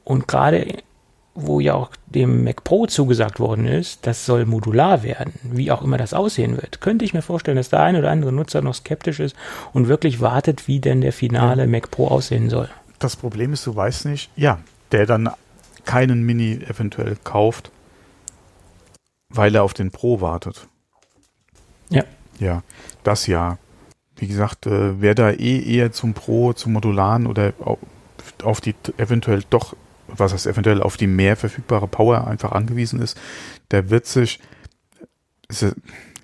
Und 0.03 0.27
gerade 0.27 0.83
wo 1.35 1.59
ja 1.59 1.73
auch 1.73 1.91
dem 2.07 2.45
Mac 2.45 2.63
Pro 2.63 2.87
zugesagt 2.87 3.41
worden 3.41 3.67
ist, 3.67 4.07
das 4.07 4.25
soll 4.25 4.45
modular 4.45 5.03
werden, 5.03 5.33
wie 5.43 5.69
auch 5.69 5.81
immer 5.81 5.97
das 5.97 6.13
aussehen 6.13 6.55
wird, 6.55 6.79
könnte 6.79 7.03
ich 7.03 7.13
mir 7.13 7.21
vorstellen, 7.21 7.57
dass 7.57 7.69
der 7.69 7.81
ein 7.81 7.97
oder 7.97 8.09
andere 8.09 8.31
Nutzer 8.31 8.61
noch 8.61 8.73
skeptisch 8.73 9.19
ist 9.19 9.35
und 9.73 9.89
wirklich 9.89 10.21
wartet, 10.21 10.69
wie 10.69 10.79
denn 10.79 11.01
der 11.01 11.11
finale 11.11 11.63
ja. 11.63 11.67
Mac 11.67 11.91
Pro 11.91 12.07
aussehen 12.07 12.49
soll. 12.49 12.69
Das 12.99 13.17
Problem 13.17 13.51
ist, 13.51 13.67
du 13.67 13.75
weißt 13.75 14.05
nicht, 14.05 14.31
ja, 14.37 14.59
der 14.93 15.05
dann 15.05 15.29
keinen 15.85 16.23
Mini 16.23 16.59
eventuell 16.67 17.17
kauft, 17.23 17.71
weil 19.29 19.55
er 19.55 19.63
auf 19.63 19.73
den 19.73 19.91
Pro 19.91 20.21
wartet. 20.21 20.67
Ja. 21.89 22.03
Ja, 22.39 22.63
das 23.03 23.27
ja. 23.27 23.57
Wie 24.17 24.27
gesagt, 24.27 24.65
äh, 24.65 25.01
wer 25.01 25.15
da 25.15 25.31
eh 25.31 25.61
eher 25.61 25.91
zum 25.91 26.13
Pro, 26.13 26.53
zum 26.53 26.73
Modularen 26.73 27.27
oder 27.27 27.53
auf 28.43 28.61
die 28.61 28.75
eventuell 28.97 29.43
doch 29.49 29.75
was 30.07 30.33
heißt 30.33 30.47
eventuell 30.47 30.81
auf 30.81 30.97
die 30.97 31.07
mehr 31.07 31.35
verfügbare 31.35 31.87
Power 31.87 32.27
einfach 32.27 32.51
angewiesen 32.51 33.01
ist, 33.01 33.17
der 33.71 33.89
wird 33.89 34.05
sich 34.05 34.39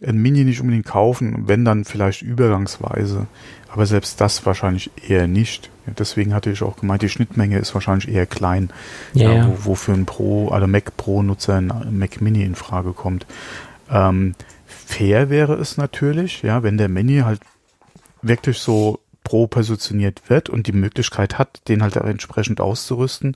ein 0.06 0.18
Mini 0.18 0.44
nicht 0.44 0.62
unbedingt 0.62 0.86
kaufen, 0.86 1.48
wenn 1.48 1.66
dann 1.66 1.86
vielleicht 1.86 2.22
übergangsweise, 2.22 3.28
aber 3.72 3.86
selbst 3.86 4.20
das 4.20 4.46
wahrscheinlich 4.46 4.92
eher 5.08 5.28
nicht. 5.28 5.70
Deswegen 5.98 6.34
hatte 6.34 6.52
ich 6.52 6.62
auch 6.62 6.76
gemeint, 6.78 7.02
die 7.02 7.10
Schnittmenge 7.10 7.58
ist 7.58 7.74
wahrscheinlich 7.74 8.10
eher 8.10 8.26
klein, 8.26 8.70
ja, 9.14 9.32
ja. 9.32 9.48
Wo, 9.48 9.66
wo, 9.66 9.76
für 9.76 9.94
ein 9.94 10.06
Pro, 10.06 10.50
also 10.50 10.68
Mac 10.68 10.96
Pro-Nutzer 10.98 11.56
ein 11.56 11.98
Mac 11.98 12.22
Mini 12.22 12.44
in 12.44 12.56
Frage 12.56 12.92
kommt. 12.92 13.26
Ähm, 13.90 14.36
fair 14.66 15.30
wäre 15.30 15.56
es 15.56 15.78
natürlich, 15.78 16.42
ja, 16.42 16.64
wenn 16.64 16.78
der 16.78 16.90
Mini 16.90 17.20
halt 17.20 17.40
wirklich 18.22 18.58
so 18.60 19.00
Pro 19.24 19.48
positioniert 19.48 20.30
wird 20.30 20.50
und 20.50 20.68
die 20.68 20.74
Möglichkeit 20.74 21.38
hat, 21.38 21.62
den 21.68 21.82
halt 21.82 21.96
entsprechend 21.96 22.60
auszurüsten, 22.60 23.36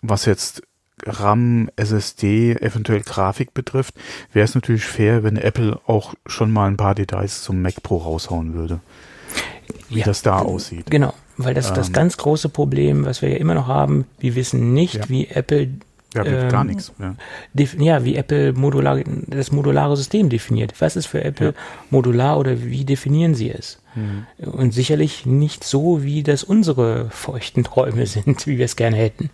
was 0.00 0.26
jetzt 0.26 0.62
RAM, 1.04 1.70
SSD, 1.76 2.52
eventuell 2.60 3.00
Grafik 3.00 3.52
betrifft, 3.54 3.94
wäre 4.32 4.44
es 4.44 4.54
natürlich 4.54 4.84
fair, 4.84 5.24
wenn 5.24 5.36
Apple 5.36 5.80
auch 5.86 6.14
schon 6.26 6.52
mal 6.52 6.68
ein 6.68 6.76
paar 6.76 6.94
Details 6.94 7.42
zum 7.42 7.62
Mac 7.62 7.82
Pro 7.82 7.96
raushauen 7.96 8.54
würde. 8.54 8.80
Wie 9.90 9.98
ja, 9.98 10.04
das 10.04 10.22
da 10.22 10.38
aussieht. 10.38 10.90
Genau, 10.90 11.12
weil 11.36 11.54
das 11.54 11.66
ist 11.66 11.76
das 11.76 11.88
ähm, 11.88 11.94
ganz 11.94 12.16
große 12.16 12.48
Problem, 12.48 13.04
was 13.04 13.22
wir 13.22 13.28
ja 13.28 13.36
immer 13.36 13.54
noch 13.54 13.66
haben. 13.66 14.06
Wir 14.18 14.34
wissen 14.34 14.72
nicht, 14.72 14.94
ja. 14.94 15.08
wie 15.08 15.26
Apple 15.26 15.68
ja, 16.14 16.24
ähm, 16.24 16.48
gar 16.48 16.64
nichts. 16.64 16.92
Ja. 16.98 17.14
ja, 17.78 18.04
wie 18.04 18.16
Apple 18.16 18.52
modular, 18.52 19.00
das 19.28 19.52
modulare 19.52 19.96
System 19.96 20.28
definiert. 20.28 20.74
Was 20.80 20.96
ist 20.96 21.06
für 21.06 21.22
Apple 21.22 21.48
ja. 21.48 21.52
modular 21.90 22.38
oder 22.38 22.64
wie 22.64 22.84
definieren 22.84 23.34
sie 23.34 23.50
es? 23.50 23.78
Mhm. 23.94 24.26
Und 24.50 24.74
sicherlich 24.74 25.24
nicht 25.26 25.62
so, 25.62 26.02
wie 26.02 26.22
das 26.22 26.42
unsere 26.42 27.10
feuchten 27.10 27.62
Träume 27.62 28.06
sind, 28.06 28.46
wie 28.46 28.58
wir 28.58 28.64
es 28.64 28.76
gerne 28.76 28.96
hätten. 28.96 29.30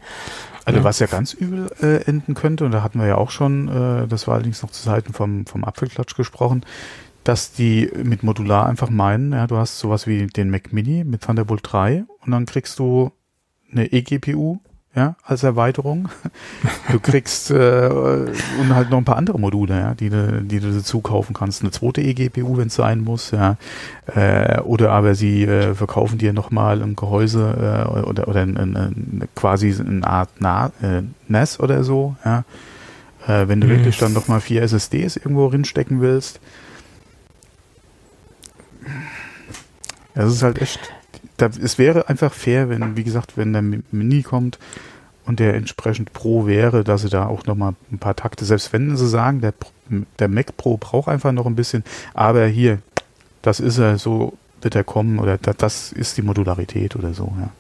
Also 0.67 0.81
ja. 0.81 0.85
was 0.85 0.99
ja 0.99 1.07
ganz 1.07 1.33
übel 1.33 1.71
äh, 1.81 2.03
enden 2.05 2.35
könnte, 2.35 2.65
und 2.65 2.73
da 2.73 2.83
hatten 2.83 2.99
wir 2.99 3.07
ja 3.07 3.17
auch 3.17 3.31
schon, 3.31 3.69
äh, 3.69 4.09
das 4.09 4.27
war 4.27 4.35
allerdings 4.35 4.63
noch 4.63 4.71
zu 4.71 4.83
Zeiten 4.83 5.13
vom, 5.13 5.47
vom 5.47 5.65
Apfelklatsch 5.65 6.17
gesprochen, 6.17 6.65
dass 7.27 7.53
die 7.53 7.91
mit 8.05 8.23
Modular 8.23 8.67
einfach 8.67 8.89
meinen, 8.89 9.33
ja, 9.33 9.47
du 9.47 9.57
hast 9.57 9.79
sowas 9.81 10.07
wie 10.07 10.29
den 10.29 10.49
Mac 10.49 10.73
Mini 10.73 11.03
mit 11.03 11.23
Thunderbolt 11.23 11.61
3 11.65 12.05
und 12.25 12.31
dann 12.31 12.47
kriegst 12.47 12.79
du 12.79 13.11
eine 13.73 13.93
eGPU 13.93 14.61
ja, 14.95 15.17
als 15.23 15.43
Erweiterung. 15.43 16.09
Du 16.93 17.01
kriegst 17.01 17.51
äh, 17.51 17.89
und 18.61 18.75
halt 18.75 18.91
noch 18.91 18.99
ein 18.99 19.05
paar 19.05 19.17
andere 19.17 19.41
Module, 19.41 19.75
ja, 19.77 19.95
die 19.95 20.09
du, 20.09 20.41
die 20.43 20.61
du 20.61 20.73
dazu 20.73 21.01
kaufen 21.01 21.35
kannst. 21.35 21.63
Eine 21.63 21.73
zweite 21.73 22.01
eGPU, 22.01 22.57
wenn 22.57 22.69
es 22.69 22.77
sein 22.77 23.01
muss, 23.01 23.33
ja. 23.33 23.57
Äh, 24.15 24.61
oder 24.61 24.93
aber 24.93 25.17
sie 25.17 25.43
äh, 25.43 25.75
verkaufen 25.75 26.17
dir 26.17 26.33
nochmal 26.33 26.83
ein 26.83 26.95
Gehäuse 26.95 27.85
äh, 27.85 28.09
oder, 28.09 28.29
oder 28.29 28.41
ein, 28.41 28.57
ein, 28.57 28.77
ein, 28.77 29.29
quasi 29.35 29.75
eine 29.79 30.07
Art 30.07 30.31
Na, 30.39 30.71
äh, 30.81 31.03
NAS 31.27 31.59
oder 31.59 31.83
so, 31.83 32.15
ja. 32.25 32.45
Äh, 33.27 33.49
wenn 33.49 33.61
du 33.61 33.67
mhm. 33.67 33.73
wirklich 33.73 33.99
dann 33.99 34.13
nochmal 34.13 34.41
vier 34.41 34.63
SSDs 34.63 35.17
irgendwo 35.17 35.47
rinstecken 35.47 36.01
willst. 36.01 36.41
Das 40.15 40.33
ist 40.33 40.43
halt 40.43 40.61
echt 40.61 40.93
da, 41.37 41.47
es 41.47 41.79
wäre 41.79 42.09
einfach 42.09 42.33
fair, 42.33 42.69
wenn, 42.69 42.97
wie 42.97 43.05
gesagt, 43.05 43.37
wenn 43.37 43.53
der 43.53 43.63
Mini 43.63 44.23
kommt 44.23 44.59
und 45.27 45.41
der 45.41 45.55
entsprechend 45.55 46.13
Pro 46.13 46.47
wäre, 46.47 46.85
dass 46.85 47.03
sie 47.03 47.09
da 47.09 47.27
auch 47.27 47.47
nochmal 47.47 47.75
ein 47.91 47.99
paar 47.99 48.17
Takte, 48.17 48.45
selbst 48.45 48.73
wenn 48.73 48.97
sie 48.97 49.09
sagen, 49.09 49.41
der, 49.41 49.55
der 50.19 50.29
Mac 50.29 50.57
Pro 50.57 50.77
braucht 50.77 51.09
einfach 51.09 51.33
noch 51.33 51.47
ein 51.47 51.57
bisschen, 51.57 51.85
aber 52.15 52.47
hier, 52.47 52.79
das 53.43 53.61
ist 53.61 53.79
er, 53.79 53.99
so 53.99 54.37
wird 54.63 54.75
er 54.75 54.85
kommen 54.85 55.19
oder 55.19 55.39
da, 55.39 55.53
das 55.53 55.93
ist 55.93 56.17
die 56.17 56.23
Modularität 56.23 56.97
oder 56.97 57.13
so, 57.15 57.33
ja. 57.39 57.51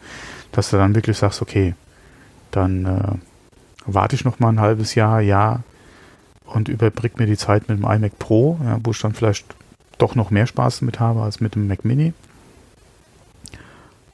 Dass 0.52 0.70
du 0.70 0.78
dann 0.78 0.94
wirklich 0.94 1.18
sagst, 1.18 1.42
okay, 1.42 1.74
dann 2.50 2.86
äh, 2.86 3.18
warte 3.84 4.14
ich 4.14 4.24
noch 4.24 4.38
mal 4.38 4.48
ein 4.48 4.60
halbes 4.60 4.94
Jahr, 4.94 5.20
ja, 5.20 5.60
und 6.46 6.68
überbrück 6.68 7.18
mir 7.18 7.26
die 7.26 7.36
Zeit 7.36 7.68
mit 7.68 7.78
dem 7.78 7.84
iMac 7.84 8.18
Pro, 8.18 8.58
ja, 8.64 8.78
wo 8.82 8.92
ich 8.92 9.00
dann 9.00 9.12
vielleicht 9.12 9.44
doch 9.98 10.14
noch 10.14 10.30
mehr 10.30 10.46
Spaß 10.46 10.82
mit 10.82 11.00
habe 11.00 11.22
als 11.22 11.40
mit 11.40 11.54
dem 11.54 11.68
Mac 11.68 11.84
Mini. 11.84 12.12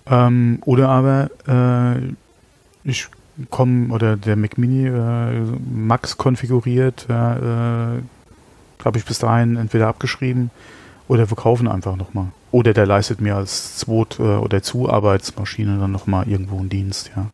Ähm, 0.06 0.58
oder 0.64 0.88
aber 0.88 1.30
äh, 1.46 2.88
ich 2.88 3.08
komme 3.50 3.92
oder 3.92 4.16
der 4.16 4.36
Mac 4.36 4.58
Mini 4.58 4.86
äh, 4.86 5.40
Max 5.72 6.16
konfiguriert, 6.16 7.06
äh, 7.08 7.12
habe 7.12 8.98
ich 8.98 9.04
bis 9.04 9.18
dahin 9.18 9.56
entweder 9.56 9.88
abgeschrieben 9.88 10.50
oder 11.08 11.26
verkaufen 11.26 11.68
einfach 11.68 11.96
nochmal. 11.96 12.26
Oder 12.50 12.74
der 12.74 12.86
leistet 12.86 13.20
mir 13.20 13.36
als 13.36 13.78
Zweit- 13.78 14.18
äh, 14.18 14.22
oder 14.22 14.62
Zuarbeitsmaschine 14.62 15.78
dann 15.78 15.92
nochmal 15.92 16.28
irgendwo 16.28 16.58
einen 16.58 16.68
Dienst, 16.68 17.10
ja. 17.16 17.30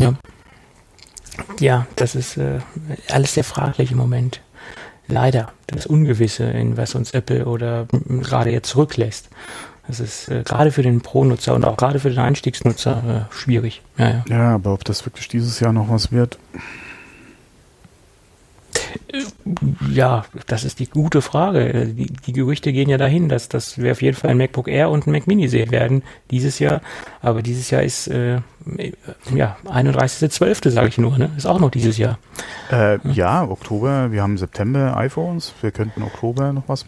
Ja. 0.00 0.14
Ja, 1.58 1.86
das 1.96 2.14
ist 2.14 2.36
äh, 2.36 2.60
alles 3.10 3.34
sehr 3.34 3.44
fraglich 3.44 3.90
im 3.90 3.98
Moment 3.98 4.40
leider 5.08 5.52
das 5.66 5.86
Ungewisse, 5.86 6.44
in 6.44 6.76
was 6.76 6.94
uns 6.94 7.12
Apple 7.12 7.46
oder 7.46 7.86
gerade 8.08 8.50
jetzt 8.50 8.68
zurücklässt. 8.68 9.28
Das 9.86 10.00
ist 10.00 10.28
äh, 10.28 10.42
gerade 10.44 10.72
für 10.72 10.82
den 10.82 11.02
Pro-Nutzer 11.02 11.54
und 11.54 11.64
auch 11.64 11.76
gerade 11.76 12.00
für 12.00 12.08
den 12.08 12.18
Einstiegsnutzer 12.18 13.28
äh, 13.30 13.34
schwierig. 13.34 13.82
Ja, 13.98 14.08
ja. 14.08 14.24
ja, 14.28 14.54
aber 14.54 14.72
ob 14.72 14.84
das 14.84 15.04
wirklich 15.04 15.28
dieses 15.28 15.60
Jahr 15.60 15.72
noch 15.72 15.90
was 15.90 16.10
wird? 16.10 16.38
Ja, 19.90 20.24
das 20.46 20.64
ist 20.64 20.78
die 20.78 20.86
gute 20.86 21.22
Frage. 21.22 21.86
Die, 21.86 22.06
die 22.06 22.32
Gerüchte 22.32 22.72
gehen 22.72 22.88
ja 22.88 22.98
dahin, 22.98 23.28
dass, 23.28 23.48
dass 23.48 23.78
wir 23.78 23.92
auf 23.92 24.02
jeden 24.02 24.16
Fall 24.16 24.30
ein 24.30 24.38
MacBook 24.38 24.68
Air 24.68 24.90
und 24.90 25.06
ein 25.06 25.12
Mac 25.12 25.26
Mini 25.26 25.48
sehen 25.48 25.70
werden 25.70 26.02
dieses 26.30 26.58
Jahr. 26.58 26.80
Aber 27.22 27.42
dieses 27.42 27.70
Jahr 27.70 27.82
ist 27.82 28.08
äh, 28.08 28.40
ja 29.34 29.56
31.12., 29.64 30.70
sage 30.70 30.88
ich 30.88 30.98
nur, 30.98 31.18
ne? 31.18 31.30
Ist 31.36 31.46
auch 31.46 31.60
noch 31.60 31.70
dieses 31.70 31.98
Jahr. 31.98 32.18
Äh, 32.70 32.98
ja, 33.12 33.48
Oktober, 33.48 34.12
wir 34.12 34.22
haben 34.22 34.38
September 34.38 34.96
iPhones, 34.96 35.52
wir 35.60 35.70
könnten 35.70 36.02
Oktober 36.02 36.52
noch 36.52 36.64
was 36.68 36.86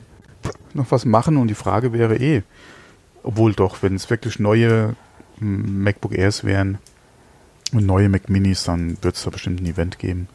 noch 0.74 0.90
was 0.90 1.04
machen 1.04 1.36
und 1.36 1.48
die 1.48 1.54
Frage 1.54 1.92
wäre 1.92 2.16
eh, 2.16 2.42
obwohl 3.22 3.54
doch, 3.54 3.82
wenn 3.82 3.96
es 3.96 4.08
wirklich 4.10 4.38
neue 4.38 4.94
MacBook 5.40 6.16
Airs 6.16 6.44
wären 6.44 6.78
und 7.72 7.84
neue 7.84 8.08
Mac 8.08 8.28
Minis, 8.28 8.64
dann 8.64 8.96
wird 9.02 9.16
es 9.16 9.24
da 9.24 9.30
bestimmt 9.30 9.60
ein 9.60 9.66
Event 9.66 9.98
geben. 9.98 10.28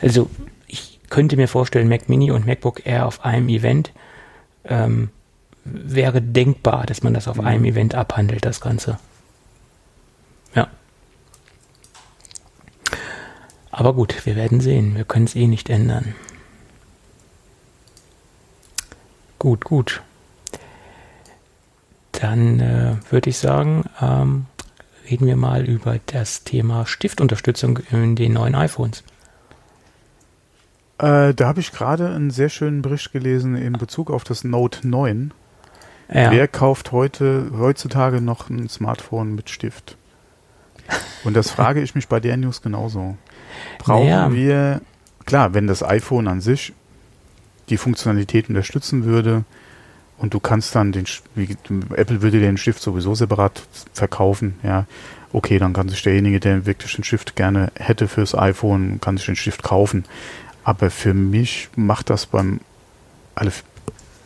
Also 0.00 0.30
ich 0.66 1.00
könnte 1.10 1.36
mir 1.36 1.48
vorstellen, 1.48 1.88
Mac 1.88 2.08
Mini 2.08 2.30
und 2.30 2.46
MacBook 2.46 2.86
Air 2.86 3.06
auf 3.06 3.24
einem 3.24 3.48
Event 3.48 3.92
ähm, 4.64 5.10
wäre 5.64 6.20
denkbar, 6.20 6.86
dass 6.86 7.02
man 7.02 7.14
das 7.14 7.28
auf 7.28 7.36
mhm. 7.36 7.46
einem 7.46 7.64
Event 7.64 7.94
abhandelt, 7.94 8.44
das 8.44 8.60
Ganze. 8.60 8.98
Ja. 10.54 10.68
Aber 13.70 13.94
gut, 13.94 14.26
wir 14.26 14.36
werden 14.36 14.60
sehen. 14.60 14.96
Wir 14.96 15.04
können 15.04 15.24
es 15.24 15.34
eh 15.34 15.46
nicht 15.46 15.70
ändern. 15.70 16.14
Gut, 19.38 19.64
gut. 19.64 20.02
Dann 22.12 22.60
äh, 22.60 22.96
würde 23.10 23.30
ich 23.30 23.38
sagen, 23.38 23.84
ähm, 24.00 24.46
reden 25.10 25.26
wir 25.26 25.36
mal 25.36 25.64
über 25.64 25.98
das 26.06 26.44
Thema 26.44 26.86
Stiftunterstützung 26.86 27.78
in 27.90 28.14
den 28.14 28.34
neuen 28.34 28.54
iPhones. 28.54 29.02
Äh, 31.02 31.34
da 31.34 31.48
habe 31.48 31.60
ich 31.60 31.72
gerade 31.72 32.08
einen 32.14 32.30
sehr 32.30 32.48
schönen 32.48 32.80
Bericht 32.80 33.12
gelesen 33.12 33.56
in 33.56 33.72
Bezug 33.72 34.10
auf 34.10 34.22
das 34.22 34.44
Note 34.44 34.86
9. 34.86 35.34
Ja. 36.12 36.30
Wer 36.30 36.46
kauft 36.46 36.92
heute 36.92 37.50
heutzutage 37.58 38.20
noch 38.20 38.48
ein 38.48 38.68
Smartphone 38.68 39.34
mit 39.34 39.50
Stift? 39.50 39.96
Und 41.24 41.34
das 41.34 41.50
frage 41.50 41.82
ich 41.82 41.96
mich 41.96 42.06
bei 42.06 42.20
der 42.20 42.36
News 42.36 42.62
genauso. 42.62 43.16
Brauchen 43.78 44.06
naja. 44.06 44.32
wir, 44.32 44.80
klar, 45.24 45.54
wenn 45.54 45.66
das 45.66 45.82
iPhone 45.82 46.28
an 46.28 46.40
sich 46.40 46.72
die 47.68 47.76
Funktionalität 47.76 48.48
unterstützen 48.48 49.04
würde 49.04 49.44
und 50.18 50.34
du 50.34 50.40
kannst 50.40 50.74
dann 50.74 50.92
den, 50.92 51.06
wie, 51.34 51.56
Apple 51.94 52.22
würde 52.22 52.38
den 52.38 52.58
Stift 52.58 52.80
sowieso 52.80 53.14
separat 53.14 53.62
verkaufen, 53.92 54.58
ja, 54.62 54.86
okay, 55.32 55.58
dann 55.58 55.72
kann 55.72 55.88
sich 55.88 56.02
derjenige, 56.02 56.40
der 56.40 56.66
wirklich 56.66 56.94
den 56.94 57.04
Stift 57.04 57.34
gerne 57.36 57.72
hätte 57.76 58.06
fürs 58.06 58.36
iPhone, 58.36 59.00
kann 59.00 59.16
sich 59.16 59.26
den 59.26 59.36
Stift 59.36 59.62
kaufen. 59.62 60.04
Aber 60.64 60.90
für 60.90 61.14
mich 61.14 61.68
macht 61.76 62.10
das 62.10 62.26
beim, 62.26 62.60
also 63.34 63.50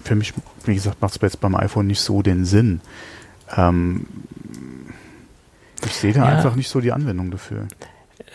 für 0.05 0.15
mich, 0.15 0.35
wie 0.65 0.75
gesagt, 0.75 1.01
macht 1.01 1.17
es 1.17 1.23
jetzt 1.23 1.41
beim 1.41 1.55
iPhone 1.55 1.87
nicht 1.87 2.01
so 2.01 2.23
den 2.23 2.45
Sinn. 2.45 2.81
Ähm, 3.57 4.07
ich 5.85 5.95
sehe 5.95 6.13
da 6.13 6.21
ja. 6.21 6.37
einfach 6.37 6.57
nicht 6.57 6.69
so 6.69 6.81
die 6.81 6.93
Anwendung 6.93 7.31
dafür. 7.31 7.67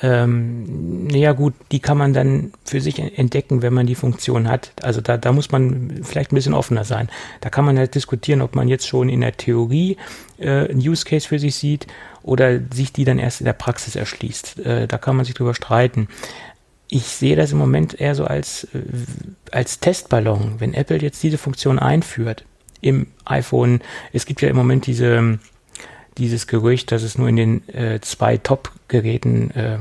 Ähm, 0.04 1.08
naja 1.08 1.34
gut, 1.34 1.54
die 1.72 1.80
kann 1.80 1.98
man 1.98 2.14
dann 2.14 2.54
für 2.66 2.82
sich 2.82 2.98
entdecken, 3.00 3.62
wenn 3.62 3.74
man 3.74 3.86
die 3.86 3.96
Funktion 3.96 4.48
hat. 4.48 4.72
Also 4.82 5.00
da, 5.00 5.18
da 5.18 5.32
muss 5.32 5.52
man 5.52 6.02
vielleicht 6.02 6.32
ein 6.32 6.36
bisschen 6.36 6.56
offener 6.56 6.86
sein. 6.86 7.10
Da 7.40 7.50
kann 7.50 7.66
man 7.66 7.78
halt 7.78 7.94
diskutieren, 7.94 8.42
ob 8.42 8.56
man 8.56 8.68
jetzt 8.68 8.88
schon 8.88 9.10
in 9.10 9.22
der 9.22 9.38
Theorie 9.38 9.98
äh, 10.40 10.70
einen 10.70 10.80
Use 10.80 11.06
Case 11.06 11.28
für 11.28 11.38
sich 11.38 11.56
sieht 11.56 11.86
oder 12.24 12.60
sich 12.74 12.94
die 12.94 13.06
dann 13.06 13.20
erst 13.20 13.42
in 13.42 13.46
der 13.46 13.54
Praxis 13.54 13.96
erschließt. 13.96 14.60
Äh, 14.60 14.88
da 14.88 14.98
kann 14.98 15.16
man 15.16 15.26
sich 15.26 15.36
drüber 15.36 15.54
streiten 15.54 16.08
ich 16.92 17.06
sehe 17.06 17.38
das 17.38 17.54
im 17.54 17.58
Moment 17.58 18.00
eher 18.00 18.16
so 18.16 18.26
als, 18.26 18.66
äh, 18.76 18.80
als 19.52 19.80
Testballon. 19.80 20.56
Wenn 20.60 20.74
Apple 20.74 20.98
jetzt 20.98 21.24
diese 21.24 21.38
Funktion 21.38 21.80
einführt 21.80 22.44
im 22.82 23.08
iPhone, 23.24 23.80
es 24.12 24.26
gibt 24.26 24.42
ja 24.42 24.50
im 24.50 24.58
Moment 24.58 24.88
diese, 24.88 25.40
dieses 26.18 26.48
Gerücht, 26.48 26.92
dass 26.92 27.04
es 27.04 27.18
nur 27.18 27.30
in 27.30 27.38
den 27.38 27.70
äh, 27.70 28.02
zwei 28.02 28.36
Top-Geräten 28.36 29.52
äh, 29.52 29.78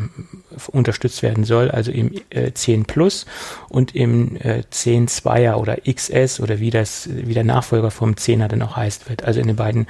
unterstützt 0.69 1.25
werden 1.25 1.43
soll, 1.43 1.73
also 1.73 1.91
im 1.91 2.13
äh, 2.31 2.53
10 2.53 2.85
Plus 2.85 3.27
und 3.69 3.97
im 3.97 4.37
äh, 4.37 4.63
10 4.71 5.09
2er 5.09 5.55
oder 5.55 5.79
XS 5.79 6.39
oder 6.39 6.61
wie 6.61 6.71
das, 6.71 7.09
wie 7.13 7.35
der 7.35 7.45
Nachfolger 7.45 7.91
vom 7.91 8.13
10er 8.13 8.47
dann 8.47 8.63
auch 8.63 8.77
heißt 8.77 9.11
wird, 9.11 9.25
also 9.25 9.41
in 9.41 9.49
den 9.49 9.57
beiden 9.57 9.89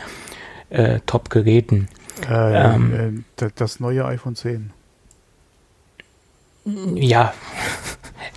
äh, 0.71 1.01
Top-Geräten. 1.05 1.89
Äh, 2.27 2.75
ähm, 2.75 3.25
äh, 3.37 3.51
das 3.57 3.79
neue 3.79 4.07
iPhone 4.07 4.37
10. 4.37 4.73
Ja, 6.65 7.35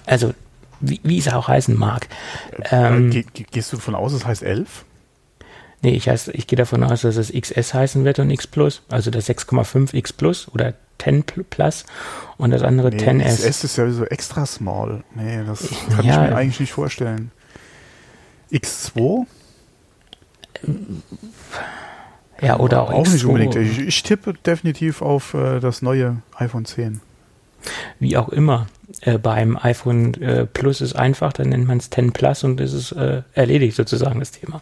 also 0.05 0.33
wie, 0.79 0.99
wie 1.03 1.17
es 1.17 1.31
auch 1.31 1.47
heißen 1.47 1.77
mag. 1.77 2.07
Äh, 2.71 2.75
ähm, 2.75 3.11
Ge 3.11 3.25
gehst 3.51 3.71
du 3.71 3.77
davon 3.77 3.95
aus, 3.95 4.13
es 4.13 4.25
heißt 4.25 4.43
11? 4.43 4.85
Nee, 5.81 5.91
ich, 5.91 6.07
heißt, 6.07 6.29
ich 6.29 6.47
gehe 6.47 6.57
davon 6.57 6.83
aus, 6.83 7.01
dass 7.01 7.17
es 7.17 7.31
XS 7.31 7.73
heißen 7.73 8.05
wird 8.05 8.19
und 8.19 8.29
X 8.29 8.47
Plus, 8.47 8.83
also 8.89 9.11
das 9.11 9.29
6,5 9.29 9.93
X 9.93 10.13
Plus 10.13 10.47
oder 10.53 10.73
10 10.99 11.23
Plus 11.49 11.85
und 12.37 12.51
das 12.51 12.61
andere 12.61 12.89
nee, 12.89 13.03
10S. 13.03 13.35
XS 13.35 13.63
ist 13.65 13.77
ja 13.77 13.89
so 13.91 14.05
extra 14.05 14.45
small. 14.45 15.03
Nee, 15.13 15.43
das 15.45 15.67
kann 15.89 16.05
ja, 16.05 16.23
ich 16.23 16.29
mir 16.29 16.35
eigentlich 16.37 16.59
nicht 16.61 16.71
vorstellen. 16.71 17.31
X2? 18.51 19.25
Ja, 22.41 22.59
oder 22.59 22.83
auch, 22.83 22.91
auch 22.91 23.05
X2. 23.05 23.13
nicht 23.13 23.25
unbedingt. 23.25 23.55
Ich, 23.55 23.79
ich 23.79 24.03
tippe 24.03 24.33
definitiv 24.33 25.01
auf 25.01 25.33
äh, 25.33 25.59
das 25.59 25.81
neue 25.81 26.21
iPhone 26.35 26.63
10 26.63 27.01
wie 27.99 28.17
auch 28.17 28.29
immer. 28.29 28.67
Äh, 29.01 29.17
beim 29.17 29.57
iPhone 29.57 30.13
äh, 30.21 30.45
Plus 30.45 30.81
ist 30.81 30.95
einfach, 30.95 31.33
dann 31.33 31.49
nennt 31.49 31.67
man 31.67 31.77
es 31.77 31.89
10 31.89 32.13
Plus 32.13 32.43
und 32.43 32.59
es 32.59 32.73
ist 32.73 32.91
äh, 32.93 33.23
erledigt 33.33 33.75
sozusagen 33.75 34.19
das 34.19 34.31
Thema. 34.31 34.61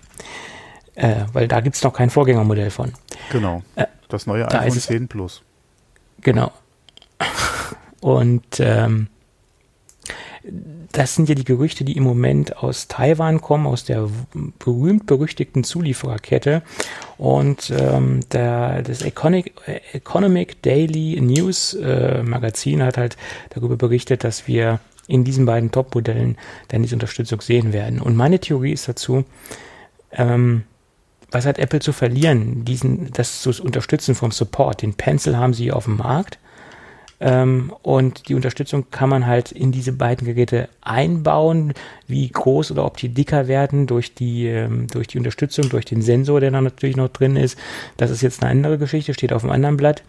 Äh, 0.95 1.25
weil 1.33 1.47
da 1.47 1.61
gibt 1.61 1.75
es 1.75 1.83
noch 1.83 1.93
kein 1.93 2.09
Vorgängermodell 2.09 2.69
von. 2.69 2.93
Genau. 3.31 3.63
Äh, 3.75 3.87
das 4.09 4.27
neue 4.27 4.49
iPhone 4.49 4.79
10 4.79 5.07
Plus. 5.07 5.41
Genau. 6.21 6.51
Und 8.01 8.59
ähm, 8.59 9.07
das 10.91 11.15
sind 11.15 11.29
ja 11.29 11.35
die 11.35 11.43
Gerüchte, 11.43 11.83
die 11.83 11.95
im 11.95 12.03
Moment 12.03 12.57
aus 12.57 12.87
Taiwan 12.87 13.41
kommen, 13.41 13.67
aus 13.67 13.85
der 13.85 14.09
berühmt-berüchtigten 14.59 15.63
Zuliefererkette. 15.63 16.63
Und 17.21 17.71
ähm, 17.77 18.21
der, 18.31 18.81
das 18.81 19.03
Economic, 19.03 19.53
Economic 19.93 20.59
Daily 20.63 21.21
News 21.21 21.75
äh, 21.75 22.23
Magazin 22.23 22.81
hat 22.81 22.97
halt 22.97 23.15
darüber 23.51 23.77
berichtet, 23.77 24.23
dass 24.23 24.47
wir 24.47 24.79
in 25.07 25.23
diesen 25.23 25.45
beiden 25.45 25.71
Top-Modellen 25.71 26.35
dann 26.69 26.81
diese 26.81 26.95
Unterstützung 26.95 27.39
sehen 27.41 27.73
werden. 27.73 28.01
Und 28.01 28.15
meine 28.15 28.39
Theorie 28.39 28.71
ist 28.71 28.89
dazu, 28.89 29.23
ähm, 30.13 30.63
was 31.29 31.45
hat 31.45 31.59
Apple 31.59 31.79
zu 31.79 31.93
verlieren, 31.93 32.65
diesen, 32.65 33.11
das 33.13 33.43
zu 33.43 33.51
unterstützen 33.61 34.15
vom 34.15 34.31
Support? 34.31 34.81
Den 34.81 34.95
Pencil 34.95 35.37
haben 35.37 35.53
sie 35.53 35.71
auf 35.71 35.83
dem 35.83 35.97
Markt 35.97 36.39
ähm, 37.21 37.71
und 37.83 38.29
die 38.29 38.33
Unterstützung 38.33 38.89
kann 38.89 39.07
man 39.07 39.27
halt 39.27 39.51
in 39.51 39.71
diese 39.71 39.93
beiden 39.93 40.25
Geräte 40.25 40.69
einbauen, 40.81 41.73
wie 42.07 42.27
groß 42.27 42.71
oder 42.71 42.83
ob 42.83 42.97
die 42.97 43.09
dicker 43.09 43.47
werden 43.47 43.85
durch 43.85 44.15
die, 44.15 44.47
ähm, 44.47 44.87
durch 44.87 45.05
die 45.05 45.19
Unterstützung, 45.19 45.69
durch 45.69 45.85
den 45.85 46.01
Sensor, 46.01 46.39
der 46.39 46.49
da 46.49 46.59
natürlich 46.59 46.97
noch 46.97 47.09
drin 47.09 47.35
ist. 47.35 47.59
Das 47.97 48.09
ist 48.09 48.21
jetzt 48.21 48.41
eine 48.41 48.49
andere 48.49 48.79
Geschichte, 48.79 49.13
steht 49.13 49.33
auf 49.33 49.43
einem 49.43 49.53
anderen 49.53 49.77
Blatt. 49.77 50.01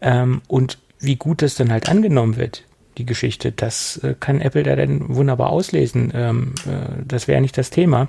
Ähm, 0.00 0.42
und 0.48 0.78
wie 0.98 1.14
gut 1.14 1.40
das 1.40 1.54
dann 1.54 1.70
halt 1.70 1.88
angenommen 1.88 2.36
wird, 2.36 2.64
die 2.98 3.06
Geschichte, 3.06 3.52
das 3.52 3.98
äh, 3.98 4.16
kann 4.18 4.40
Apple 4.40 4.64
da 4.64 4.74
dann 4.74 5.14
wunderbar 5.14 5.50
auslesen. 5.50 6.12
Ähm, 6.16 6.54
äh, 6.66 7.02
das 7.06 7.28
wäre 7.28 7.40
nicht 7.40 7.56
das 7.56 7.70
Thema. 7.70 8.08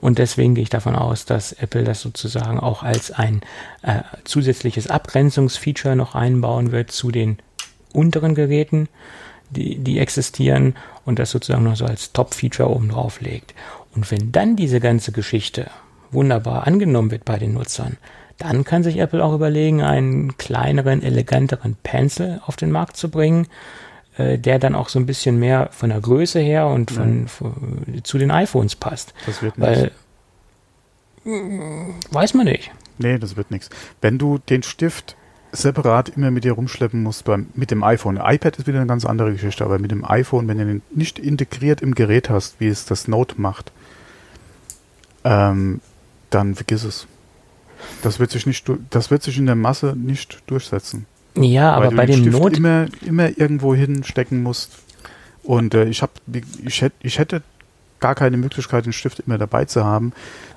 Und 0.00 0.18
deswegen 0.18 0.54
gehe 0.54 0.62
ich 0.62 0.70
davon 0.70 0.96
aus, 0.96 1.24
dass 1.24 1.52
Apple 1.52 1.84
das 1.84 2.00
sozusagen 2.00 2.58
auch 2.58 2.82
als 2.82 3.10
ein 3.10 3.42
äh, 3.82 4.00
zusätzliches 4.24 4.88
Abgrenzungsfeature 4.88 5.96
noch 5.96 6.14
einbauen 6.14 6.72
wird 6.72 6.90
zu 6.90 7.10
den 7.10 7.38
unteren 7.92 8.34
Geräten, 8.34 8.88
die, 9.50 9.78
die 9.78 9.98
existieren 9.98 10.74
und 11.04 11.18
das 11.18 11.30
sozusagen 11.30 11.64
noch 11.64 11.76
so 11.76 11.84
als 11.84 12.12
Top-Feature 12.12 12.70
oben 12.70 12.88
drauf 12.88 13.20
legt. 13.20 13.54
Und 13.94 14.10
wenn 14.10 14.32
dann 14.32 14.56
diese 14.56 14.80
ganze 14.80 15.12
Geschichte 15.12 15.70
wunderbar 16.10 16.66
angenommen 16.66 17.10
wird 17.10 17.24
bei 17.24 17.38
den 17.38 17.54
Nutzern, 17.54 17.98
dann 18.38 18.64
kann 18.64 18.82
sich 18.82 18.96
Apple 18.98 19.22
auch 19.22 19.34
überlegen, 19.34 19.82
einen 19.82 20.36
kleineren, 20.36 21.02
eleganteren 21.02 21.76
Pencil 21.82 22.40
auf 22.46 22.56
den 22.56 22.70
Markt 22.70 22.96
zu 22.96 23.10
bringen, 23.10 23.46
äh, 24.16 24.38
der 24.38 24.58
dann 24.58 24.74
auch 24.74 24.88
so 24.88 24.98
ein 24.98 25.06
bisschen 25.06 25.38
mehr 25.38 25.68
von 25.72 25.90
der 25.90 26.00
Größe 26.00 26.40
her 26.40 26.66
und 26.66 26.90
von, 26.90 27.28
von 27.28 28.00
zu 28.02 28.18
den 28.18 28.30
iPhones 28.30 28.76
passt. 28.76 29.14
Das 29.26 29.42
wird 29.42 29.58
nichts. 29.58 29.90
Weil, 31.24 31.30
weiß 32.10 32.34
man 32.34 32.46
nicht. 32.46 32.70
Nee, 32.98 33.18
das 33.18 33.36
wird 33.36 33.50
nichts. 33.50 33.70
Wenn 34.00 34.18
du 34.18 34.38
den 34.38 34.62
Stift 34.62 35.16
separat 35.52 36.08
immer 36.10 36.30
mit 36.30 36.44
dir 36.44 36.52
rumschleppen 36.52 37.02
musst 37.02 37.24
beim, 37.24 37.48
mit 37.54 37.70
dem 37.70 37.84
iPhone. 37.84 38.16
iPad 38.16 38.56
ist 38.56 38.66
wieder 38.66 38.78
eine 38.78 38.86
ganz 38.86 39.04
andere 39.04 39.32
Geschichte, 39.32 39.64
aber 39.64 39.78
mit 39.78 39.90
dem 39.90 40.04
iPhone, 40.04 40.48
wenn 40.48 40.58
du 40.58 40.64
den 40.64 40.82
nicht 40.90 41.18
integriert 41.18 41.82
im 41.82 41.94
Gerät 41.94 42.30
hast, 42.30 42.58
wie 42.58 42.68
es 42.68 42.86
das 42.86 43.06
Note 43.06 43.40
macht, 43.40 43.70
ähm, 45.24 45.80
dann 46.30 46.54
vergiss 46.54 46.84
es. 46.84 47.06
Das 48.02 48.18
wird 48.18 48.30
sich 48.30 48.46
nicht, 48.46 48.70
das 48.90 49.10
wird 49.10 49.22
sich 49.22 49.36
in 49.36 49.46
der 49.46 49.54
Masse 49.54 49.94
nicht 49.96 50.42
durchsetzen. 50.46 51.06
Ja, 51.36 51.72
aber 51.72 51.90
bei 51.90 52.06
dem 52.06 52.20
Stift 52.20 52.38
Not 52.38 52.56
immer, 52.56 52.86
immer 53.00 53.38
irgendwo 53.38 53.74
hinstecken 53.74 54.42
musst. 54.42 54.78
Und 55.42 55.74
äh, 55.74 55.84
ich, 55.84 56.02
hab, 56.02 56.10
ich, 56.64 56.82
hätt, 56.82 56.92
ich 57.00 57.18
hätte 57.18 57.42
gar 58.00 58.14
keine 58.14 58.36
Möglichkeit, 58.36 58.86
den 58.86 58.92
Stift 58.92 59.20
immer 59.20 59.38
dabei 59.38 59.64
zu 59.64 59.84
haben, 59.84 60.12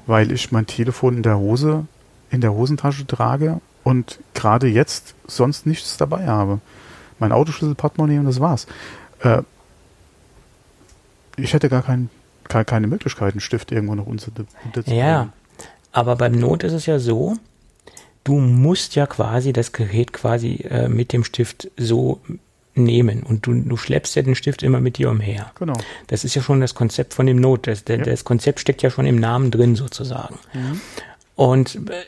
weil 0.06 0.32
ich 0.32 0.52
mein 0.52 0.68
Telefon 0.68 1.18
in 1.18 1.24
der 1.24 1.38
Hose, 1.38 1.86
in 2.30 2.42
der 2.42 2.54
Hosentasche 2.54 3.08
trage 3.08 3.62
und 3.84 4.20
gerade 4.34 4.68
jetzt 4.68 5.16
sonst 5.28 5.66
nichts 5.66 5.98
dabei 5.98 6.28
habe. 6.28 6.60
Mein 7.20 7.32
Autoschlüssel, 7.32 7.76
Portemonnaie 7.76 8.20
und 8.20 8.26
das 8.26 8.40
war's. 8.40 8.68
Äh, 9.22 9.44
ich 11.38 11.54
hätte 11.54 11.70
gar, 11.70 11.84
kein, 11.84 12.10
gar 12.50 12.66
keine 12.66 12.88
Möglichkeit, 12.88 13.34
einen 13.34 13.42
Stift 13.42 13.72
irgendwo 13.72 13.96
noch 13.96 14.08
unter, 14.08 14.32
unterzubringen. 14.66 15.00
Ja, 15.00 15.30
aber 15.92 16.16
beim 16.16 16.34
Not 16.34 16.64
ist 16.64 16.74
es 16.74 16.86
ja 16.86 17.00
so, 17.00 17.38
du 18.26 18.40
musst 18.40 18.96
ja 18.96 19.08
quasi 19.08 19.54
das 19.54 19.72
Gerät 19.72 20.12
quasi 20.12 20.66
äh, 20.70 20.90
mit 20.90 21.14
dem 21.14 21.24
Stift 21.24 21.72
so 21.78 22.20
nehmen 22.74 23.24
und 23.24 23.46
du, 23.46 23.54
du 23.54 23.78
schleppst 23.78 24.16
ja 24.16 24.22
den 24.22 24.36
Stift 24.36 24.62
immer 24.62 24.82
mit 24.82 24.98
dir 24.98 25.10
umher. 25.10 25.52
Genau. 25.56 25.76
Das 26.08 26.26
ist 26.26 26.36
ja 26.36 26.42
schon 26.42 26.60
das 26.60 26.76
Konzept 26.76 27.14
von 27.14 27.26
dem 27.26 27.40
Not. 27.40 27.68
Das, 27.68 27.86
Ja. 27.88 27.96
das 27.98 28.26
Konzept 28.26 28.60
steckt 28.60 28.82
ja 28.82 28.90
schon 28.90 29.06
im 29.06 29.16
Namen 29.16 29.50
drin 29.52 29.78
sozusagen. 29.78 30.38
Mhm. 30.54 30.82
Und 31.36 31.76
äh, 31.90 32.04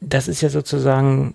das 0.00 0.28
ist 0.28 0.42
ja 0.42 0.48
sozusagen, 0.48 1.34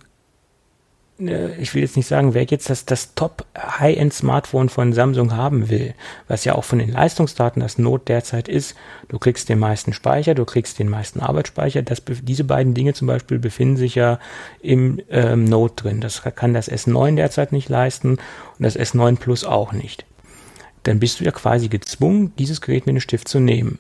ich 1.28 1.76
will 1.76 1.82
jetzt 1.82 1.98
nicht 1.98 2.08
sagen, 2.08 2.34
wer 2.34 2.44
jetzt 2.44 2.70
das, 2.70 2.86
das 2.86 3.14
Top-High-End-Smartphone 3.14 4.70
von 4.70 4.94
Samsung 4.94 5.36
haben 5.36 5.70
will, 5.70 5.94
was 6.28 6.46
ja 6.46 6.56
auch 6.56 6.64
von 6.64 6.80
den 6.80 6.92
Leistungsdaten 6.92 7.62
das 7.62 7.78
Note 7.78 8.06
derzeit 8.06 8.48
ist, 8.48 8.76
du 9.10 9.20
kriegst 9.20 9.48
den 9.50 9.60
meisten 9.60 9.94
Speicher, 9.94 10.34
du 10.34 10.46
kriegst 10.46 10.80
den 10.80 10.90
meisten 10.90 11.20
Arbeitsspeicher, 11.20 11.82
das, 11.82 12.02
diese 12.24 12.44
beiden 12.44 12.74
Dinge 12.74 12.94
zum 12.94 13.08
Beispiel 13.08 13.40
befinden 13.40 13.78
sich 13.78 13.96
ja 13.96 14.20
im 14.62 15.02
ähm, 15.10 15.46
Note 15.46 15.84
drin. 15.84 16.02
Das 16.02 16.24
kann 16.36 16.54
das 16.54 16.72
S9 16.72 17.16
derzeit 17.16 17.52
nicht 17.52 17.70
leisten 17.70 18.12
und 18.12 18.20
das 18.60 18.78
S9 18.78 19.18
Plus 19.18 19.44
auch 19.44 19.74
nicht. 19.74 20.06
Dann 20.84 21.00
bist 21.00 21.20
du 21.20 21.24
ja 21.24 21.32
quasi 21.32 21.68
gezwungen, 21.68 22.34
dieses 22.40 22.62
Gerät 22.62 22.88
mit 22.88 22.96
dem 22.96 23.02
Stift 23.02 23.28
zu 23.28 23.40
nehmen 23.40 23.78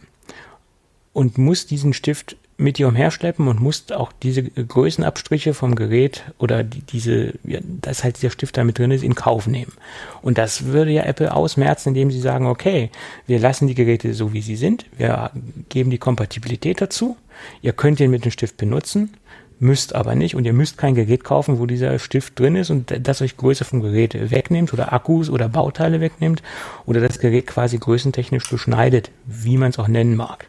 und 1.14 1.38
musst 1.38 1.72
diesen 1.72 1.94
Stift 1.94 2.38
mit 2.62 2.78
dir 2.78 2.88
umherschleppen 2.88 3.48
und 3.48 3.60
musst 3.60 3.92
auch 3.92 4.12
diese 4.12 4.44
Größenabstriche 4.44 5.54
vom 5.54 5.76
Gerät 5.76 6.24
oder 6.38 6.64
die, 6.64 6.82
diese, 6.82 7.34
ja, 7.44 7.60
dass 7.64 8.04
halt 8.04 8.18
dieser 8.18 8.30
Stift 8.30 8.56
da 8.56 8.64
mit 8.64 8.78
drin 8.78 8.92
ist, 8.92 9.04
in 9.04 9.16
Kauf 9.16 9.48
nehmen. 9.48 9.74
Und 10.22 10.38
das 10.38 10.66
würde 10.66 10.92
ja 10.92 11.04
Apple 11.04 11.34
ausmerzen, 11.34 11.90
indem 11.90 12.12
sie 12.12 12.20
sagen, 12.20 12.46
okay, 12.46 12.90
wir 13.28 13.40
lassen 13.40 13.68
die 13.68 13.76
Geräte 13.76 14.14
so, 14.14 14.34
wie 14.34 14.42
sie 14.42 14.56
sind, 14.56 14.86
wir 14.98 15.32
geben 15.70 15.90
die 15.90 15.98
Kompatibilität 15.98 16.82
dazu, 16.82 17.18
ihr 17.62 17.74
könnt 17.74 18.00
den 18.00 18.12
mit 18.12 18.26
dem 18.26 18.32
Stift 18.32 18.58
benutzen, 18.58 19.14
müsst 19.60 19.96
aber 19.96 20.16
nicht. 20.16 20.36
Und 20.36 20.46
ihr 20.46 20.54
müsst 20.54 20.78
kein 20.78 20.96
Gerät 20.96 21.24
kaufen, 21.24 21.60
wo 21.60 21.66
dieser 21.66 21.98
Stift 22.00 22.40
drin 22.40 22.56
ist 22.56 22.70
und 22.70 22.94
das 23.08 23.22
euch 23.22 23.38
Größe 23.38 23.64
vom 23.64 23.82
Gerät 23.82 24.32
wegnimmt 24.32 24.74
oder 24.74 24.92
Akkus 24.94 25.30
oder 25.30 25.50
Bauteile 25.50 26.02
wegnimmt 26.02 26.42
oder 26.86 27.00
das 27.00 27.20
Gerät 27.20 27.48
quasi 27.48 27.78
größentechnisch 27.78 28.50
beschneidet, 28.50 29.12
wie 29.26 29.58
man 29.58 29.70
es 29.70 29.80
auch 29.80 29.88
nennen 29.88 30.16
mag 30.16 30.48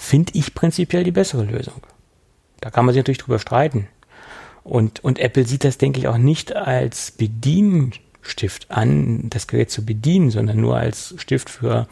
finde 0.00 0.32
ich 0.34 0.54
prinzipiell 0.54 1.04
die 1.04 1.12
bessere 1.12 1.44
Lösung. 1.44 1.82
Da 2.60 2.70
kann 2.70 2.86
man 2.86 2.94
sich 2.94 3.00
natürlich 3.00 3.18
drüber 3.18 3.38
streiten. 3.38 3.86
Und, 4.64 5.04
und 5.04 5.18
Apple 5.18 5.46
sieht 5.46 5.62
das, 5.62 5.76
denke 5.76 6.00
ich, 6.00 6.08
auch 6.08 6.16
nicht 6.16 6.56
als 6.56 7.10
Bedienstift 7.12 8.70
an, 8.70 9.28
das 9.28 9.46
Gerät 9.46 9.70
zu 9.70 9.84
bedienen, 9.84 10.30
sondern 10.30 10.58
nur 10.58 10.76
als 10.76 11.14
Stift 11.18 11.50
für, 11.50 11.86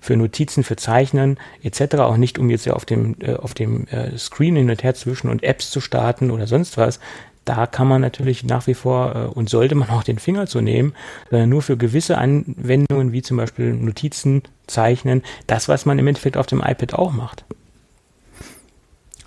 für 0.00 0.16
Notizen, 0.16 0.64
für 0.64 0.76
Zeichnen 0.76 1.38
etc. 1.62 1.96
Auch 1.96 2.16
nicht, 2.16 2.38
um 2.38 2.48
jetzt 2.48 2.64
ja 2.64 2.72
auf 2.72 2.86
dem, 2.86 3.16
äh, 3.20 3.34
auf 3.34 3.52
dem 3.52 3.86
äh, 3.88 4.16
Screen 4.16 4.56
hin 4.56 4.70
und 4.70 4.82
her 4.82 4.94
zwischen 4.94 5.28
und 5.28 5.42
Apps 5.42 5.70
zu 5.70 5.80
starten 5.80 6.30
oder 6.30 6.46
sonst 6.46 6.78
was. 6.78 6.98
Da 7.44 7.66
kann 7.66 7.88
man 7.88 8.00
natürlich 8.00 8.42
nach 8.42 8.66
wie 8.68 8.74
vor 8.74 9.14
äh, 9.14 9.18
und 9.26 9.50
sollte 9.50 9.74
man 9.74 9.90
auch 9.90 10.02
den 10.02 10.18
Finger 10.18 10.46
zu 10.46 10.62
nehmen, 10.62 10.94
sondern 11.30 11.50
nur 11.50 11.62
für 11.62 11.76
gewisse 11.76 12.16
Anwendungen 12.16 13.12
wie 13.12 13.22
zum 13.22 13.36
Beispiel 13.36 13.74
Notizen, 13.74 14.42
Zeichnen, 14.70 15.22
das, 15.46 15.68
was 15.68 15.86
man 15.86 15.98
im 15.98 16.06
Endeffekt 16.06 16.36
auf 16.36 16.46
dem 16.46 16.60
iPad 16.60 16.94
auch 16.94 17.12
macht. 17.12 17.44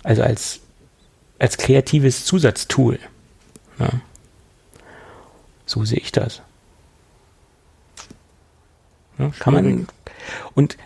Also 0.02 0.22
als, 0.22 0.60
als 1.38 1.56
kreatives 1.56 2.24
Zusatztool. 2.24 2.98
Ja. 3.78 3.90
So 5.66 5.84
sehe 5.84 5.98
ich 5.98 6.12
das. 6.12 6.42
Ja, 9.18 9.30
kann 9.38 9.54
man, 9.54 9.86
und 10.54 10.76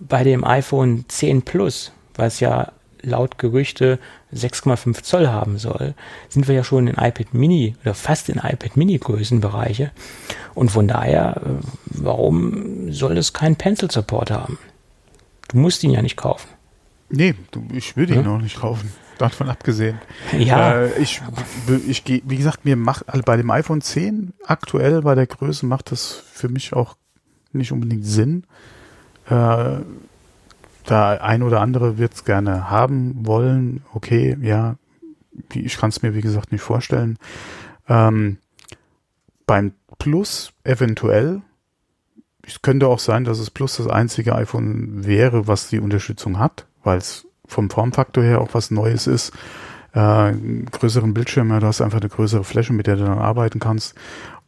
bei 0.00 0.24
dem 0.24 0.44
iPhone 0.44 1.04
10 1.08 1.42
Plus, 1.42 1.92
was 2.14 2.40
ja 2.40 2.72
laut 3.04 3.38
Gerüchte 3.38 3.98
6,5 4.34 5.02
Zoll 5.02 5.28
haben 5.28 5.58
soll, 5.58 5.94
sind 6.28 6.48
wir 6.48 6.54
ja 6.54 6.64
schon 6.64 6.86
in 6.86 6.94
iPad 6.94 7.32
Mini 7.34 7.76
oder 7.82 7.94
fast 7.94 8.28
in 8.28 8.36
iPad 8.36 8.76
Mini 8.76 8.98
Größenbereiche. 8.98 9.90
Und 10.54 10.70
von 10.70 10.88
daher, 10.88 11.36
äh, 11.44 11.64
warum 11.86 12.92
soll 12.92 13.16
es 13.18 13.32
keinen 13.32 13.56
Pencil 13.56 13.90
Support 13.90 14.30
haben? 14.30 14.58
Du 15.48 15.58
musst 15.58 15.82
ihn 15.84 15.90
ja 15.90 16.02
nicht 16.02 16.16
kaufen. 16.16 16.48
Nee, 17.10 17.34
du, 17.50 17.62
ich 17.72 17.96
würde 17.96 18.14
ihn 18.14 18.24
Ja. 18.24 18.34
auch 18.34 18.40
nicht 18.40 18.58
kaufen. 18.60 18.90
Davon 19.18 19.48
abgesehen. 19.48 20.00
Ja, 20.36 20.72
Äh, 20.82 20.98
ich, 21.00 21.20
ich 21.86 22.04
gehe, 22.04 22.20
wie 22.24 22.36
gesagt, 22.36 22.64
mir 22.64 22.74
macht, 22.76 23.08
also 23.08 23.22
bei 23.22 23.36
dem 23.36 23.48
iPhone 23.50 23.80
10 23.80 24.32
aktuell 24.44 25.02
bei 25.02 25.14
der 25.14 25.26
Größe 25.28 25.66
macht 25.66 25.92
das 25.92 26.22
für 26.32 26.48
mich 26.48 26.72
auch 26.72 26.96
nicht 27.52 27.70
unbedingt 27.70 28.04
Sinn. 28.04 28.44
Äh, 29.30 29.76
da 30.84 31.12
ein 31.12 31.42
oder 31.42 31.60
andere 31.60 31.98
wird 31.98 32.14
es 32.14 32.24
gerne 32.24 32.70
haben 32.70 33.26
wollen. 33.26 33.82
Okay, 33.92 34.36
ja, 34.40 34.76
ich 35.52 35.76
kann 35.76 35.90
es 35.90 36.02
mir 36.02 36.14
wie 36.14 36.20
gesagt 36.20 36.52
nicht 36.52 36.62
vorstellen. 36.62 37.18
Ähm, 37.88 38.38
beim 39.46 39.72
Plus 39.98 40.52
eventuell. 40.64 41.42
Es 42.46 42.60
könnte 42.60 42.88
auch 42.88 42.98
sein, 42.98 43.24
dass 43.24 43.38
es 43.38 43.50
Plus 43.50 43.76
das 43.76 43.86
einzige 43.86 44.34
iPhone 44.34 45.06
wäre, 45.06 45.46
was 45.46 45.68
die 45.68 45.80
Unterstützung 45.80 46.38
hat, 46.38 46.66
weil 46.82 46.98
es 46.98 47.26
vom 47.46 47.70
Formfaktor 47.70 48.22
her 48.22 48.40
auch 48.40 48.52
was 48.52 48.70
Neues 48.70 49.06
ist. 49.06 49.32
Äh, 49.92 50.32
größeren 50.70 51.14
Bildschirm, 51.14 51.50
ja, 51.50 51.60
du 51.60 51.66
hast 51.66 51.80
einfach 51.80 52.00
eine 52.00 52.10
größere 52.10 52.44
Fläche, 52.44 52.72
mit 52.72 52.86
der 52.86 52.96
du 52.96 53.04
dann 53.04 53.18
arbeiten 53.18 53.60
kannst. 53.60 53.94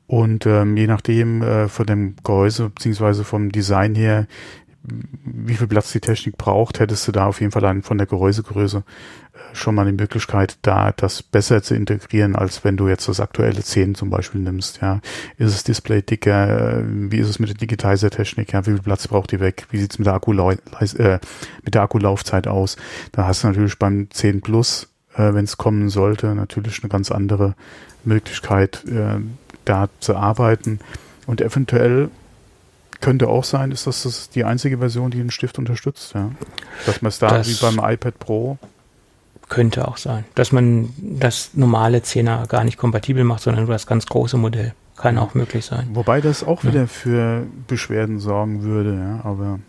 Und 0.07 0.47
ähm, 0.47 0.77
je 0.77 0.87
nachdem 0.87 1.43
äh, 1.43 1.69
von 1.69 1.87
dem 1.87 2.17
Gehäuse 2.23 2.71
beziehungsweise 2.71 3.25
vom 3.25 3.51
Design 3.51 3.95
her, 3.95 4.27
wie 5.25 5.55
viel 5.55 5.67
Platz 5.67 5.93
die 5.93 6.01
Technik 6.01 6.37
braucht, 6.37 6.81
hättest 6.81 7.07
du 7.09 7.13
da 7.13 7.27
auf 7.27 7.41
jeden 7.41 7.53
Fall 7.53 7.83
von 7.83 7.99
der 7.99 8.07
Gehäusegröße 8.07 8.79
äh, 8.79 9.55
schon 9.55 9.75
mal 9.75 9.87
die 9.87 9.93
Möglichkeit, 9.93 10.59
da 10.63 10.93
das 10.93 11.23
besser 11.23 11.63
zu 11.63 11.75
integrieren, 11.75 12.37
als 12.37 12.65
wenn 12.65 12.77
du 12.77 12.89
jetzt 12.89 13.09
das 13.09 13.21
aktuelle 13.21 13.63
10 13.63 13.95
zum 13.95 14.11
Beispiel 14.11 14.41
nimmst. 14.41 14.81
Ja, 14.81 15.01
ist 15.39 15.55
das 15.55 15.65
Display 15.65 16.03
dicker? 16.03 16.79
Äh, 16.79 16.85
Wie 16.87 17.19
ist 17.19 17.29
es 17.29 17.39
mit 17.39 17.49
der 17.49 17.57
Digitizer-Technik? 17.57 18.53
Ja, 18.53 18.67
wie 18.67 18.71
viel 18.71 18.83
Platz 18.83 19.09
braucht 19.09 19.33
die 19.33 19.41
weg? 19.41 19.67
Wie 19.71 19.79
sieht's 19.79 19.99
mit 19.99 20.09
äh, 20.09 21.19
mit 21.65 21.75
der 21.75 21.83
Akkulaufzeit 21.83 22.47
aus? 22.47 22.77
Da 23.13 23.27
hast 23.27 23.43
du 23.43 23.49
natürlich 23.49 23.79
beim 23.79 24.09
10 24.11 24.41
Plus, 24.41 24.89
äh, 25.15 25.35
wenn 25.35 25.45
es 25.45 25.57
kommen 25.57 25.89
sollte, 25.89 26.35
natürlich 26.35 26.83
eine 26.83 26.91
ganz 26.91 27.11
andere 27.11 27.55
Möglichkeit, 28.05 28.85
äh, 28.87 29.21
da 29.65 29.89
zu 30.01 30.17
arbeiten. 30.17 30.79
Und 31.27 31.41
eventuell 31.41 32.11
könnte 33.01 33.29
auch 33.29 33.45
sein, 33.45 33.71
ist 33.73 33.87
das, 33.87 34.03
das 34.05 34.31
die 34.31 34.45
einzige 34.45 34.79
Version, 34.79 35.11
die 35.11 35.19
den 35.19 35.31
Stift 35.31 35.59
unterstützt, 35.59 36.15
ja. 36.15 36.31
Dass 36.87 37.03
man 37.03 37.09
es 37.11 37.19
da 37.19 37.29
Das- 37.29 37.49
wie 37.49 37.55
beim 37.65 37.79
iPad 37.93 38.19
Pro 38.19 38.59
könnte 39.49 39.87
auch 39.87 39.97
sein. 39.97 40.25
Dass 40.35 40.51
man 40.53 40.93
das 40.99 41.51
normale 41.55 41.99
10er 42.03 42.47
gar 42.49 42.65
nicht 42.65 42.79
kompatibel 42.79 43.23
macht, 43.25 43.43
sondern 43.43 43.65
nur 43.65 43.73
das 43.75 43.87
ganz 43.87 44.07
große 44.07 44.37
Modell. 44.37 44.75
Kann 44.97 45.19
auch 45.19 45.35
möglich 45.35 45.65
sein. 45.67 45.89
Wobei 45.93 46.21
das 46.21 46.43
auch 46.43 46.65
Ja. 46.65 46.71
wieder 46.71 46.89
für 46.89 47.47
Beschwerden 47.69 48.19
sorgen 48.19 48.63
würde, 48.63 48.95
ja, 48.95 49.21
aber 49.29 49.61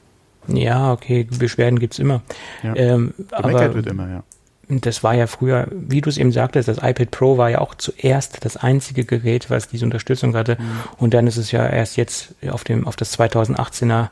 Ja, 0.48 0.94
okay, 0.94 1.26
Beschwerden 1.38 1.78
gibt's 1.80 2.00
immer. 2.00 2.22
Ja. 2.64 2.74
Ähm, 2.76 3.14
gemeckert 3.18 3.36
aber 3.44 3.74
wird 3.76 3.88
immer, 3.88 4.10
ja. 4.10 4.24
Das 4.70 5.04
war 5.04 5.14
ja 5.14 5.28
früher, 5.28 5.68
wie 5.72 6.02
du 6.02 6.10
es 6.10 6.18
eben 6.18 6.32
sagtest, 6.32 6.68
das 6.68 6.78
iPad 6.78 7.12
Pro 7.12 7.38
war 7.38 7.50
ja 7.50 7.60
auch 7.60 7.76
zuerst 7.76 8.44
das 8.44 8.58
einzige 8.58 9.06
Gerät, 9.06 9.50
was 9.50 9.70
diese 9.70 9.86
Unterstützung 9.86 10.36
hatte. 10.36 10.58
Mhm. 10.60 10.80
Und 10.98 11.14
dann 11.14 11.28
ist 11.28 11.38
es 11.38 11.52
ja 11.52 11.66
erst 11.66 11.96
jetzt 11.96 12.36
auf 12.50 12.64
dem, 12.64 12.86
auf 12.86 12.96
das 12.96 13.18
2018er 13.18 14.10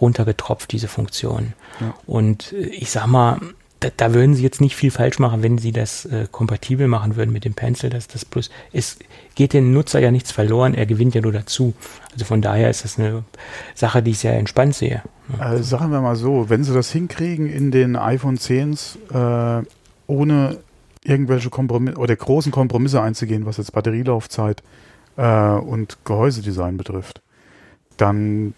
runtergetropft, 0.00 0.70
diese 0.72 0.88
Funktion. 0.88 1.54
Ja. 1.80 1.94
Und 2.06 2.52
äh, 2.52 2.66
ich 2.66 2.90
sag 2.90 3.06
mal, 3.06 3.40
da, 3.80 3.88
da 3.94 4.14
würden 4.14 4.34
sie 4.34 4.42
jetzt 4.42 4.60
nicht 4.60 4.76
viel 4.76 4.90
falsch 4.90 5.18
machen, 5.18 5.42
wenn 5.42 5.58
sie 5.58 5.72
das 5.72 6.06
äh, 6.06 6.26
kompatibel 6.30 6.88
machen 6.88 7.16
würden 7.16 7.32
mit 7.32 7.44
dem 7.44 7.54
Pencil, 7.54 7.90
dass 7.90 8.08
das 8.08 8.24
Plus, 8.24 8.50
es 8.72 8.98
geht 9.34 9.52
dem 9.52 9.72
Nutzer 9.72 10.00
ja 10.00 10.10
nichts 10.10 10.32
verloren, 10.32 10.74
er 10.74 10.86
gewinnt 10.86 11.14
ja 11.14 11.20
nur 11.20 11.32
dazu. 11.32 11.74
Also 12.12 12.24
von 12.24 12.40
daher 12.40 12.70
ist 12.70 12.84
das 12.84 12.98
eine 12.98 13.24
Sache, 13.74 14.02
die 14.02 14.12
ich 14.12 14.18
sehr 14.18 14.38
entspannt 14.38 14.74
sehe. 14.74 15.02
Äh, 15.38 15.58
sagen 15.62 15.90
wir 15.90 16.00
mal 16.00 16.16
so, 16.16 16.48
wenn 16.48 16.64
sie 16.64 16.72
das 16.72 16.90
hinkriegen 16.90 17.50
in 17.50 17.70
den 17.70 17.96
iPhone 17.96 18.38
10s, 18.38 18.96
äh, 19.60 19.64
ohne 20.06 20.58
irgendwelche 21.04 21.50
Kompromisse 21.50 21.98
oder 21.98 22.16
großen 22.16 22.52
Kompromisse 22.52 23.00
einzugehen, 23.00 23.46
was 23.46 23.58
jetzt 23.58 23.72
Batterielaufzeit 23.72 24.62
äh, 25.16 25.50
und 25.52 25.98
Gehäusedesign 26.04 26.76
betrifft, 26.76 27.20
dann 27.96 28.54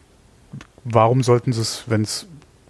warum 0.85 1.23
sollten 1.23 1.53
sie 1.53 1.61
es, 1.61 1.85
wenn 1.87 2.03
es 2.03 2.27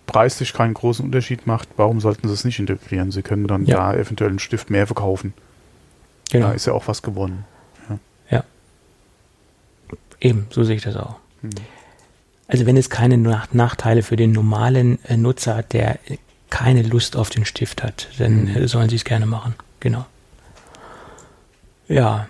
preislich 0.07 0.53
keinen 0.53 0.75
großen 0.75 1.05
Unterschied 1.05 1.47
macht, 1.47 1.69
warum 1.77 2.01
sollten 2.01 2.27
sie 2.29 2.35
es 2.35 2.45
nicht 2.45 2.59
integrieren? 2.59 3.11
Sie 3.11 3.23
können 3.23 3.47
dann 3.47 3.67
Ja. 3.67 3.93
da 3.93 3.99
eventuell 3.99 4.31
einen 4.31 4.39
Stift 4.39 4.71
mehr 4.71 4.87
verkaufen. 4.87 5.35
Genau. 6.31 6.49
Da 6.49 6.53
ist 6.53 6.67
ja 6.67 6.73
auch 6.73 6.89
was 6.89 7.03
gewonnen. 7.03 7.45
Eben, 10.21 10.47
so 10.51 10.65
sehe 10.65 10.77
ich 10.77 10.83
das 10.83 10.97
auch. 10.97 11.17
Hm. 11.43 11.51
Also 12.49 12.67
wenn 12.67 12.77
es 12.77 12.91
keine 12.91 13.19
Nachteile 13.53 14.03
für 14.03 14.17
den 14.17 14.33
normalen 14.33 14.99
äh, 15.05 15.17
Nutzer 15.17 15.57
hat, 15.57 15.73
der 15.73 15.99
keine 16.51 16.83
Lust 16.83 17.17
auf 17.17 17.31
den 17.31 17.45
Stift 17.45 17.83
hat, 17.83 18.09
dann 18.19 18.45
mhm. 18.45 18.67
sollen 18.69 18.89
sie 18.89 18.97
es 18.97 19.05
gerne 19.05 19.27
machen. 19.27 19.55
Genau. 19.81 20.07
Ja. 21.89 22.29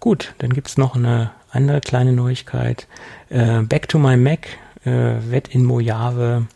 Gut, 0.00 0.34
dann 0.38 0.52
gibt 0.52 0.68
es 0.68 0.76
noch 0.76 0.94
eine 0.94 1.30
andere 1.50 1.80
kleine 1.80 2.12
Neuigkeit. 2.12 2.86
Äh, 3.28 3.62
Back 3.62 3.88
to 3.88 3.98
my 3.98 4.16
Mac 4.16 4.48
äh, 4.84 4.90
wird 5.30 5.48
in 5.48 5.64
Mojave 5.64 6.46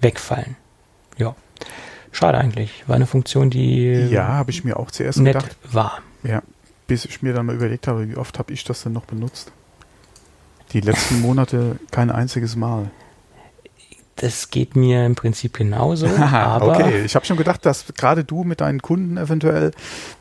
wegfallen. 0.00 0.56
Ja. 1.18 1.34
Schade 2.12 2.38
eigentlich. 2.38 2.84
War 2.86 2.96
eine 2.96 3.06
Funktion, 3.06 3.50
die 3.50 3.90
ja, 3.90 4.28
habe 4.28 4.52
ich 4.52 4.64
mir 4.64 4.78
auch 4.78 4.90
zuerst 4.90 5.18
nett 5.18 5.34
gedacht. 5.34 5.56
war. 5.64 5.98
Ja, 6.22 6.42
bis 6.86 7.04
ich 7.04 7.22
mir 7.22 7.32
dann 7.32 7.46
mal 7.46 7.56
überlegt 7.56 7.88
habe, 7.88 8.08
wie 8.08 8.16
oft 8.16 8.38
habe 8.38 8.52
ich 8.52 8.62
das 8.62 8.82
denn 8.82 8.92
noch 8.92 9.04
benutzt? 9.04 9.50
Die 10.72 10.80
letzten 10.80 11.20
Monate 11.22 11.78
kein 11.90 12.10
einziges 12.10 12.54
Mal. 12.54 12.90
Das 14.16 14.50
geht 14.50 14.76
mir 14.76 15.04
im 15.04 15.14
Prinzip 15.14 15.54
genauso. 15.54 16.06
aber 16.18 16.68
okay, 16.68 17.04
ich 17.04 17.14
habe 17.14 17.26
schon 17.26 17.36
gedacht, 17.36 17.66
dass 17.66 17.84
gerade 17.96 18.24
du 18.24 18.44
mit 18.44 18.60
deinen 18.60 18.80
Kunden 18.80 19.16
eventuell 19.16 19.72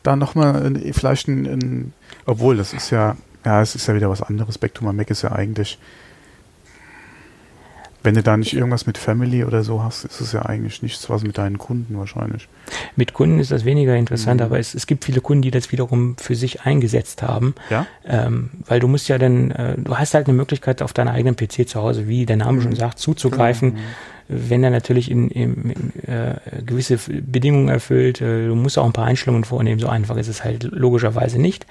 da 0.01 0.15
nochmal 0.15 0.81
vielleicht 0.93 1.27
ein, 1.27 1.45
ein, 1.45 1.93
obwohl 2.25 2.57
das 2.57 2.73
ist 2.73 2.89
ja, 2.89 3.15
ja, 3.45 3.61
es 3.61 3.75
ist 3.75 3.87
ja 3.87 3.95
wieder 3.95 4.09
was 4.09 4.21
anderes. 4.21 4.57
Back 4.57 4.73
to 4.73 4.85
my 4.85 4.93
Mac 4.93 5.09
ist 5.09 5.21
ja 5.21 5.31
eigentlich 5.31 5.77
wenn 8.03 8.15
du 8.15 8.21
da 8.21 8.35
nicht 8.35 8.53
irgendwas 8.53 8.85
mit 8.85 8.97
Family 8.97 9.45
oder 9.45 9.63
so 9.63 9.81
hast, 9.81 10.03
ist 10.03 10.19
es 10.19 10.33
ja 10.33 10.43
eigentlich 10.43 10.83
nichts, 10.83 11.09
was 11.09 11.23
mit 11.23 11.37
deinen 11.37 11.57
Kunden 11.57 11.97
wahrscheinlich. 11.97 12.49
Mit 12.97 13.13
Kunden 13.13 13.39
ist 13.39 13.51
das 13.51 13.63
weniger 13.63 13.95
interessant, 13.95 14.41
mhm. 14.41 14.45
aber 14.45 14.59
es, 14.59 14.75
es 14.75 14.87
gibt 14.87 15.05
viele 15.05 15.21
Kunden, 15.21 15.41
die 15.41 15.51
das 15.51 15.71
wiederum 15.71 16.17
für 16.17 16.35
sich 16.35 16.61
eingesetzt 16.61 17.23
haben. 17.23 17.55
Ja. 17.69 17.87
Ähm, 18.05 18.51
weil 18.67 18.81
du 18.81 18.89
musst 18.89 19.07
ja 19.07 19.17
dann, 19.17 19.51
äh, 19.51 19.77
du 19.77 19.97
hast 19.97 20.13
halt 20.13 20.27
eine 20.27 20.35
Möglichkeit 20.35 20.81
auf 20.81 20.91
deinem 20.91 21.09
eigenen 21.09 21.35
PC 21.35 21.67
zu 21.67 21.81
Hause, 21.81 22.07
wie 22.07 22.25
der 22.25 22.37
Name 22.37 22.59
mhm. 22.59 22.63
schon 22.63 22.75
sagt, 22.75 22.99
zuzugreifen. 22.99 23.73
Mhm. 23.73 23.77
Wenn 24.27 24.63
er 24.63 24.69
natürlich 24.69 25.09
in, 25.09 25.29
in, 25.29 25.71
in 25.71 26.03
äh, 26.09 26.35
gewisse 26.65 26.97
Bedingungen 26.97 27.69
erfüllt, 27.69 28.21
äh, 28.21 28.47
du 28.47 28.55
musst 28.55 28.77
auch 28.77 28.85
ein 28.85 28.93
paar 28.93 29.05
Einstellungen 29.05 29.43
vornehmen, 29.45 29.79
so 29.79 29.87
einfach 29.87 30.17
ist 30.17 30.27
es 30.27 30.43
halt 30.43 30.63
logischerweise 30.63 31.39
nicht. 31.39 31.65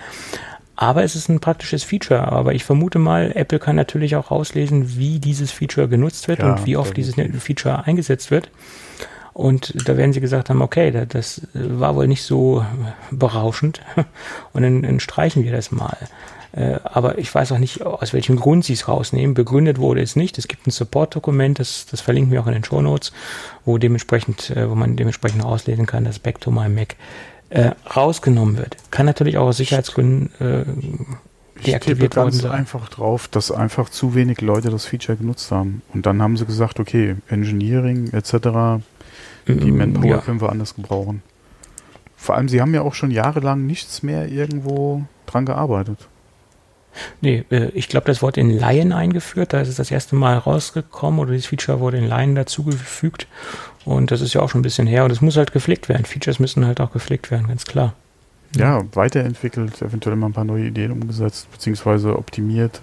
Aber 0.77 1.03
es 1.03 1.15
ist 1.15 1.29
ein 1.29 1.41
praktisches 1.41 1.85
Feature. 1.85 2.33
Aber 2.33 2.55
ich 2.55 2.65
vermute 2.65 2.99
mal, 2.99 3.33
Apple 3.35 3.59
kann 3.59 3.77
natürlich 3.77 4.17
auch 4.17 4.31
rauslesen, 4.31 4.97
wie 4.97 5.19
dieses 5.19 5.51
Feature 5.53 5.89
genutzt 5.89 6.29
wird 6.29 6.41
ja, 6.41 6.53
und 6.53 6.67
wie 6.67 6.77
oft 6.77 6.97
dieses 6.97 7.15
Feature 7.43 7.85
eingesetzt 7.85 8.31
wird. 8.31 8.51
Und 9.35 9.89
da 9.89 9.97
werden 9.97 10.13
sie 10.13 10.21
gesagt 10.21 10.51
haben, 10.51 10.61
okay, 10.61 11.07
das 11.09 11.43
war 11.55 11.97
wohl 11.97 12.07
nicht 12.07 12.23
so 12.23 12.65
berauschend 13.11 13.81
und 14.53 14.63
dann, 14.63 14.83
dann 14.83 15.01
streichen 15.01 15.45
wir 15.45 15.53
das 15.53 15.73
mal. 15.73 15.97
Äh, 16.53 16.79
aber 16.85 17.19
ich 17.19 17.35
weiß 17.35 17.53
auch 17.53 17.59
nicht, 17.59 17.83
aus 17.83 18.13
welchem 18.13 18.37
Grund 18.37 18.65
sie 18.65 18.75
es 18.75 18.89
rausnehmen. 18.89 19.35
Begründet 19.35 19.79
wurde 19.79 20.03
es 20.03 20.17
nicht. 20.17 20.37
Es 20.37 20.49
gibt 20.49 20.67
ein 20.67 20.71
Support-Dokument, 20.71 21.59
das, 21.59 21.87
das 21.87 22.03
verlinken 22.03 22.31
wir 22.31 22.43
auch 22.43 22.47
in 22.47 22.53
den 22.53 22.65
Show 22.65 22.83
Notes, 22.83 23.13
wo 23.65 23.79
dementsprechend, 23.79 24.51
äh, 24.51 24.69
wo 24.69 24.75
man 24.75 24.97
dementsprechend 24.97 25.45
auslesen 25.45 25.87
kann, 25.87 26.05
dass 26.05 26.19
Back 26.19 26.41
to 26.41 26.51
My 26.51 26.69
Mac 26.69 26.97
äh, 27.53 27.73
rausgenommen 27.95 28.57
wird. 28.57 28.77
Kann 28.91 29.07
natürlich 29.07 29.37
auch 29.37 29.49
aus 29.49 29.59
Sicherheitsgründen 29.59 30.31
äh, 30.41 30.65
deaktiviert 31.67 32.17
worden 32.17 32.33
sein. 32.33 32.51
einfach 32.51 32.89
drauf, 32.89 33.29
dass 33.29 33.51
einfach 33.51 33.89
zu 33.89 34.15
wenig 34.15 34.41
Leute 34.41 34.71
das 34.71 34.87
Feature 34.87 35.17
genutzt 35.17 35.51
haben. 35.51 35.83
Und 35.93 36.07
dann 36.07 36.23
haben 36.23 36.37
sie 36.37 36.47
gesagt, 36.47 36.81
okay, 36.81 37.17
Engineering 37.29 38.11
etc., 38.13 38.83
die 39.47 39.73
mm, 39.73 39.77
Manpower 39.77 40.07
ja. 40.07 40.19
können 40.19 40.41
wir 40.41 40.51
anders 40.51 40.75
gebrauchen. 40.75 41.23
Vor 42.17 42.37
allem, 42.37 42.49
sie 42.49 42.61
haben 42.61 42.73
ja 42.75 42.83
auch 42.83 42.95
schon 42.95 43.11
jahrelang 43.11 43.67
nichts 43.67 44.03
mehr 44.03 44.29
irgendwo 44.29 45.03
dran 45.27 45.45
gearbeitet. 45.45 46.09
Nee, 47.21 47.45
äh, 47.51 47.69
ich 47.75 47.89
glaube, 47.89 48.07
das 48.07 48.23
wurde 48.23 48.41
in 48.41 48.51
Lion 48.51 48.93
eingeführt. 48.93 49.53
Da 49.53 49.61
ist 49.61 49.69
es 49.69 49.77
das 49.77 49.91
erste 49.91 50.15
Mal 50.15 50.39
rausgekommen 50.39 51.21
oder 51.21 51.33
dieses 51.33 51.47
Feature 51.47 51.81
wurde 51.81 51.99
in 51.99 52.09
Lion 52.09 52.35
dazugefügt. 52.35 53.27
Und 53.85 54.11
das 54.11 54.21
ist 54.21 54.35
ja 54.35 54.41
auch 54.41 54.51
schon 54.51 54.61
ein 54.61 54.65
bisschen 54.65 54.87
her 54.87 55.05
und 55.05 55.11
es 55.11 55.21
muss 55.21 55.37
halt 55.37 55.53
gepflegt 55.53 55.89
werden. 55.89 56.05
Features 56.05 56.39
müssen 56.39 56.67
halt 56.67 56.81
auch 56.81 56.93
gepflegt 56.93 57.31
werden, 57.31 57.49
ganz 57.49 57.65
klar. 57.65 57.95
Ja, 58.57 58.83
weiterentwickelt, 58.93 59.81
eventuell 59.81 60.17
mal 60.17 60.27
ein 60.27 60.33
paar 60.35 60.45
neue 60.45 60.67
Ideen 60.67 60.93
umgesetzt, 60.93 61.51
beziehungsweise 61.51 62.17
optimiert 62.17 62.83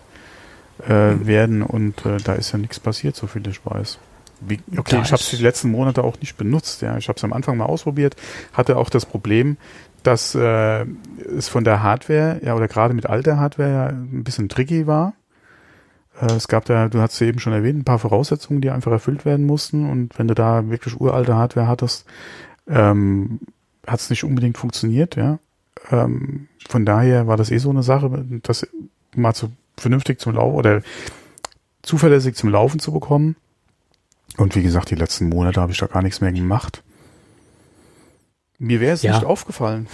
äh, 0.88 1.12
mhm. 1.12 1.28
werden 1.28 1.62
und 1.62 2.06
äh, 2.06 2.18
da 2.18 2.34
ist 2.34 2.52
ja 2.52 2.58
nichts 2.58 2.80
passiert, 2.80 3.16
so 3.16 3.28
viel 3.28 3.48
ich 3.48 3.64
weiß. 3.64 4.00
Wie, 4.42 4.60
okay, 4.78 5.02
ich 5.04 5.12
habe 5.12 5.22
es 5.22 5.30
die 5.30 5.44
letzten 5.44 5.70
Monate 5.70 6.02
auch 6.04 6.18
nicht 6.22 6.38
benutzt. 6.38 6.82
Ja, 6.82 6.98
ich 6.98 7.10
habe 7.10 7.18
es 7.18 7.24
am 7.26 7.34
Anfang 7.34 7.58
mal 7.58 7.66
ausprobiert, 7.66 8.16
hatte 8.54 8.78
auch 8.78 8.90
das 8.90 9.06
Problem, 9.06 9.58
dass 10.04 10.36
äh, 10.36 10.86
es 11.38 11.50
von 11.50 11.64
der 11.64 11.84
Hardware, 11.84 12.40
ja, 12.44 12.56
oder 12.56 12.68
gerade 12.68 12.94
mit 12.94 13.06
alter 13.06 13.38
Hardware 13.38 13.72
ja 13.72 13.86
ein 13.88 14.24
bisschen 14.24 14.50
tricky 14.50 14.88
war. 14.88 15.14
Äh, 16.20 16.34
es 16.34 16.48
gab 16.48 16.66
da, 16.66 16.88
du 16.88 17.00
hast 17.00 17.20
ja 17.20 17.28
eben 17.28 17.40
schon 17.40 17.54
erwähnt, 17.54 17.80
ein 17.80 17.86
paar 17.86 18.00
Voraussetzungen, 18.00 18.62
die 18.62 18.70
einfach 18.70 18.92
erfüllt 18.92 19.26
werden 19.26 19.46
mussten. 19.46 19.90
Und 19.90 20.18
wenn 20.18 20.28
du 20.28 20.36
da 20.36 20.70
wirklich 20.70 21.00
uralte 21.00 21.36
Hardware 21.36 21.68
hattest, 21.68 22.06
ähm, 22.68 23.40
hat 23.88 24.00
es 24.00 24.10
nicht 24.10 24.24
unbedingt 24.24 24.58
funktioniert, 24.58 25.16
ja. 25.16 25.40
Ähm, 25.92 26.48
von 26.68 26.86
daher 26.86 27.28
war 27.28 27.38
das 27.38 27.52
eh 27.52 27.58
so 27.58 27.70
eine 27.70 27.84
Sache, 27.84 28.26
das 28.44 28.68
mal 29.16 29.34
zu 29.34 29.52
vernünftig 29.78 30.20
zum 30.20 30.36
Laufen 30.36 30.56
oder 30.56 30.82
zuverlässig 31.82 32.36
zum 32.36 32.50
Laufen 32.50 32.80
zu 32.80 32.92
bekommen. 32.92 33.36
Und 34.38 34.56
wie 34.56 34.64
gesagt, 34.64 34.92
die 34.92 34.96
letzten 34.96 35.30
Monate 35.30 35.62
habe 35.62 35.72
ich 35.72 35.78
da 35.78 35.88
gar 35.88 36.02
nichts 36.02 36.22
mehr 36.22 36.32
gemacht. 36.32 36.84
Mir 38.60 38.82
wäre 38.82 38.94
es 38.94 39.02
ja. 39.02 39.14
nicht 39.14 39.26
aufgefallen. 39.26 39.88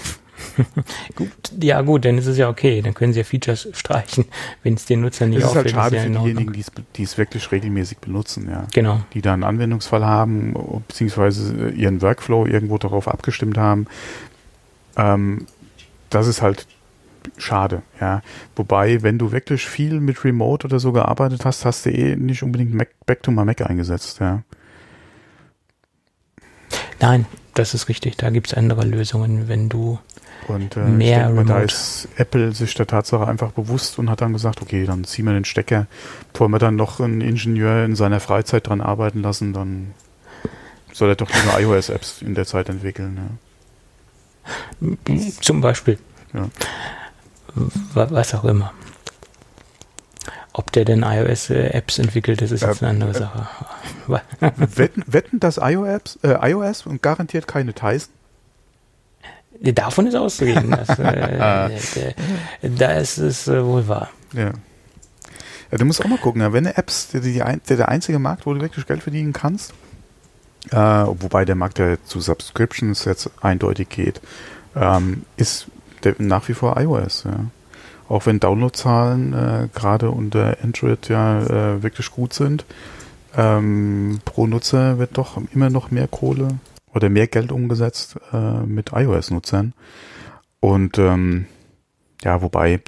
gut, 1.16 1.30
ja 1.62 1.82
gut, 1.82 2.04
dann 2.06 2.18
ist 2.18 2.26
es 2.26 2.38
ja 2.38 2.50
okay. 2.50 2.82
Dann 2.82 2.94
können 2.94 3.14
sie 3.14 3.20
ja 3.20 3.24
Features 3.24 3.70
streichen, 3.74 4.26
wenn 4.64 4.74
es 4.74 4.86
den 4.86 5.02
Nutzer 5.02 5.28
nicht 5.28 5.44
auffällt. 5.44 5.68
Das 5.68 5.72
ist 5.72 5.78
halt 5.78 5.94
schade 5.94 6.14
für 6.14 6.20
diejenigen, 6.20 6.64
die 6.96 7.04
es 7.04 7.18
wirklich 7.18 7.52
regelmäßig 7.52 8.00
benutzen, 8.00 8.50
ja. 8.50 8.68
Genau. 8.74 9.02
Die 9.14 9.22
da 9.22 9.34
einen 9.34 9.44
Anwendungsfall 9.44 10.06
haben, 10.06 10.54
beziehungsweise 10.88 11.70
ihren 11.70 12.02
Workflow 12.02 12.46
irgendwo 12.46 12.78
darauf 12.78 13.08
abgestimmt 13.08 13.58
haben. 13.58 13.88
Ähm, 14.98 15.46
das 16.10 16.28
ist 16.28 16.42
halt 16.42 16.68
schade, 17.38 17.82
ja. 18.02 18.22
Wobei, 18.56 19.04
wenn 19.04 19.18
du 19.18 19.32
wirklich 19.32 19.66
viel 19.66 20.00
mit 20.00 20.24
Remote 20.24 20.68
oder 20.68 20.80
so 20.80 20.92
gearbeitet 20.92 21.46
hast, 21.46 21.66
hast 21.66 21.86
du 21.86 21.92
eh 21.92 22.16
nicht 22.16 22.44
unbedingt 22.44 22.74
Mac, 22.74 22.90
Back 23.06 23.24
to 23.24 23.32
my 23.32 23.46
Mac 23.46 23.62
eingesetzt, 23.62 24.20
ja. 24.20 24.44
Nein, 27.00 27.26
das 27.54 27.74
ist 27.74 27.90
richtig. 27.90 28.18
Da 28.18 28.30
gibt 28.30 28.48
es 28.48 28.54
andere 28.54 28.86
Lösungen, 28.86 29.48
wenn 29.48 29.70
du 29.70 30.00
und 30.48 30.78
äh, 30.78 30.82
mehr 30.82 31.22
ich 31.22 31.36
denke 31.36 31.44
mal, 31.44 31.46
da 31.46 31.60
ist 31.62 32.08
Apple 32.18 32.52
sich 32.52 32.74
der 32.76 32.86
Tatsache 32.86 33.28
einfach 33.28 33.52
bewusst 33.52 33.98
und 33.98 34.10
hat 34.10 34.22
dann 34.22 34.34
gesagt, 34.34 34.62
okay, 34.62 34.86
dann 34.86 35.04
ziehen 35.04 35.26
wir 35.26 35.34
den 35.34 35.46
Stecker. 35.46 35.88
Bevor 36.34 36.50
wir 36.50 36.60
dann 36.60 36.76
noch 36.76 37.00
einen 37.00 37.22
Ingenieur 37.22 37.84
in 37.84 37.96
seiner 37.96 38.20
Freizeit 38.20 38.68
dran 38.68 38.82
arbeiten 38.82 39.22
lassen, 39.22 39.54
dann 39.54 39.94
soll 40.94 41.10
er 41.10 41.16
doch 41.16 41.30
lieber 41.30 41.60
iOS-Apps 41.60 42.22
in 42.22 42.36
der 42.36 42.46
Zeit 42.46 42.70
entwickeln. 42.70 43.20
Ja. 44.82 45.32
Zum 45.42 45.62
Beispiel. 45.62 45.98
Ja. 46.34 46.50
Was 47.94 48.34
auch 48.36 48.44
immer. 48.44 48.72
Ob 50.58 50.72
der 50.72 50.86
denn 50.86 51.04
iOS-Apps 51.04 52.00
entwickelt, 52.00 52.42
das 52.42 52.50
ist 52.52 52.62
jetzt 52.62 52.82
eine 52.82 52.92
andere 52.92 53.10
äh, 53.10 53.14
Sache. 53.14 53.48
wetten, 54.78 55.04
wetten, 55.06 55.40
dass 55.42 55.58
iOS, 55.58 56.18
äh, 56.24 56.50
iOS 56.50 56.86
und 56.86 57.02
garantiert 57.02 57.46
keine 57.46 57.74
Tyson? 57.74 58.14
Davon 59.60 60.08
ist 60.08 60.16
auszugehen. 60.16 60.72
dass, 60.72 60.98
äh, 61.00 62.14
da 62.62 62.92
ist 62.94 63.18
es 63.18 63.50
äh, 63.50 63.66
wohl 63.66 63.86
wahr. 63.90 64.10
Ja. 64.32 64.52
ja. 65.72 65.78
Du 65.78 65.84
musst 65.84 66.02
auch 66.02 66.08
mal 66.08 66.20
gucken, 66.20 66.42
wenn 66.42 66.66
eine 66.66 66.78
Apps 66.78 67.10
der, 67.10 67.20
die, 67.20 67.34
der, 67.34 67.58
der 67.78 67.90
einzige 67.90 68.20
Markt, 68.20 68.46
wo 68.46 68.54
du 68.54 68.62
wirklich 68.62 68.88
Geld 68.88 69.04
verdienen 69.04 69.34
kannst, 69.34 69.74
äh, 70.72 70.78
wobei 70.78 71.44
der 71.44 71.56
Markt 71.56 71.80
ja 71.80 71.98
zu 72.06 72.22
Subscriptions 72.22 73.04
jetzt 73.04 73.30
eindeutig 73.42 73.90
geht, 73.90 74.22
ähm, 74.74 75.24
ist 75.36 75.68
der, 76.06 76.16
nach 76.18 76.48
wie 76.48 76.54
vor 76.54 76.80
iOS. 76.80 77.26
Ja 77.26 77.46
auch 78.08 78.26
wenn 78.26 78.40
Downloadzahlen 78.40 79.34
äh, 79.34 79.70
gerade 79.74 80.12
unter 80.12 80.58
Android 80.64 81.10
ja 81.10 81.42
äh, 81.42 81.84
wirklich 81.84 82.12
gut 82.12 82.34
sind, 82.34 82.66
ähm, 83.36 84.20
pro 84.26 84.48
Nutzer 84.48 84.98
wird 84.98 85.18
doch 85.18 85.42
immer 85.54 85.70
noch 85.70 85.92
mehr 85.92 86.08
Kohle 86.08 86.60
oder 86.94 87.10
mehr 87.10 87.28
Geld 87.28 87.52
umgesetzt 87.52 88.16
äh, 88.32 88.62
mit 88.62 88.92
iOS-Nutzern. 88.94 89.74
Und 90.60 90.98
ähm, 90.98 91.48
ja, 92.24 92.42
wobei, 92.42 92.82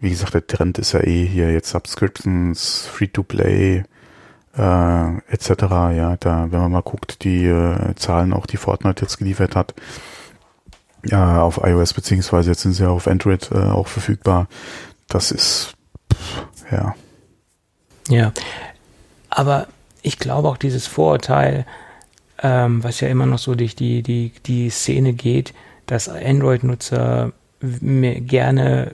wie 0.00 0.10
gesagt, 0.10 0.34
der 0.34 0.46
Trend 0.46 0.78
ist 0.78 0.92
ja 0.92 1.00
eh 1.00 1.26
hier 1.26 1.52
jetzt 1.52 1.70
Subscriptions, 1.70 2.86
Free-to-Play, 2.86 3.84
äh, 4.56 5.16
etc. 5.28 5.50
Ja, 5.96 6.16
da, 6.18 6.50
wenn 6.50 6.60
man 6.60 6.72
mal 6.72 6.82
guckt, 6.82 7.24
die 7.24 7.46
äh, 7.46 7.94
Zahlen 7.96 8.32
auch, 8.32 8.46
die 8.46 8.56
Fortnite 8.56 9.02
jetzt 9.02 9.18
geliefert 9.18 9.56
hat, 9.56 9.74
ja, 11.04 11.42
auf 11.42 11.60
iOS, 11.62 11.94
beziehungsweise 11.94 12.50
jetzt 12.50 12.62
sind 12.62 12.72
sie 12.72 12.84
ja 12.84 12.90
auf 12.90 13.08
Android 13.08 13.50
äh, 13.52 13.58
auch 13.58 13.88
verfügbar. 13.88 14.48
Das 15.08 15.30
ist, 15.30 15.74
pff, 16.12 16.44
ja. 16.70 16.94
Ja, 18.08 18.32
aber 19.30 19.68
ich 20.02 20.18
glaube 20.18 20.48
auch 20.48 20.56
dieses 20.56 20.86
Vorurteil, 20.86 21.66
ähm, 22.42 22.82
was 22.82 23.00
ja 23.00 23.08
immer 23.08 23.26
noch 23.26 23.38
so 23.38 23.54
durch 23.54 23.76
die, 23.76 24.02
die, 24.02 24.32
die 24.46 24.70
Szene 24.70 25.12
geht, 25.12 25.54
dass 25.86 26.08
Android-Nutzer 26.08 27.32
gerne 27.60 28.92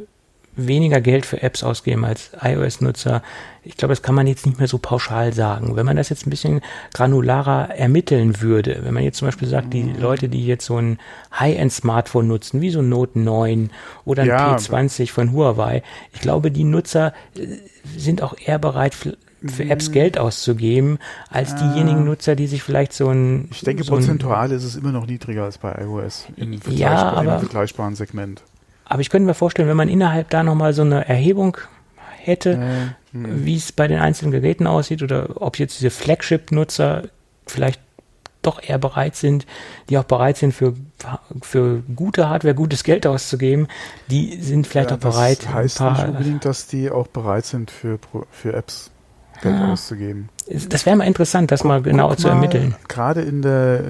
weniger 0.59 1.00
Geld 1.00 1.24
für 1.24 1.42
Apps 1.42 1.62
ausgeben 1.62 2.04
als 2.04 2.30
iOS-Nutzer. 2.42 3.22
Ich 3.62 3.76
glaube, 3.76 3.92
das 3.92 4.02
kann 4.02 4.14
man 4.14 4.26
jetzt 4.26 4.44
nicht 4.44 4.59
mehr 4.59 4.68
so 4.68 4.78
pauschal 4.78 5.32
sagen. 5.32 5.76
Wenn 5.76 5.86
man 5.86 5.96
das 5.96 6.09
jetzt 6.09 6.26
ein 6.26 6.30
bisschen 6.30 6.61
granularer 6.92 7.70
ermitteln 7.74 8.40
würde, 8.40 8.80
wenn 8.82 8.94
man 8.94 9.04
jetzt 9.04 9.18
zum 9.18 9.28
Beispiel 9.28 9.48
sagt, 9.48 9.72
die 9.72 9.84
mhm. 9.84 10.00
Leute, 10.00 10.28
die 10.28 10.46
jetzt 10.46 10.66
so 10.66 10.76
ein 10.76 10.98
High-End-Smartphone 11.38 12.26
nutzen, 12.26 12.61
wie 12.61 12.70
so 12.70 12.80
ein 12.80 12.88
Note 12.88 13.18
9 13.18 13.70
oder 14.04 14.22
ein 14.22 14.28
ja, 14.28 14.56
P20 14.56 15.11
von 15.11 15.32
Huawei, 15.32 15.82
ich 16.12 16.20
glaube, 16.20 16.50
die 16.50 16.64
Nutzer 16.64 17.12
äh, 17.36 17.46
sind 17.96 18.22
auch 18.22 18.34
eher 18.38 18.59
bereit, 18.59 18.94
für 18.94 19.64
Apps 19.64 19.88
mhm. 19.88 19.92
Geld 19.92 20.18
auszugeben, 20.18 20.98
als 21.30 21.54
diejenigen 21.54 22.04
Nutzer, 22.04 22.34
die 22.34 22.48
sich 22.48 22.62
vielleicht 22.62 22.92
so 22.92 23.09
ein. 23.09 23.48
Ich 23.52 23.61
denke, 23.61 23.84
so 23.84 23.92
prozentual 23.92 24.50
ist 24.50 24.64
es 24.64 24.74
immer 24.74 24.90
noch 24.90 25.06
niedriger 25.06 25.44
als 25.44 25.59
bei 25.59 25.72
iOS 25.80 26.26
im, 26.36 26.59
ja, 26.70 27.12
aber, 27.12 27.34
im 27.34 27.40
vergleichbaren 27.40 27.94
Segment. 27.94 28.42
Aber 28.89 29.01
ich 29.01 29.11
könnte 29.11 29.26
mir 29.26 29.34
vorstellen, 29.34 29.68
wenn 29.68 29.76
man 29.76 29.89
innerhalb 29.89 30.30
da 30.30 30.43
nochmal 30.43 30.72
so 30.72 30.82
eine 30.82 31.07
Erhebung 31.09 31.59
hätte, 32.16 32.53
äh, 32.53 32.89
wie 33.12 33.57
es 33.57 33.72
bei 33.72 33.86
den 33.89 33.99
einzelnen 33.99 34.32
Geräten 34.32 34.66
aussieht 34.66 35.03
oder 35.03 35.41
ob 35.41 35.59
jetzt 35.59 35.78
diese 35.78 35.91
Flagship-Nutzer 35.91 37.05
vielleicht 37.47 37.80
doch 38.43 38.62
eher 38.62 38.78
bereit 38.78 39.16
sind, 39.16 39.47
die 39.89 39.99
auch 39.99 40.05
bereit 40.05 40.36
sind, 40.36 40.53
für, 40.53 40.74
für 41.43 41.82
gute 41.95 42.28
Hardware 42.28 42.55
gutes 42.55 42.84
Geld 42.84 43.07
auszugeben, 43.07 43.68
die 44.11 44.41
sind 44.41 44.66
vielleicht 44.66 44.91
ja, 44.91 44.97
auch 44.97 45.01
bereit. 45.01 45.45
Das 45.45 45.53
heißt 45.53 45.78
paar, 45.78 45.93
nicht 45.93 46.09
unbedingt, 46.09 46.45
dass 46.45 46.66
die 46.66 46.91
auch 46.91 47.09
bereit 47.09 47.47
sind, 47.47 47.70
für, 47.70 47.99
für 48.30 48.53
Apps 48.53 48.91
Geld 49.43 49.55
ah, 49.55 49.72
auszugeben. 49.72 50.28
Das 50.68 50.86
wäre 50.86 50.97
mal 50.97 51.05
interessant, 51.05 51.51
das 51.51 51.61
guck, 51.61 51.68
mal 51.68 51.82
genau 51.82 52.14
zu 52.14 52.28
ermitteln. 52.28 52.74
Gerade 52.89 53.22
in 53.22 53.43
der 53.43 53.82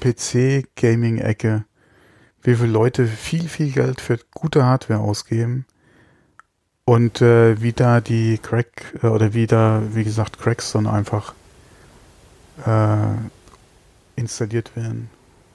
PC-Gaming-Ecke 0.00 1.64
wie 2.46 2.54
viele 2.54 2.70
Leute 2.70 3.06
viel, 3.06 3.48
viel 3.48 3.72
Geld 3.72 4.00
für 4.00 4.18
gute 4.32 4.64
Hardware 4.64 5.00
ausgeben 5.00 5.66
und 6.84 7.20
äh, 7.20 7.60
wie 7.60 7.72
da 7.72 8.00
die 8.00 8.38
Crack 8.38 8.94
äh, 9.02 9.08
oder 9.08 9.34
wie 9.34 9.48
da, 9.48 9.82
wie 9.92 10.04
gesagt, 10.04 10.38
Cracks 10.38 10.70
dann 10.72 10.86
einfach 10.86 11.34
äh, 12.64 12.96
installiert 14.14 14.76
werden, 14.76 15.10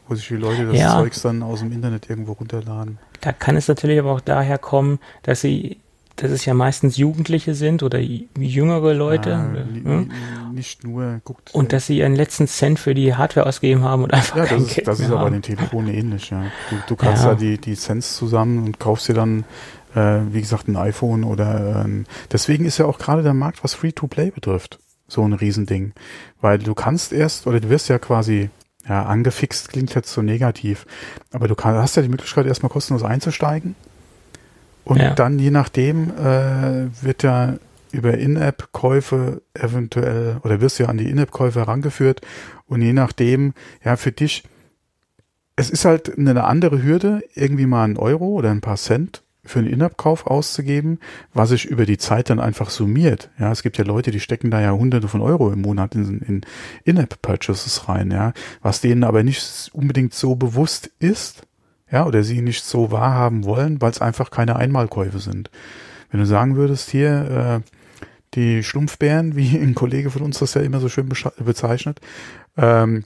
wo 0.07 0.15
sich 0.15 0.27
die 0.27 0.35
Leute 0.35 0.65
das 0.65 0.77
ja. 0.77 0.91
Zeugs 0.91 1.21
dann 1.21 1.41
aus 1.43 1.61
dem 1.61 1.71
Internet 1.71 2.09
irgendwo 2.09 2.33
runterladen. 2.33 2.97
Da 3.21 3.31
kann 3.31 3.55
es 3.55 3.69
natürlich 3.69 3.97
aber 3.97 4.11
auch 4.11 4.21
daher 4.21 4.57
kommen, 4.57 4.99
dass 5.23 5.39
sie 5.39 5.79
dass 6.15 6.31
es 6.31 6.45
ja 6.45 6.53
meistens 6.53 6.97
Jugendliche 6.97 7.53
sind 7.55 7.83
oder 7.83 7.99
jüngere 7.99 8.93
Leute. 8.93 9.29
Ja, 9.29 9.91
hm? 9.91 10.11
Nicht 10.53 10.83
nur, 10.83 11.21
guckt. 11.23 11.53
Und 11.53 11.73
dass 11.73 11.87
sie 11.87 11.97
ihren 11.97 12.15
letzten 12.15 12.47
Cent 12.47 12.79
für 12.79 12.93
die 12.93 13.15
Hardware 13.15 13.47
ausgegeben 13.47 13.83
haben 13.83 14.03
und 14.03 14.13
einfach. 14.13 14.35
Ja, 14.35 14.45
das 14.45 14.61
ist, 14.61 14.87
das 14.87 14.99
ist 14.99 15.11
aber 15.11 15.23
bei 15.23 15.29
den 15.29 15.41
Telefonen 15.41 15.87
ähnlich, 15.93 16.29
ja. 16.29 16.43
Du, 16.69 16.75
du 16.87 16.95
kannst 16.95 17.23
ja. 17.23 17.29
da 17.29 17.35
die, 17.35 17.57
die 17.57 17.75
Cents 17.75 18.15
zusammen 18.15 18.63
und 18.63 18.79
kaufst 18.79 19.07
dir 19.07 19.13
dann, 19.13 19.45
äh, 19.95 20.19
wie 20.31 20.41
gesagt, 20.41 20.67
ein 20.67 20.75
iPhone 20.75 21.23
oder 21.23 21.85
äh, 21.85 22.03
deswegen 22.31 22.65
ist 22.65 22.77
ja 22.77 22.85
auch 22.85 22.97
gerade 22.97 23.23
der 23.23 23.33
Markt, 23.33 23.63
was 23.63 23.73
Free-to-Play 23.73 24.31
betrifft, 24.31 24.79
so 25.07 25.23
ein 25.23 25.33
Riesending. 25.33 25.93
Weil 26.41 26.59
du 26.59 26.73
kannst 26.73 27.13
erst, 27.13 27.47
oder 27.47 27.59
du 27.59 27.69
wirst 27.69 27.89
ja 27.89 27.99
quasi 27.99 28.49
ja, 28.87 29.03
angefixt 29.03 29.69
klingt 29.69 29.93
jetzt 29.93 30.11
so 30.11 30.21
negativ. 30.21 30.85
Aber 31.31 31.47
du 31.47 31.55
kann, 31.55 31.75
hast 31.75 31.95
ja 31.95 32.01
die 32.01 32.09
Möglichkeit, 32.09 32.45
erstmal 32.45 32.71
kostenlos 32.71 33.03
einzusteigen 33.03 33.75
und 34.83 34.99
ja. 34.99 35.13
dann 35.13 35.39
je 35.39 35.51
nachdem 35.51 36.11
äh, 36.11 36.87
wird 37.03 37.23
ja 37.23 37.55
über 37.91 38.17
In-App-Käufe 38.17 39.41
eventuell 39.53 40.37
oder 40.43 40.61
wirst 40.61 40.79
ja 40.79 40.87
an 40.87 40.97
die 40.97 41.09
In-App-Käufe 41.09 41.59
herangeführt 41.59 42.21
und 42.67 42.81
je 42.81 42.93
nachdem, 42.93 43.53
ja, 43.83 43.97
für 43.97 44.11
dich, 44.11 44.43
es 45.55 45.69
ist 45.69 45.85
halt 45.85 46.17
eine 46.17 46.43
andere 46.45 46.81
Hürde, 46.81 47.21
irgendwie 47.35 47.65
mal 47.65 47.83
einen 47.83 47.97
Euro 47.97 48.27
oder 48.27 48.49
ein 48.49 48.61
paar 48.61 48.77
Cent 48.77 49.23
für 49.43 49.59
einen 49.59 49.67
In-App-Kauf 49.67 50.27
auszugeben, 50.27 50.99
was 51.33 51.49
sich 51.49 51.65
über 51.65 51.85
die 51.85 51.97
Zeit 51.97 52.29
dann 52.29 52.39
einfach 52.39 52.69
summiert. 52.69 53.29
Ja, 53.39 53.51
es 53.51 53.63
gibt 53.63 53.77
ja 53.77 53.83
Leute, 53.83 54.11
die 54.11 54.19
stecken 54.19 54.51
da 54.51 54.61
ja 54.61 54.71
hunderte 54.71 55.07
von 55.07 55.21
Euro 55.21 55.51
im 55.51 55.61
Monat 55.61 55.95
in, 55.95 56.19
in 56.21 56.41
In-App-Purchases 56.85 57.89
rein, 57.89 58.11
ja, 58.11 58.33
was 58.61 58.81
denen 58.81 59.03
aber 59.03 59.23
nicht 59.23 59.69
unbedingt 59.73 60.13
so 60.13 60.35
bewusst 60.35 60.91
ist, 60.99 61.41
ja, 61.91 62.05
oder 62.05 62.23
sie 62.23 62.41
nicht 62.41 62.63
so 62.63 62.91
wahrhaben 62.91 63.43
wollen, 63.43 63.81
weil 63.81 63.91
es 63.91 64.01
einfach 64.01 64.31
keine 64.31 64.55
Einmalkäufe 64.55 65.19
sind. 65.19 65.49
Wenn 66.09 66.19
du 66.19 66.25
sagen 66.25 66.55
würdest, 66.55 66.89
hier, 66.89 67.61
äh, 67.63 67.71
die 68.33 68.63
Schlumpfbären, 68.63 69.35
wie 69.35 69.57
ein 69.57 69.75
Kollege 69.75 70.09
von 70.09 70.21
uns 70.21 70.39
das 70.39 70.53
ja 70.53 70.61
immer 70.61 70.79
so 70.79 70.89
schön 70.89 71.09
bezeichnet, 71.39 71.99
ähm, 72.57 73.03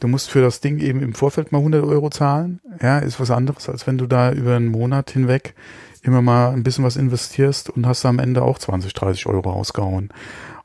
du 0.00 0.08
musst 0.08 0.30
für 0.30 0.40
das 0.40 0.60
Ding 0.60 0.78
eben 0.78 1.00
im 1.00 1.14
Vorfeld 1.14 1.52
mal 1.52 1.58
100 1.58 1.84
Euro 1.84 2.10
zahlen, 2.10 2.60
ja, 2.82 2.98
ist 2.98 3.20
was 3.20 3.30
anderes, 3.30 3.68
als 3.68 3.86
wenn 3.86 3.98
du 3.98 4.06
da 4.06 4.32
über 4.32 4.56
einen 4.56 4.68
Monat 4.68 5.10
hinweg 5.10 5.54
immer 6.02 6.20
mal 6.20 6.50
ein 6.50 6.62
bisschen 6.62 6.84
was 6.84 6.96
investierst 6.96 7.70
und 7.70 7.86
hast 7.86 8.04
am 8.04 8.18
Ende 8.18 8.42
auch 8.42 8.58
20, 8.58 8.92
30 8.92 9.26
Euro 9.26 9.50
ausgehauen. 9.50 10.10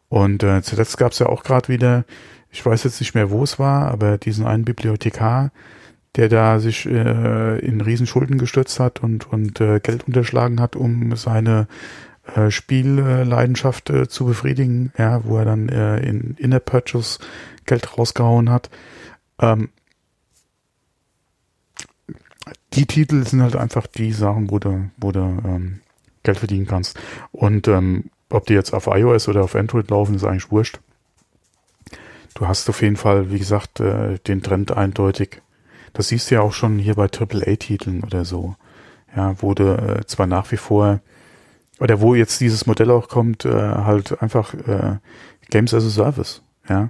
Und 0.10 0.44
äh, 0.44 0.62
zuletzt 0.62 0.98
gab 0.98 1.14
es 1.14 1.20
ja 1.20 1.28
auch 1.28 1.44
gerade 1.44 1.70
wieder, 1.70 2.04
ich 2.52 2.66
weiß 2.66 2.84
jetzt 2.84 3.00
nicht 3.00 3.16
mehr, 3.16 3.30
wo 3.30 3.44
es 3.44 3.58
war, 3.58 3.90
aber 3.90 4.18
diesen 4.18 4.46
einen 4.46 4.66
Bibliothekar, 4.66 5.52
der 6.16 6.30
da 6.30 6.60
sich 6.60 6.86
äh, 6.86 7.60
in 7.60 7.82
Riesenschulden 7.82 8.38
gestürzt 8.38 8.80
hat 8.80 9.04
und, 9.04 9.32
und 9.32 9.62
äh, 9.62 9.80
Geld 9.80 10.08
unterschlagen 10.08 10.60
hat, 10.60 10.76
um 10.76 11.16
seine 11.16 11.68
äh, 12.36 12.52
Spielleidenschaft 12.52 13.90
äh, 13.90 14.08
zu 14.08 14.26
befriedigen, 14.26 14.92
ja, 14.98 15.24
wo 15.26 15.38
er 15.38 15.46
dann 15.46 15.70
äh, 15.70 16.00
in 16.00 16.36
Inner 16.38 16.60
Purchase 16.60 17.20
Geld 17.66 17.98
rausgehauen 17.98 18.50
hat. 18.50 18.70
Ähm, 19.40 19.70
die 22.74 22.86
Titel 22.86 23.26
sind 23.26 23.42
halt 23.42 23.56
einfach 23.56 23.88
die 23.88 24.12
Sachen, 24.12 24.50
wo 24.50 24.60
du, 24.60 24.90
wo 24.98 25.12
du 25.12 25.20
ähm, 25.20 25.80
Geld 26.24 26.38
verdienen 26.38 26.68
kannst. 26.68 27.00
Und 27.32 27.68
ähm, 27.68 28.06
ob 28.30 28.46
die 28.46 28.54
jetzt 28.54 28.74
auf 28.74 28.88
iOS 28.88 29.28
oder 29.28 29.44
auf 29.44 29.56
Android 29.56 29.90
laufen, 29.90 30.16
ist 30.16 30.24
eigentlich 30.24 30.52
wurscht. 30.52 30.80
Du 32.36 32.48
hast 32.48 32.70
auf 32.70 32.82
jeden 32.82 32.96
Fall, 32.96 33.32
wie 33.32 33.40
gesagt, 33.40 33.80
äh, 33.80 34.20
den 34.20 34.44
Trend 34.44 34.72
eindeutig 34.72 35.42
das 35.94 36.10
siehst 36.10 36.30
du 36.30 36.36
ja 36.36 36.42
auch 36.42 36.54
schon 36.54 36.78
hier 36.80 36.96
bei 36.96 37.08
AAA-Titeln 37.08 38.04
oder 38.04 38.26
so. 38.26 38.56
Ja, 39.16 39.34
du 39.34 39.52
äh, 39.52 40.06
zwar 40.06 40.28
nach 40.28 40.52
wie 40.52 40.58
vor, 40.58 41.00
oder 41.80 42.02
wo 42.02 42.16
jetzt 42.16 42.40
dieses 42.42 42.66
Modell 42.66 42.92
auch 42.92 43.08
kommt, 43.08 43.46
äh, 43.46 43.52
halt 43.52 44.22
einfach 44.22 44.54
äh, 44.54 44.98
Games 45.50 45.74
as 45.74 45.86
a 45.86 45.90
Service. 45.90 46.42
Ja, 46.68 46.90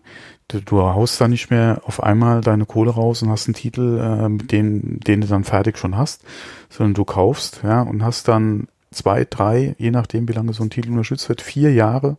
du, 0.49 0.59
du 0.61 0.81
haust 0.81 1.21
da 1.21 1.27
nicht 1.27 1.49
mehr 1.49 1.81
auf 1.85 2.03
einmal 2.03 2.41
deine 2.41 2.65
Kohle 2.65 2.91
raus 2.91 3.23
und 3.23 3.29
hast 3.29 3.47
einen 3.47 3.53
Titel, 3.53 3.99
äh, 3.99 4.45
den, 4.45 4.99
den 4.99 5.21
du 5.21 5.27
dann 5.27 5.45
fertig 5.45 5.77
schon 5.77 5.95
hast, 5.95 6.23
sondern 6.69 6.95
du 6.95 7.05
kaufst, 7.05 7.61
ja, 7.63 7.81
und 7.81 8.03
hast 8.03 8.27
dann 8.27 8.67
zwei, 8.91 9.25
drei, 9.29 9.75
je 9.77 9.91
nachdem, 9.91 10.27
wie 10.27 10.33
lange 10.33 10.53
so 10.53 10.63
ein 10.63 10.69
Titel 10.69 10.89
unterstützt 10.89 11.29
wird, 11.29 11.41
vier 11.41 11.71
Jahre, 11.71 12.17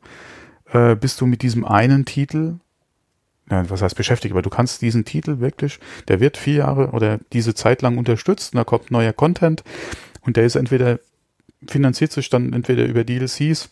äh, 0.73 0.97
bist 0.97 1.21
du 1.21 1.27
mit 1.27 1.43
diesem 1.43 1.65
einen 1.65 2.05
Titel 2.05 2.57
ja, 3.51 3.69
was 3.69 3.83
heißt 3.83 3.97
beschäftigt, 3.97 4.33
aber 4.33 4.43
du 4.43 4.51
kannst 4.51 4.81
diesen 4.83 5.05
Titel 5.05 5.41
wirklich, 5.41 5.81
der 6.09 6.21
wird 6.21 6.37
vier 6.37 6.55
Jahre 6.55 6.91
oder 6.91 7.19
diese 7.33 7.55
Zeit 7.55 7.83
lang 7.83 7.99
unterstützt 7.99 8.55
und 8.55 8.59
da 8.59 8.65
kommt 8.65 8.91
neuer 8.91 9.13
Content 9.13 9.65
und 10.23 10.37
der 10.37 10.45
ist 10.45 10.57
entweder, 10.57 11.01
finanziert 11.67 12.13
sich 12.13 12.31
dann 12.31 12.53
entweder 12.53 12.85
über 12.87 13.05
DLCs 13.05 13.71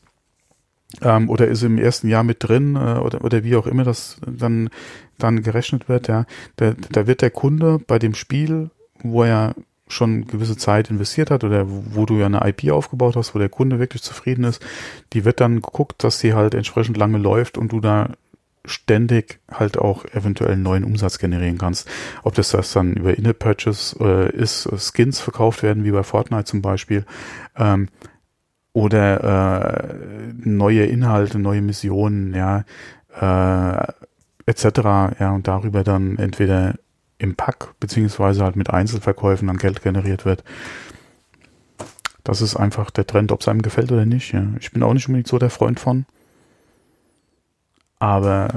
ähm, 1.03 1.31
oder 1.31 1.47
ist 1.47 1.63
im 1.63 1.79
ersten 1.79 2.09
Jahr 2.09 2.25
mit 2.25 2.39
drin 2.41 2.77
äh, 2.77 2.99
oder, 2.99 3.25
oder 3.25 3.45
wie 3.45 3.57
auch 3.57 3.67
immer 3.67 3.85
das 3.85 4.19
dann, 4.27 4.69
dann 5.19 5.43
gerechnet 5.43 5.89
wird, 5.89 6.09
ja. 6.09 6.27
Da, 6.57 6.75
da 6.91 7.07
wird 7.07 7.23
der 7.23 7.31
Kunde 7.31 7.79
bei 7.87 7.99
dem 7.99 8.15
Spiel, 8.15 8.71
wo 9.03 9.23
er 9.23 9.55
schon 9.87 10.27
gewisse 10.27 10.57
Zeit 10.57 10.91
investiert 10.91 11.31
hat 11.31 11.45
oder 11.45 11.65
wo 11.67 12.05
du 12.05 12.19
ja 12.19 12.27
eine 12.27 12.47
IP 12.47 12.71
aufgebaut 12.71 13.17
hast, 13.17 13.35
wo 13.35 13.39
der 13.39 13.49
Kunde 13.49 13.79
wirklich 13.79 14.03
zufrieden 14.03 14.45
ist, 14.45 14.65
die 15.13 15.25
wird 15.25 15.41
dann 15.41 15.63
geguckt, 15.63 16.05
dass 16.05 16.21
sie 16.21 16.35
halt 16.35 16.55
entsprechend 16.55 16.97
lange 16.97 17.19
läuft 17.19 17.57
und 17.57 17.73
du 17.73 17.81
da 17.81 18.11
ständig 18.69 19.41
halt 19.51 19.79
auch 19.79 20.05
eventuell 20.07 20.57
neuen 20.57 20.85
Umsatz 20.85 21.19
generieren 21.19 21.59
kannst. 21.59 21.89
Ob 22.23 22.35
das 22.35 22.51
das 22.51 22.73
dann 22.73 22.95
über 22.95 23.17
In-App-Purchase 23.17 23.97
äh, 24.01 24.37
ist, 24.37 24.69
Skins 24.79 25.21
verkauft 25.21 25.63
werden, 25.63 25.85
wie 25.85 25.91
bei 25.91 26.03
Fortnite 26.03 26.45
zum 26.45 26.63
Beispiel, 26.63 27.05
ähm, 27.57 27.89
oder 28.73 29.91
äh, 29.91 30.33
neue 30.37 30.85
Inhalte, 30.85 31.39
neue 31.39 31.63
Missionen, 31.63 32.35
ja, 32.35 32.65
äh, 33.21 33.93
etc. 34.47 34.65
Ja, 35.19 35.33
und 35.33 35.49
darüber 35.49 35.83
dann 35.83 36.17
entweder 36.19 36.75
im 37.19 37.35
Pack 37.35 37.75
beziehungsweise 37.81 38.45
halt 38.45 38.57
mit 38.57 38.71
Einzelverkäufen 38.71 39.49
dann 39.49 39.57
Geld 39.57 39.83
generiert 39.83 40.25
wird. 40.25 40.45
Das 42.25 42.43
ist 42.43 42.57
einfach 42.57 42.91
der 42.91 43.07
Trend, 43.07 43.33
ob 43.33 43.41
es 43.41 43.49
einem 43.49 43.63
gefällt 43.63 43.91
oder 43.91 44.07
nicht. 44.07 44.33
Ja. 44.33 44.47
Ich 44.61 44.71
bin 44.71 44.83
auch 44.83 44.93
nicht 44.93 45.09
unbedingt 45.09 45.29
so 45.29 45.39
der 45.39 45.51
Freund 45.51 45.81
von. 45.81 46.07
Aber 47.99 48.49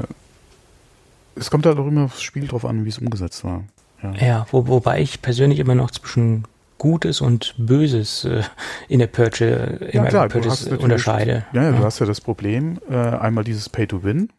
es 1.36 1.50
kommt 1.50 1.66
halt 1.66 1.78
auch 1.78 1.88
immer 1.88 2.06
aufs 2.06 2.22
Spiel 2.22 2.48
drauf 2.48 2.66
an, 2.66 2.86
wie 2.86 2.90
es 2.90 3.00
umgesetzt 3.00 3.44
war. 3.44 3.64
Ja, 4.04 4.14
ja 4.14 4.48
wo, 4.52 4.68
wobei 4.68 5.02
ich 5.02 5.22
persönlich 5.22 5.60
immer 5.60 5.76
noch 5.76 5.92
zwischen 5.92 6.46
Gutes 6.78 7.22
und 7.22 7.54
Böses 7.58 8.26
äh, 8.26 8.42
in 8.88 9.00
der 9.00 9.08
Purchase, 9.08 9.90
ja, 9.92 10.04
klar, 10.06 10.28
Purchase 10.30 10.78
unterscheide. 10.80 11.46
Ja, 11.54 11.64
ja, 11.64 11.72
du 11.74 11.84
hast 11.84 12.00
ja 12.00 12.08
das 12.08 12.20
Problem, 12.22 12.80
äh, 12.90 12.96
einmal 12.96 13.44
dieses 13.44 13.70
Pay-to-Win, 13.70 14.32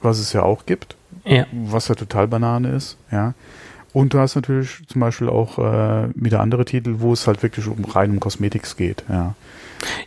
was 0.00 0.20
es 0.20 0.32
ja 0.32 0.44
auch 0.44 0.66
gibt, 0.66 0.94
ja. 1.24 1.46
was 1.50 1.88
ja 1.88 1.96
total 1.96 2.28
Banane 2.28 2.70
ist, 2.70 2.96
ja. 3.10 3.34
Und 3.92 4.14
du 4.14 4.20
hast 4.20 4.36
natürlich 4.36 4.86
zum 4.86 5.00
Beispiel 5.00 5.28
auch 5.28 5.58
äh, 5.58 6.08
wieder 6.14 6.38
andere 6.38 6.64
Titel, 6.64 6.96
wo 6.98 7.12
es 7.12 7.26
halt 7.26 7.42
wirklich 7.42 7.66
um 7.66 7.84
rein 7.84 8.12
um 8.12 8.20
Cosmetics 8.20 8.76
geht, 8.76 9.02
ja. 9.08 9.34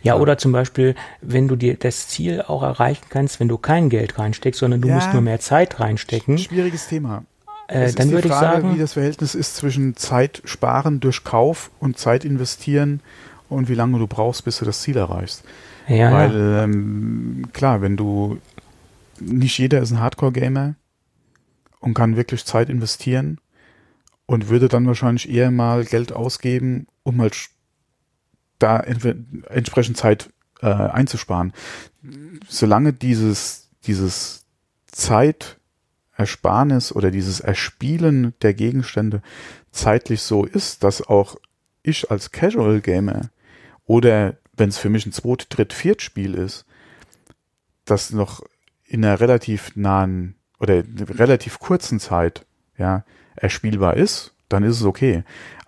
Ja, 0.02 0.16
oder 0.16 0.38
zum 0.38 0.52
Beispiel, 0.52 0.94
wenn 1.20 1.48
du 1.48 1.56
dir 1.56 1.76
das 1.76 2.08
Ziel 2.08 2.42
auch 2.42 2.62
erreichen 2.62 3.04
kannst, 3.08 3.40
wenn 3.40 3.48
du 3.48 3.58
kein 3.58 3.88
Geld 3.88 4.18
reinsteckst, 4.18 4.60
sondern 4.60 4.80
du 4.80 4.88
ja, 4.88 4.96
musst 4.96 5.12
nur 5.12 5.22
mehr 5.22 5.40
Zeit 5.40 5.80
reinstecken. 5.80 6.38
Schwieriges 6.38 6.88
Thema. 6.88 7.24
Äh, 7.68 7.92
dann 7.92 8.10
würde 8.10 8.28
ich 8.28 8.34
sagen, 8.34 8.74
wie 8.74 8.78
das 8.78 8.92
Verhältnis 8.92 9.34
ist 9.34 9.56
zwischen 9.56 9.96
Zeit 9.96 10.42
sparen 10.44 11.00
durch 11.00 11.24
Kauf 11.24 11.70
und 11.80 11.98
Zeit 11.98 12.24
investieren 12.24 13.00
und 13.48 13.68
wie 13.68 13.74
lange 13.74 13.98
du 13.98 14.06
brauchst, 14.06 14.44
bis 14.44 14.58
du 14.58 14.64
das 14.64 14.82
Ziel 14.82 14.96
erreichst. 14.96 15.44
Ja, 15.88 16.12
Weil 16.12 16.32
ja. 16.32 16.64
Ähm, 16.64 17.48
klar, 17.52 17.80
wenn 17.80 17.96
du 17.96 18.38
nicht 19.20 19.58
jeder 19.58 19.80
ist 19.80 19.92
ein 19.92 20.00
Hardcore-Gamer 20.00 20.74
und 21.80 21.94
kann 21.94 22.16
wirklich 22.16 22.44
Zeit 22.44 22.68
investieren 22.68 23.38
und 24.26 24.48
würde 24.48 24.68
dann 24.68 24.86
wahrscheinlich 24.86 25.30
eher 25.30 25.50
mal 25.50 25.84
Geld 25.84 26.12
ausgeben, 26.12 26.86
um 27.02 27.20
halt 27.20 27.36
da 28.64 28.80
entsprechend 28.80 29.96
Zeit 29.96 30.30
äh, 30.60 30.66
einzusparen. 30.66 31.52
Solange 32.48 32.92
dieses, 32.92 33.68
dieses 33.86 34.44
Zeitersparnis 34.86 36.92
oder 36.92 37.10
dieses 37.10 37.40
Erspielen 37.40 38.34
der 38.42 38.54
Gegenstände 38.54 39.22
zeitlich 39.70 40.22
so 40.22 40.44
ist, 40.44 40.82
dass 40.82 41.02
auch 41.02 41.36
ich 41.82 42.10
als 42.10 42.30
Casual 42.30 42.80
Gamer 42.80 43.30
oder 43.84 44.36
wenn 44.56 44.70
es 44.70 44.78
für 44.78 44.88
mich 44.88 45.04
ein 45.04 45.12
zweit, 45.12 45.46
dritt, 45.50 45.72
viert 45.72 46.00
Spiel 46.00 46.34
ist, 46.34 46.64
das 47.84 48.10
noch 48.10 48.42
in 48.86 49.04
einer 49.04 49.20
relativ 49.20 49.76
nahen 49.76 50.36
oder 50.58 50.82
relativ 51.18 51.58
kurzen 51.58 52.00
Zeit 52.00 52.46
ja 52.78 53.04
erspielbar 53.36 53.96
ist, 53.96 54.32
dann 54.48 54.62
ist 54.62 54.80
es 54.80 54.84
okay. 54.84 55.24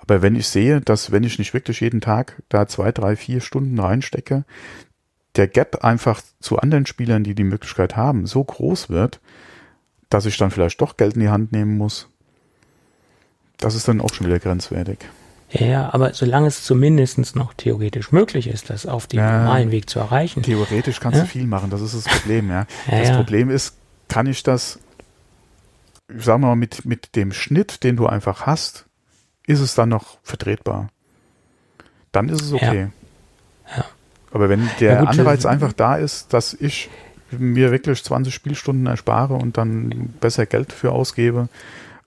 Aber 0.07 0.23
wenn 0.23 0.37
ich 0.37 0.49
sehe, 0.49 0.81
dass 0.81 1.11
wenn 1.11 1.25
ich 1.25 1.39
nicht 1.39 1.53
wirklich 1.53 1.81
jeden 1.81 2.01
Tag 2.01 2.41
da 2.49 2.69
zwei, 2.69 2.93
drei, 2.93 3.17
vier 3.17 3.41
Stunden 3.41 3.79
reinstecke, 3.79 4.45
der 5.35 5.49
Gap 5.49 5.85
einfach 5.85 6.23
zu 6.41 6.59
anderen 6.59 6.87
Spielern, 6.87 7.25
die 7.25 7.35
die 7.35 7.45
Möglichkeit 7.45 7.97
haben, 7.97 8.27
so 8.27 8.43
groß 8.43 8.89
wird, 8.89 9.21
dass 10.09 10.27
ich 10.27 10.37
dann 10.37 10.51
vielleicht 10.51 10.81
doch 10.81 10.97
Geld 10.97 11.15
in 11.15 11.21
die 11.21 11.29
Hand 11.29 11.53
nehmen 11.53 11.77
muss, 11.77 12.09
das 13.59 13.75
ist 13.75 13.89
dann 13.89 14.01
auch 14.01 14.13
schon 14.15 14.27
wieder 14.27 14.39
grenzwertig. 14.39 14.99
Ja, 15.51 15.93
aber 15.93 16.13
solange 16.13 16.49
es 16.49 16.65
zumindest 16.65 17.37
noch 17.37 17.55
theoretisch 17.55 18.13
möglich 18.13 18.49
ist, 18.49 18.71
das 18.71 18.87
auf 18.87 19.07
dem 19.07 19.21
ja, 19.21 19.39
normalen 19.39 19.71
Weg 19.71 19.89
zu 19.89 19.99
erreichen. 19.99 20.43
Theoretisch 20.43 21.01
kannst 21.01 21.19
ja? 21.19 21.25
du 21.25 21.29
viel 21.29 21.47
machen, 21.47 21.71
das 21.71 21.81
ist 21.81 21.95
das 21.95 22.05
Problem, 22.05 22.51
ja. 22.51 22.67
ja 22.91 23.01
das 23.01 23.17
Problem 23.17 23.51
ist, 23.51 23.77
kann 24.09 24.27
ich 24.27 24.43
das, 24.43 24.79
sagen 26.09 26.43
wir 26.43 26.49
mal, 26.49 26.57
mit, 26.57 26.85
mit 26.85 27.15
dem 27.17 27.33
Schnitt, 27.33 27.85
den 27.85 27.97
du 27.97 28.07
einfach 28.07 28.47
hast, 28.47 28.87
ist 29.47 29.61
es 29.61 29.75
dann 29.75 29.89
noch 29.89 30.19
vertretbar. 30.23 30.89
Dann 32.13 32.29
ist 32.29 32.43
es 32.43 32.53
okay. 32.53 32.89
Ja. 33.69 33.77
ja. 33.77 33.85
Aber 34.33 34.49
wenn 34.49 34.69
der 34.81 34.99
gut, 34.99 35.09
Anreiz 35.09 35.47
einfach 35.47 35.73
da 35.73 35.97
ist, 35.97 36.33
dass 36.33 36.53
ich 36.55 36.91
mir 37.31 37.73
wirklich 37.73 38.03
20 38.05 38.35
Spielstunden 38.35 38.87
erspare 38.87 39.35
und 39.35 39.57
dann 39.57 40.15
besser 40.21 40.47
Geld 40.47 40.73
für 40.73 40.93
ausgebe, 40.93 41.49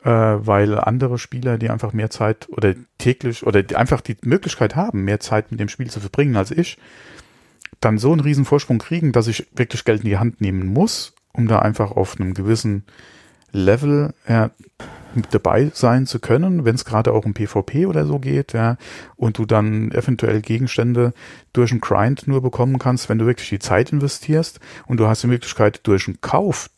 äh, 0.03 0.09
weil 0.09 0.79
andere 0.79 1.17
Spieler, 1.17 1.57
die 1.57 1.69
einfach 1.69 1.93
mehr 1.93 2.09
Zeit 2.09 2.47
oder 2.49 2.75
täglich 2.97 3.45
oder 3.45 3.63
die 3.63 3.75
einfach 3.75 4.01
die 4.01 4.17
Möglichkeit 4.21 4.75
haben, 4.75 5.03
mehr 5.03 5.19
Zeit 5.19 5.51
mit 5.51 5.59
dem 5.59 5.69
Spiel 5.69 5.89
zu 5.89 5.99
verbringen 5.99 6.35
als 6.35 6.51
ich, 6.51 6.77
dann 7.81 7.97
so 7.97 8.11
einen 8.11 8.21
riesen 8.21 8.45
Vorsprung 8.45 8.79
kriegen, 8.79 9.11
dass 9.11 9.27
ich 9.27 9.47
wirklich 9.55 9.85
Geld 9.85 10.01
in 10.03 10.09
die 10.09 10.17
Hand 10.17 10.41
nehmen 10.41 10.67
muss, 10.67 11.13
um 11.33 11.47
da 11.47 11.59
einfach 11.59 11.91
auf 11.91 12.19
einem 12.19 12.33
gewissen 12.33 12.83
Level 13.51 14.13
ja, 14.27 14.51
mit 15.16 15.34
dabei 15.34 15.72
sein 15.74 16.05
zu 16.05 16.20
können, 16.20 16.66
wenn 16.66 16.76
es 16.76 16.86
gerade 16.86 17.14
auch 17.14 17.26
um 17.26 17.34
PvP 17.34 17.86
oder 17.86 18.05
so 18.05 18.20
geht, 18.20 18.53
ja, 18.53 18.78
und 19.16 19.38
du 19.38 19.45
dann 19.45 19.91
eventuell 19.91 20.41
Gegenstände 20.41 21.14
durch 21.53 21.72
einen 21.72 21.82
Grind 21.82 22.28
nur 22.28 22.41
bekommen 22.41 22.80
kannst, 22.80 23.10
wenn 23.10 23.20
du 23.20 23.26
wirklich 23.26 23.49
die 23.49 23.60
Zeit 23.60 23.91
investierst 23.91 24.60
und 24.88 24.97
du 24.97 25.07
hast 25.07 25.24
die 25.24 25.28
Möglichkeit 25.28 25.82
durch 25.84 26.07
einen 26.07 26.22
Kauf 26.22 26.70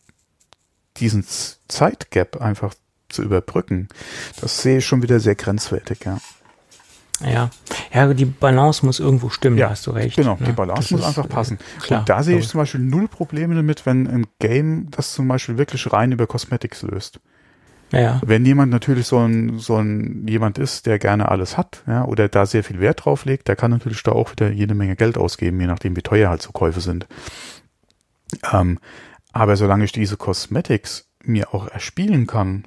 diesen 0.96 1.24
Zeitgap 1.68 2.40
einfach 2.40 2.74
zu 3.08 3.22
überbrücken. 3.22 3.88
Das 4.40 4.62
sehe 4.62 4.78
ich 4.78 4.86
schon 4.86 5.02
wieder 5.02 5.20
sehr 5.20 5.34
grenzwertig, 5.34 6.04
ja. 6.04 6.18
Ja, 7.24 7.50
ja, 7.92 8.12
die 8.14 8.24
Balance 8.24 8.84
muss 8.84 8.98
irgendwo 8.98 9.28
stimmen, 9.28 9.56
ja, 9.56 9.70
hast 9.70 9.86
du 9.86 9.92
recht. 9.92 10.16
Genau, 10.16 10.36
ne? 10.40 10.46
die 10.46 10.52
Balance 10.52 10.82
das 10.82 10.90
muss 10.90 11.00
ist, 11.02 11.06
einfach 11.06 11.28
passen. 11.28 11.58
Klar, 11.80 12.00
und 12.00 12.08
da 12.08 12.22
sehe 12.22 12.38
ich 12.38 12.48
zum 12.48 12.58
Beispiel 12.58 12.80
null 12.80 13.06
Probleme 13.06 13.54
damit, 13.54 13.86
wenn 13.86 14.08
ein 14.08 14.26
Game 14.40 14.90
das 14.90 15.12
zum 15.12 15.28
Beispiel 15.28 15.56
wirklich 15.56 15.92
rein 15.92 16.10
über 16.10 16.26
Cosmetics 16.26 16.82
löst. 16.82 17.20
Ja. 17.92 18.20
Wenn 18.24 18.44
jemand 18.44 18.72
natürlich 18.72 19.06
so 19.06 19.18
ein, 19.18 19.58
so 19.58 19.76
ein 19.76 20.26
jemand 20.26 20.58
ist, 20.58 20.86
der 20.86 20.98
gerne 20.98 21.28
alles 21.28 21.58
hat, 21.58 21.82
ja, 21.86 22.04
oder 22.04 22.28
da 22.28 22.46
sehr 22.46 22.64
viel 22.64 22.80
Wert 22.80 23.04
drauf 23.04 23.26
legt, 23.26 23.48
der 23.48 23.56
kann 23.56 23.70
natürlich 23.70 24.02
da 24.02 24.12
auch 24.12 24.32
wieder 24.32 24.50
jede 24.50 24.74
Menge 24.74 24.96
Geld 24.96 25.18
ausgeben, 25.18 25.60
je 25.60 25.66
nachdem, 25.66 25.94
wie 25.94 26.02
teuer 26.02 26.30
halt 26.30 26.42
so 26.42 26.52
Käufe 26.52 26.80
sind. 26.80 27.06
Ähm, 28.50 28.78
aber 29.32 29.56
solange 29.56 29.84
ich 29.84 29.92
diese 29.92 30.16
Cosmetics 30.16 31.10
mir 31.22 31.54
auch 31.54 31.68
erspielen 31.68 32.26
kann, 32.26 32.64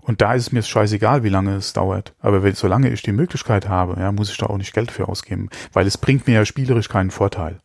und 0.00 0.22
da 0.22 0.34
ist 0.34 0.42
es 0.42 0.52
mir 0.52 0.62
scheißegal, 0.62 1.22
wie 1.22 1.28
lange 1.28 1.54
es 1.54 1.72
dauert. 1.72 2.14
Aber 2.18 2.42
wenn, 2.42 2.54
solange 2.54 2.88
ich 2.88 3.02
die 3.02 3.12
Möglichkeit 3.12 3.68
habe, 3.68 4.00
ja, 4.00 4.10
muss 4.10 4.30
ich 4.30 4.38
da 4.38 4.46
auch 4.46 4.56
nicht 4.56 4.72
Geld 4.72 4.90
für 4.90 5.08
ausgeben, 5.08 5.50
weil 5.72 5.86
es 5.86 5.98
bringt 5.98 6.26
mir 6.26 6.34
ja 6.34 6.44
spielerisch 6.44 6.88
keinen 6.88 7.10
Vorteil. 7.10 7.60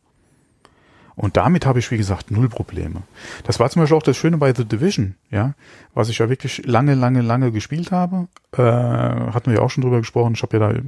Und 1.16 1.38
damit 1.38 1.64
habe 1.64 1.78
ich, 1.78 1.90
wie 1.90 1.96
gesagt, 1.96 2.30
null 2.30 2.48
Probleme. 2.50 3.02
Das 3.44 3.58
war 3.58 3.70
zum 3.70 3.80
Beispiel 3.80 3.96
auch 3.96 4.02
das 4.02 4.18
Schöne 4.18 4.36
bei 4.36 4.54
The 4.54 4.66
Division, 4.66 5.14
ja, 5.30 5.54
was 5.94 6.10
ich 6.10 6.18
ja 6.18 6.28
wirklich 6.28 6.66
lange, 6.66 6.94
lange, 6.94 7.22
lange 7.22 7.52
gespielt 7.52 7.90
habe. 7.90 8.28
Äh, 8.52 8.62
hatten 8.62 9.46
wir 9.46 9.54
ja 9.54 9.62
auch 9.62 9.70
schon 9.70 9.82
drüber 9.82 9.98
gesprochen. 9.98 10.34
Ich 10.34 10.42
habe 10.42 10.58
ja 10.58 10.72
da 10.72 10.78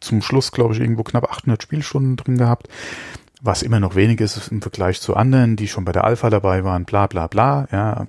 zum 0.00 0.22
Schluss, 0.22 0.52
glaube 0.52 0.74
ich, 0.74 0.80
irgendwo 0.80 1.02
knapp 1.02 1.30
800 1.30 1.62
Spielstunden 1.62 2.16
drin 2.16 2.38
gehabt, 2.38 2.68
was 3.42 3.62
immer 3.62 3.80
noch 3.80 3.96
wenig 3.96 4.20
ist 4.20 4.48
im 4.48 4.62
Vergleich 4.62 5.00
zu 5.00 5.16
anderen, 5.16 5.56
die 5.56 5.66
schon 5.66 5.84
bei 5.84 5.92
der 5.92 6.04
Alpha 6.04 6.30
dabei 6.30 6.62
waren, 6.62 6.84
bla 6.84 7.08
bla 7.08 7.26
bla, 7.26 7.66
ja, 7.72 8.06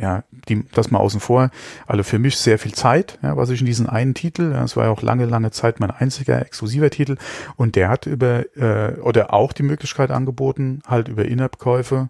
ja, 0.00 0.24
die, 0.48 0.64
das 0.72 0.90
mal 0.90 0.98
außen 0.98 1.20
vor. 1.20 1.50
Also 1.86 2.02
für 2.02 2.18
mich 2.18 2.36
sehr 2.38 2.58
viel 2.58 2.72
Zeit, 2.72 3.18
ja, 3.22 3.36
was 3.36 3.50
ich 3.50 3.60
in 3.60 3.66
diesen 3.66 3.88
einen 3.88 4.14
Titel, 4.14 4.52
das 4.52 4.76
war 4.76 4.84
ja 4.84 4.90
auch 4.90 5.02
lange, 5.02 5.26
lange 5.26 5.50
Zeit 5.50 5.80
mein 5.80 5.90
einziger 5.90 6.40
exklusiver 6.40 6.90
Titel 6.90 7.16
und 7.56 7.76
der 7.76 7.88
hat 7.88 8.06
über, 8.06 8.44
äh, 8.56 8.98
oder 9.00 9.32
auch 9.32 9.52
die 9.52 9.62
Möglichkeit 9.62 10.10
angeboten, 10.10 10.80
halt 10.86 11.08
über 11.08 11.24
In-App-Käufe 11.24 12.08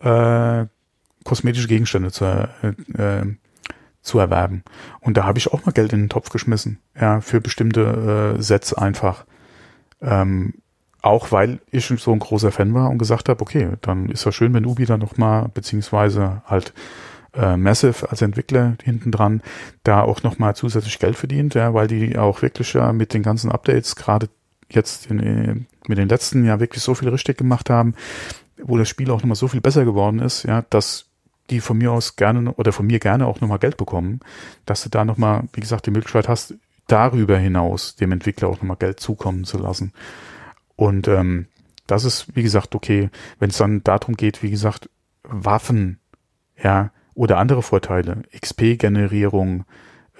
äh, 0.00 0.66
kosmetische 1.24 1.68
Gegenstände 1.68 2.10
zu, 2.10 2.24
äh, 2.24 2.68
äh, 3.00 3.36
zu 4.02 4.18
erwerben. 4.18 4.64
Und 5.00 5.16
da 5.16 5.24
habe 5.24 5.38
ich 5.38 5.52
auch 5.52 5.66
mal 5.66 5.72
Geld 5.72 5.92
in 5.92 6.00
den 6.00 6.08
Topf 6.08 6.30
geschmissen, 6.30 6.78
ja, 6.98 7.20
für 7.20 7.40
bestimmte 7.40 8.36
äh, 8.38 8.42
Sets 8.42 8.72
einfach. 8.72 9.26
Ähm, 10.00 10.54
auch 11.02 11.32
weil 11.32 11.60
ich 11.70 11.86
so 11.86 12.12
ein 12.12 12.18
großer 12.18 12.52
Fan 12.52 12.74
war 12.74 12.90
und 12.90 12.98
gesagt 12.98 13.28
habe, 13.28 13.40
okay, 13.40 13.70
dann 13.80 14.10
ist 14.10 14.24
ja 14.24 14.32
schön, 14.32 14.52
wenn 14.52 14.66
Ubi 14.66 14.84
dann 14.84 15.00
nochmal, 15.00 15.48
beziehungsweise 15.52 16.42
halt 16.46 16.74
äh, 17.34 17.56
Massive 17.56 18.10
als 18.10 18.22
Entwickler 18.22 18.76
hinten 18.82 19.10
dran, 19.10 19.42
da 19.82 20.02
auch 20.02 20.22
nochmal 20.22 20.56
zusätzlich 20.56 20.98
Geld 20.98 21.16
verdient, 21.16 21.54
ja, 21.54 21.74
weil 21.74 21.86
die 21.86 22.18
auch 22.18 22.42
wirklich 22.42 22.72
ja 22.74 22.92
mit 22.92 23.14
den 23.14 23.22
ganzen 23.22 23.50
Updates 23.50 23.96
gerade 23.96 24.28
jetzt 24.70 25.10
in, 25.10 25.20
äh, 25.20 25.54
mit 25.88 25.98
den 25.98 26.08
letzten 26.08 26.44
ja 26.44 26.60
wirklich 26.60 26.82
so 26.82 26.94
viel 26.94 27.08
richtig 27.08 27.38
gemacht 27.38 27.70
haben, 27.70 27.94
wo 28.62 28.76
das 28.76 28.88
Spiel 28.88 29.10
auch 29.10 29.20
nochmal 29.20 29.36
so 29.36 29.48
viel 29.48 29.60
besser 29.60 29.84
geworden 29.84 30.18
ist, 30.20 30.44
ja, 30.44 30.64
dass 30.70 31.06
die 31.50 31.60
von 31.60 31.78
mir 31.78 31.92
aus 31.92 32.16
gerne 32.16 32.52
oder 32.54 32.72
von 32.72 32.86
mir 32.86 33.00
gerne 33.00 33.26
auch 33.26 33.40
nochmal 33.40 33.58
Geld 33.58 33.76
bekommen, 33.76 34.20
dass 34.66 34.82
du 34.82 34.88
da 34.88 35.04
nochmal, 35.04 35.44
wie 35.52 35.60
gesagt, 35.60 35.86
die 35.86 35.90
Möglichkeit 35.90 36.28
hast, 36.28 36.54
darüber 36.86 37.36
hinaus 37.38 37.96
dem 37.96 38.12
Entwickler 38.12 38.48
auch 38.48 38.56
nochmal 38.56 38.76
Geld 38.76 39.00
zukommen 39.00 39.44
zu 39.44 39.58
lassen. 39.58 39.92
Und 40.76 41.08
ähm, 41.08 41.46
das 41.86 42.04
ist, 42.04 42.36
wie 42.36 42.42
gesagt, 42.42 42.74
okay, 42.74 43.10
wenn 43.38 43.50
es 43.50 43.58
dann 43.58 43.82
darum 43.82 44.16
geht, 44.16 44.42
wie 44.42 44.50
gesagt, 44.50 44.88
Waffen, 45.22 45.98
ja, 46.62 46.90
oder 47.20 47.36
andere 47.36 47.60
Vorteile, 47.60 48.22
XP-Generierung, 48.34 49.66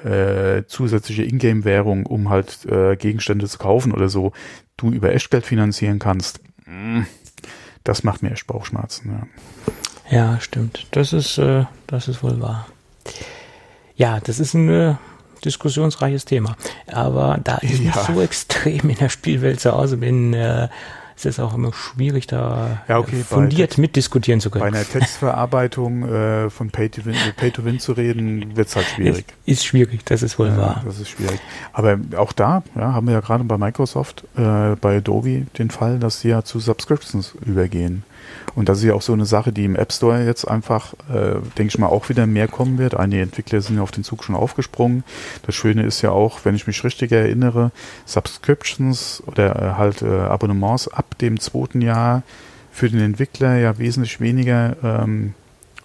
äh, 0.05 0.65
zusätzliche 0.67 1.23
Ingame-Währung, 1.23 2.05
um 2.05 2.29
halt 2.29 2.67
äh, 2.67 2.95
Gegenstände 2.95 3.49
zu 3.49 3.57
kaufen 3.57 3.93
oder 3.93 4.11
so, 4.11 4.33
du 4.77 4.91
über 4.91 5.11
Echtgeld 5.15 5.47
finanzieren 5.47 5.99
kannst, 5.99 6.41
mm, 6.67 7.05
das 7.85 8.05
macht 8.05 8.23
mir 8.23 8.33
echt 8.33 8.47
Bauchschmerzen. 8.47 9.27
Ja, 10.11 10.19
ja 10.19 10.41
stimmt. 10.41 10.89
Das 10.91 11.15
ist, 11.15 11.39
äh, 11.39 11.65
das 11.87 12.07
ist 12.07 12.23
wohl 12.23 12.39
wahr. 12.43 12.67
Ja, 13.97 14.21
das 14.21 14.39
ist 14.39 14.53
ein 14.53 14.69
äh, 14.69 14.95
diskussionsreiches 15.43 16.27
Thema. 16.27 16.55
Aber 16.87 17.41
da 17.43 17.61
ich 17.63 17.79
ja. 17.79 17.87
nicht 17.87 18.01
so 18.01 18.21
extrem 18.21 18.91
in 18.91 18.97
der 18.97 19.09
Spielwelt 19.09 19.59
zu 19.59 19.73
Hause 19.73 19.97
bin, 19.97 20.35
äh, 21.25 21.29
ist 21.29 21.39
es 21.39 21.41
auch 21.41 21.55
immer 21.55 21.73
schwierig, 21.73 22.27
da 22.27 22.83
ja, 22.89 22.99
okay, 22.99 23.23
fundiert 23.23 23.79
mitdiskutieren 23.79 24.41
zu 24.41 24.51
können. 24.51 24.63
Bei 24.63 24.79
einer 24.79 24.89
Textverarbeitung 24.89 26.09
äh, 26.09 26.51
von 26.51 26.71
Pay 26.71 26.89
to, 26.91 27.05
Win, 27.05 27.15
Pay 27.37 27.51
to 27.51 27.65
Win 27.65 27.79
zu 27.79 27.93
reden, 27.93 28.57
wird 28.57 28.69
es 28.69 28.77
halt 28.77 28.87
schwierig. 28.87 29.25
Ist, 29.47 29.59
ist, 29.59 29.65
schwierig, 29.65 30.05
das 30.05 30.23
ist 30.23 30.39
wohl 30.39 30.49
ja, 30.49 30.57
wahr. 30.57 30.83
Das 30.85 30.99
ist 30.99 31.09
schwierig. 31.09 31.41
Aber 31.73 31.99
auch 32.17 32.33
da 32.33 32.63
ja, 32.75 32.93
haben 32.93 33.07
wir 33.07 33.15
ja 33.15 33.21
gerade 33.21 33.45
bei 33.45 33.59
Microsoft, 33.59 34.25
äh, 34.37 34.77
bei 34.81 34.99
Adobe 34.99 35.47
den 35.59 35.71
Fall, 35.71 35.99
dass 35.99 36.21
sie 36.21 36.29
ja 36.29 36.43
zu 36.43 36.59
Subscriptions 36.61 37.35
übergehen. 37.45 38.05
Und 38.61 38.69
das 38.69 38.77
ist 38.77 38.85
ja 38.85 38.93
auch 38.93 39.01
so 39.01 39.15
eine 39.15 39.25
Sache, 39.25 39.53
die 39.55 39.65
im 39.65 39.75
App 39.75 39.91
Store 39.91 40.23
jetzt 40.23 40.45
einfach, 40.45 40.93
äh, 41.09 41.37
denke 41.57 41.69
ich 41.69 41.79
mal, 41.79 41.87
auch 41.87 42.11
wieder 42.11 42.27
mehr 42.27 42.47
kommen 42.47 42.77
wird. 42.77 42.95
Einige 42.95 43.23
Entwickler 43.23 43.63
sind 43.63 43.77
ja 43.77 43.83
auf 43.83 43.91
den 43.91 44.05
Zug 44.05 44.23
schon 44.23 44.35
aufgesprungen. 44.35 45.03
Das 45.47 45.55
Schöne 45.55 45.85
ist 45.85 46.03
ja 46.03 46.11
auch, 46.11 46.41
wenn 46.45 46.55
ich 46.55 46.67
mich 46.67 46.85
richtig 46.85 47.11
erinnere, 47.11 47.73
Subscriptions 48.05 49.23
oder 49.27 49.57
äh, 49.57 49.79
halt 49.79 50.03
äh, 50.03 50.09
Abonnements 50.09 50.89
ab 50.89 51.17
dem 51.17 51.41
zweiten 51.41 51.81
Jahr 51.81 52.23
für 52.71 52.91
den 52.91 53.01
Entwickler 53.01 53.57
ja 53.57 53.79
wesentlich 53.79 54.21
weniger 54.21 54.77
ähm, 54.85 55.33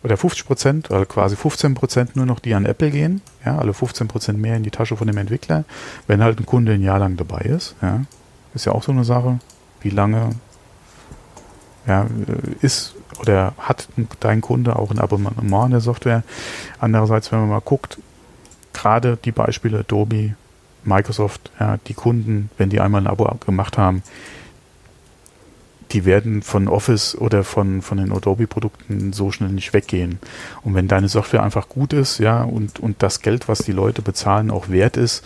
oder 0.04 0.18
50 0.18 0.46
Prozent, 0.46 0.92
also 0.92 1.06
quasi 1.06 1.38
15 1.38 1.76
Prozent 1.76 2.18
nur 2.18 2.26
noch, 2.26 2.42
die 2.42 2.56
an 2.56 2.66
Apple 2.66 2.92
gehen. 2.92 3.22
Ja, 3.46 3.58
alle 3.58 3.74
15 3.74 4.10
Prozent 4.10 4.38
mehr 4.38 4.58
in 4.58 4.64
die 4.64 4.72
Tasche 4.72 4.98
von 4.98 5.08
dem 5.08 5.16
Entwickler, 5.16 5.64
wenn 6.08 6.22
halt 6.22 6.42
ein 6.42 6.46
Kunde 6.46 6.74
ein 6.74 6.84
Jahr 6.84 7.00
lang 7.00 7.16
dabei 7.16 7.40
ist. 7.40 7.74
Ja, 7.82 8.02
ist 8.54 8.66
ja 8.66 8.74
auch 8.74 8.84
so 8.84 8.92
eine 8.92 9.06
Sache. 9.06 9.40
Wie 9.80 9.92
lange 9.92 10.32
ja, 11.88 12.08
ist 12.62 12.96
oder 13.20 13.54
hat 13.58 13.88
dein 14.20 14.42
Kunde 14.42 14.76
auch 14.76 14.92
ein 14.92 15.00
Abonnement 15.00 15.54
an 15.54 15.72
der 15.72 15.80
Software? 15.80 16.24
Andererseits, 16.80 17.32
wenn 17.32 17.40
man 17.40 17.50
mal 17.50 17.62
guckt, 17.62 17.98
gerade 18.74 19.18
die 19.24 19.32
Beispiele 19.32 19.80
Adobe, 19.80 20.36
Microsoft, 20.84 21.52
ja, 21.60 21.78
die 21.88 21.94
Kunden, 21.94 22.50
wenn 22.58 22.70
die 22.70 22.80
einmal 22.80 23.02
ein 23.02 23.08
Abo 23.08 23.26
gemacht 23.46 23.78
haben, 23.78 24.04
die 25.92 26.06
werden 26.06 26.42
von 26.42 26.68
Office 26.68 27.16
oder 27.16 27.44
von, 27.44 27.82
von 27.82 27.98
den 27.98 28.12
Adobe-Produkten 28.12 29.14
so 29.14 29.32
schnell 29.32 29.52
nicht 29.52 29.74
weggehen. 29.74 30.20
Und 30.64 30.74
wenn 30.74 30.88
deine 30.88 31.08
Software 31.08 31.44
einfach 31.44 31.70
gut 31.70 31.94
ist, 31.94 32.20
ja, 32.20 32.44
und, 32.44 32.80
und 32.80 33.02
das 33.02 33.22
Geld, 33.22 33.48
was 33.48 33.60
die 33.60 33.72
Leute 33.72 34.02
bezahlen, 34.02 34.52
auch 34.52 34.70
wert 34.70 34.98
ist, 34.98 35.24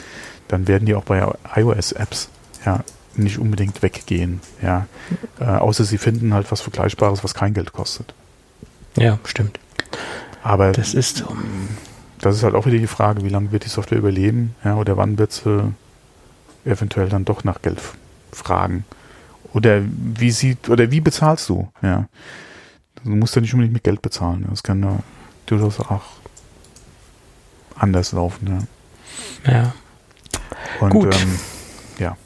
dann 0.48 0.68
werden 0.68 0.86
die 0.86 0.96
auch 0.96 1.06
bei 1.06 1.26
iOS-Apps, 1.56 2.30
ja, 2.66 2.84
nicht 3.24 3.40
unbedingt 3.40 3.82
weggehen, 3.82 4.42
ja. 4.62 4.88
Äh, 5.40 5.46
außer 5.46 5.84
sie 5.84 5.98
finden 5.98 6.34
halt 6.34 6.52
was 6.52 6.62
Vergleichbares, 6.62 7.24
was 7.24 7.34
kein 7.34 7.54
Geld 7.54 7.74
kostet. 7.74 8.14
Ja, 8.98 9.20
stimmt. 9.24 9.60
Aber 10.44 10.72
das 10.72 10.94
ist 10.94 11.18
so. 11.18 11.36
Das 12.20 12.36
ist 12.36 12.44
halt 12.44 12.54
auch 12.54 12.66
wieder 12.66 12.78
die 12.78 12.88
Frage, 12.88 13.24
wie 13.24 13.30
lange 13.30 13.52
wird 13.52 13.64
die 13.64 13.70
Software 13.70 13.98
überleben, 13.98 14.56
ja, 14.64 14.76
oder 14.76 14.98
wann 14.98 15.18
wird 15.18 15.32
sie 15.32 15.74
eventuell 16.66 17.08
dann 17.08 17.24
doch 17.24 17.44
nach 17.44 17.62
Geld 17.62 17.80
fragen. 18.32 18.84
Oder 19.54 19.82
wie 19.84 20.32
sieht, 20.32 20.70
oder 20.70 20.92
wie 20.92 21.00
bezahlst 21.00 21.48
du? 21.50 21.70
Ja. 21.82 22.08
Du 23.04 23.12
musst 23.12 23.36
ja 23.36 23.42
nicht 23.42 23.54
unbedingt 23.54 23.74
mit 23.74 23.84
Geld 23.84 24.02
bezahlen. 24.02 24.46
Das 24.50 24.64
kann 24.64 24.84
ja 24.84 25.00
durchaus 25.46 25.80
auch 25.80 26.04
anders 27.76 28.12
laufen, 28.12 28.68
ja. 29.46 29.52
Ja. 29.52 29.74
Und, 30.80 30.90
Gut. 30.90 31.16
Ähm, 31.16 31.40
ja. 31.98 32.18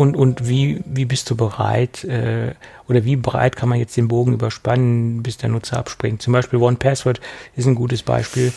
Und, 0.00 0.16
und 0.16 0.48
wie, 0.48 0.80
wie 0.86 1.04
bist 1.04 1.28
du 1.28 1.36
bereit, 1.36 2.04
äh, 2.04 2.54
oder 2.88 3.04
wie 3.04 3.16
breit 3.16 3.54
kann 3.54 3.68
man 3.68 3.78
jetzt 3.78 3.98
den 3.98 4.08
Bogen 4.08 4.32
überspannen, 4.32 5.22
bis 5.22 5.36
der 5.36 5.50
Nutzer 5.50 5.76
abspringt? 5.76 6.22
Zum 6.22 6.32
Beispiel 6.32 6.58
One 6.58 6.78
Password 6.78 7.20
ist 7.54 7.66
ein 7.66 7.74
gutes 7.74 8.02
Beispiel. 8.02 8.50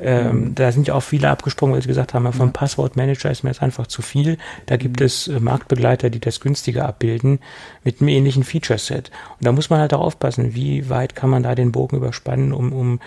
Ähm, 0.00 0.40
mhm. 0.40 0.54
Da 0.56 0.72
sind 0.72 0.88
ja 0.88 0.94
auch 0.94 1.04
viele 1.04 1.30
abgesprungen, 1.30 1.76
weil 1.76 1.82
sie 1.82 1.86
gesagt 1.86 2.14
haben, 2.14 2.32
vom 2.32 2.52
Passwortmanager 2.52 3.30
ist 3.30 3.44
mir 3.44 3.50
jetzt 3.50 3.62
einfach 3.62 3.86
zu 3.86 4.02
viel. 4.02 4.38
Da 4.66 4.76
gibt 4.76 4.98
mhm. 4.98 5.06
es 5.06 5.28
äh, 5.28 5.38
Marktbegleiter, 5.38 6.10
die 6.10 6.18
das 6.18 6.40
günstiger 6.40 6.88
abbilden, 6.88 7.38
mit 7.84 8.00
einem 8.00 8.08
ähnlichen 8.08 8.42
Feature-Set. 8.42 9.12
Und 9.38 9.46
da 9.46 9.52
muss 9.52 9.70
man 9.70 9.78
halt 9.78 9.94
auch 9.94 10.00
aufpassen, 10.00 10.56
wie 10.56 10.90
weit 10.90 11.14
kann 11.14 11.30
man 11.30 11.44
da 11.44 11.54
den 11.54 11.70
Bogen 11.70 11.96
überspannen, 11.96 12.52
um, 12.52 12.72
um 12.72 13.00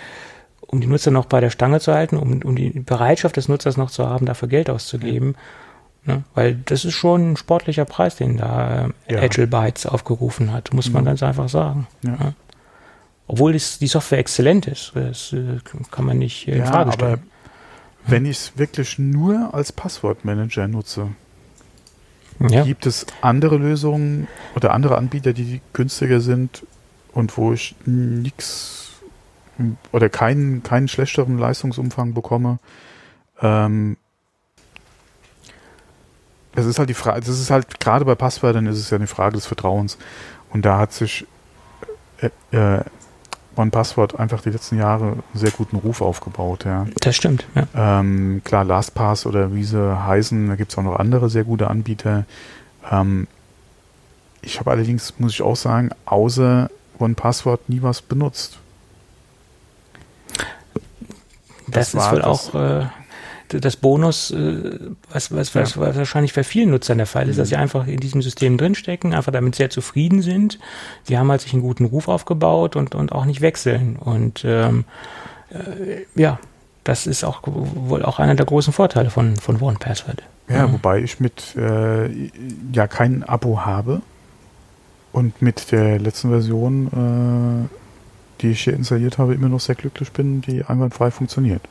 um 0.65 0.79
die 0.79 0.87
Nutzer 0.87 1.11
noch 1.11 1.25
bei 1.25 1.41
der 1.41 1.49
Stange 1.49 1.81
zu 1.81 1.93
halten, 1.93 2.15
um, 2.15 2.41
um 2.43 2.55
die 2.55 2.69
Bereitschaft 2.69 3.35
des 3.35 3.49
Nutzers 3.49 3.75
noch 3.75 3.91
zu 3.91 4.07
haben, 4.07 4.25
dafür 4.25 4.47
Geld 4.47 4.69
auszugeben. 4.69 5.35
Ne? 6.03 6.23
Weil 6.33 6.55
das 6.65 6.83
ist 6.83 6.95
schon 6.95 7.33
ein 7.33 7.37
sportlicher 7.37 7.85
Preis, 7.85 8.15
den 8.15 8.37
da 8.37 8.89
äh, 9.07 9.13
ja. 9.13 9.21
Agile 9.21 9.47
Bytes 9.47 9.85
aufgerufen 9.85 10.51
hat, 10.51 10.73
muss 10.73 10.91
man 10.91 11.03
mhm. 11.03 11.07
ganz 11.07 11.23
einfach 11.23 11.49
sagen. 11.49 11.87
Ja. 12.03 12.17
Ja. 12.19 12.33
Obwohl 13.27 13.53
das, 13.53 13.79
die 13.79 13.87
Software 13.87 14.19
exzellent 14.19 14.67
ist, 14.67 14.91
das 14.95 15.31
äh, 15.33 15.59
kann 15.91 16.05
man 16.05 16.17
nicht 16.17 16.47
äh, 16.47 16.57
in 16.57 16.65
Frage 16.65 16.91
stellen. 16.91 17.13
Aber 17.13 17.21
wenn 18.07 18.25
ich 18.25 18.37
es 18.37 18.57
wirklich 18.57 18.97
nur 18.97 19.53
als 19.53 19.71
Passwortmanager 19.71 20.67
nutze, 20.67 21.09
gibt 22.39 22.87
es 22.87 23.05
andere 23.21 23.57
Lösungen 23.57 24.27
oder 24.55 24.73
andere 24.73 24.97
Anbieter, 24.97 25.33
die 25.33 25.61
günstiger 25.73 26.19
sind 26.21 26.65
und 27.13 27.37
wo 27.37 27.53
ich 27.53 27.75
nichts 27.85 28.93
oder 29.91 30.09
keinen, 30.09 30.63
keinen 30.63 30.87
schlechteren 30.87 31.37
Leistungsumfang 31.37 32.15
bekomme, 32.15 32.57
ähm, 33.39 33.97
es 36.53 36.65
ist 36.65 36.79
halt 36.79 36.89
die 36.89 36.93
Frage, 36.93 37.21
das 37.21 37.29
ist 37.29 37.49
halt 37.49 37.79
gerade 37.79 38.05
bei 38.05 38.15
Passwörtern 38.15 38.65
ist 38.65 38.77
es 38.77 38.89
ja 38.89 38.97
eine 38.97 39.07
Frage 39.07 39.35
des 39.35 39.45
Vertrauens. 39.45 39.97
Und 40.51 40.65
da 40.65 40.77
hat 40.77 40.91
sich 40.93 41.25
äh, 42.19 42.29
äh, 42.55 42.83
OnePassword 43.55 44.19
einfach 44.19 44.41
die 44.41 44.49
letzten 44.49 44.77
Jahre 44.77 45.03
einen 45.05 45.23
sehr 45.33 45.51
guten 45.51 45.77
Ruf 45.77 46.01
aufgebaut, 46.01 46.65
ja. 46.65 46.85
Das 47.01 47.15
stimmt, 47.15 47.45
ja. 47.55 47.99
Ähm, 47.99 48.41
klar, 48.43 48.63
LastPass 48.63 49.25
oder 49.25 49.53
wie 49.53 49.63
sie 49.63 49.97
heißen, 50.05 50.49
da 50.49 50.55
gibt 50.55 50.71
es 50.71 50.77
auch 50.77 50.83
noch 50.83 50.97
andere 50.97 51.29
sehr 51.29 51.43
gute 51.43 51.69
Anbieter. 51.69 52.25
Ähm, 52.89 53.27
ich 54.41 54.59
habe 54.59 54.71
allerdings, 54.71 55.13
muss 55.19 55.33
ich 55.33 55.41
auch 55.41 55.55
sagen, 55.55 55.91
außer 56.05 56.69
OnePassword 56.99 57.69
nie 57.69 57.81
was 57.81 58.01
benutzt. 58.01 58.57
Das, 61.67 61.91
das 61.91 62.05
ist 62.05 62.11
wohl 62.11 62.21
auch 62.21 62.55
äh, 62.55 62.85
das 63.59 63.75
Bonus, 63.75 64.31
äh, 64.31 64.79
was, 65.11 65.33
was, 65.33 65.53
was, 65.55 65.77
was 65.77 65.97
wahrscheinlich 65.97 66.33
bei 66.33 66.43
vielen 66.43 66.71
Nutzern 66.71 66.97
der 66.97 67.07
Fall 67.07 67.29
ist, 67.29 67.39
dass 67.39 67.49
sie 67.49 67.55
mhm. 67.55 67.61
einfach 67.61 67.87
in 67.87 67.99
diesem 67.99 68.21
System 68.21 68.57
drinstecken, 68.57 69.13
einfach 69.13 69.31
damit 69.31 69.55
sehr 69.55 69.69
zufrieden 69.69 70.21
sind. 70.21 70.59
Sie 71.03 71.17
haben 71.17 71.29
halt 71.29 71.41
sich 71.41 71.53
einen 71.53 71.61
guten 71.61 71.85
Ruf 71.85 72.07
aufgebaut 72.07 72.75
und, 72.75 72.95
und 72.95 73.11
auch 73.11 73.25
nicht 73.25 73.41
wechseln. 73.41 73.95
Und 73.97 74.43
ähm, 74.45 74.85
äh, 75.49 76.05
ja, 76.15 76.39
das 76.83 77.07
ist 77.07 77.23
auch 77.23 77.41
wohl 77.45 78.03
auch 78.03 78.19
einer 78.19 78.35
der 78.35 78.45
großen 78.45 78.73
Vorteile 78.73 79.09
von, 79.09 79.35
von 79.35 79.61
OnePassword. 79.61 80.23
Ja, 80.49 80.67
mhm. 80.67 80.73
wobei 80.73 80.99
ich 80.99 81.19
mit 81.19 81.55
äh, 81.55 82.09
ja 82.73 82.87
kein 82.87 83.23
Abo 83.23 83.61
habe 83.61 84.01
und 85.11 85.41
mit 85.41 85.71
der 85.71 85.99
letzten 85.99 86.29
Version, 86.29 87.67
äh, 87.67 88.41
die 88.41 88.51
ich 88.51 88.63
hier 88.63 88.73
installiert 88.73 89.17
habe, 89.17 89.33
immer 89.33 89.49
noch 89.49 89.59
sehr 89.59 89.75
glücklich 89.75 90.11
bin, 90.11 90.41
die 90.41 90.63
einwandfrei 90.65 91.11
funktioniert. 91.11 91.61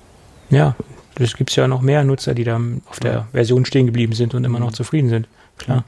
Ja, 0.50 0.74
es 1.18 1.36
gibt 1.36 1.54
ja 1.54 1.68
noch 1.68 1.80
mehr 1.80 2.04
Nutzer, 2.04 2.34
die 2.34 2.44
da 2.44 2.60
auf 2.88 3.00
der 3.00 3.26
Version 3.32 3.64
stehen 3.64 3.86
geblieben 3.86 4.14
sind 4.14 4.34
und 4.34 4.44
immer 4.44 4.60
noch 4.60 4.70
mhm. 4.70 4.74
zufrieden 4.74 5.08
sind. 5.08 5.28
Klar. 5.58 5.84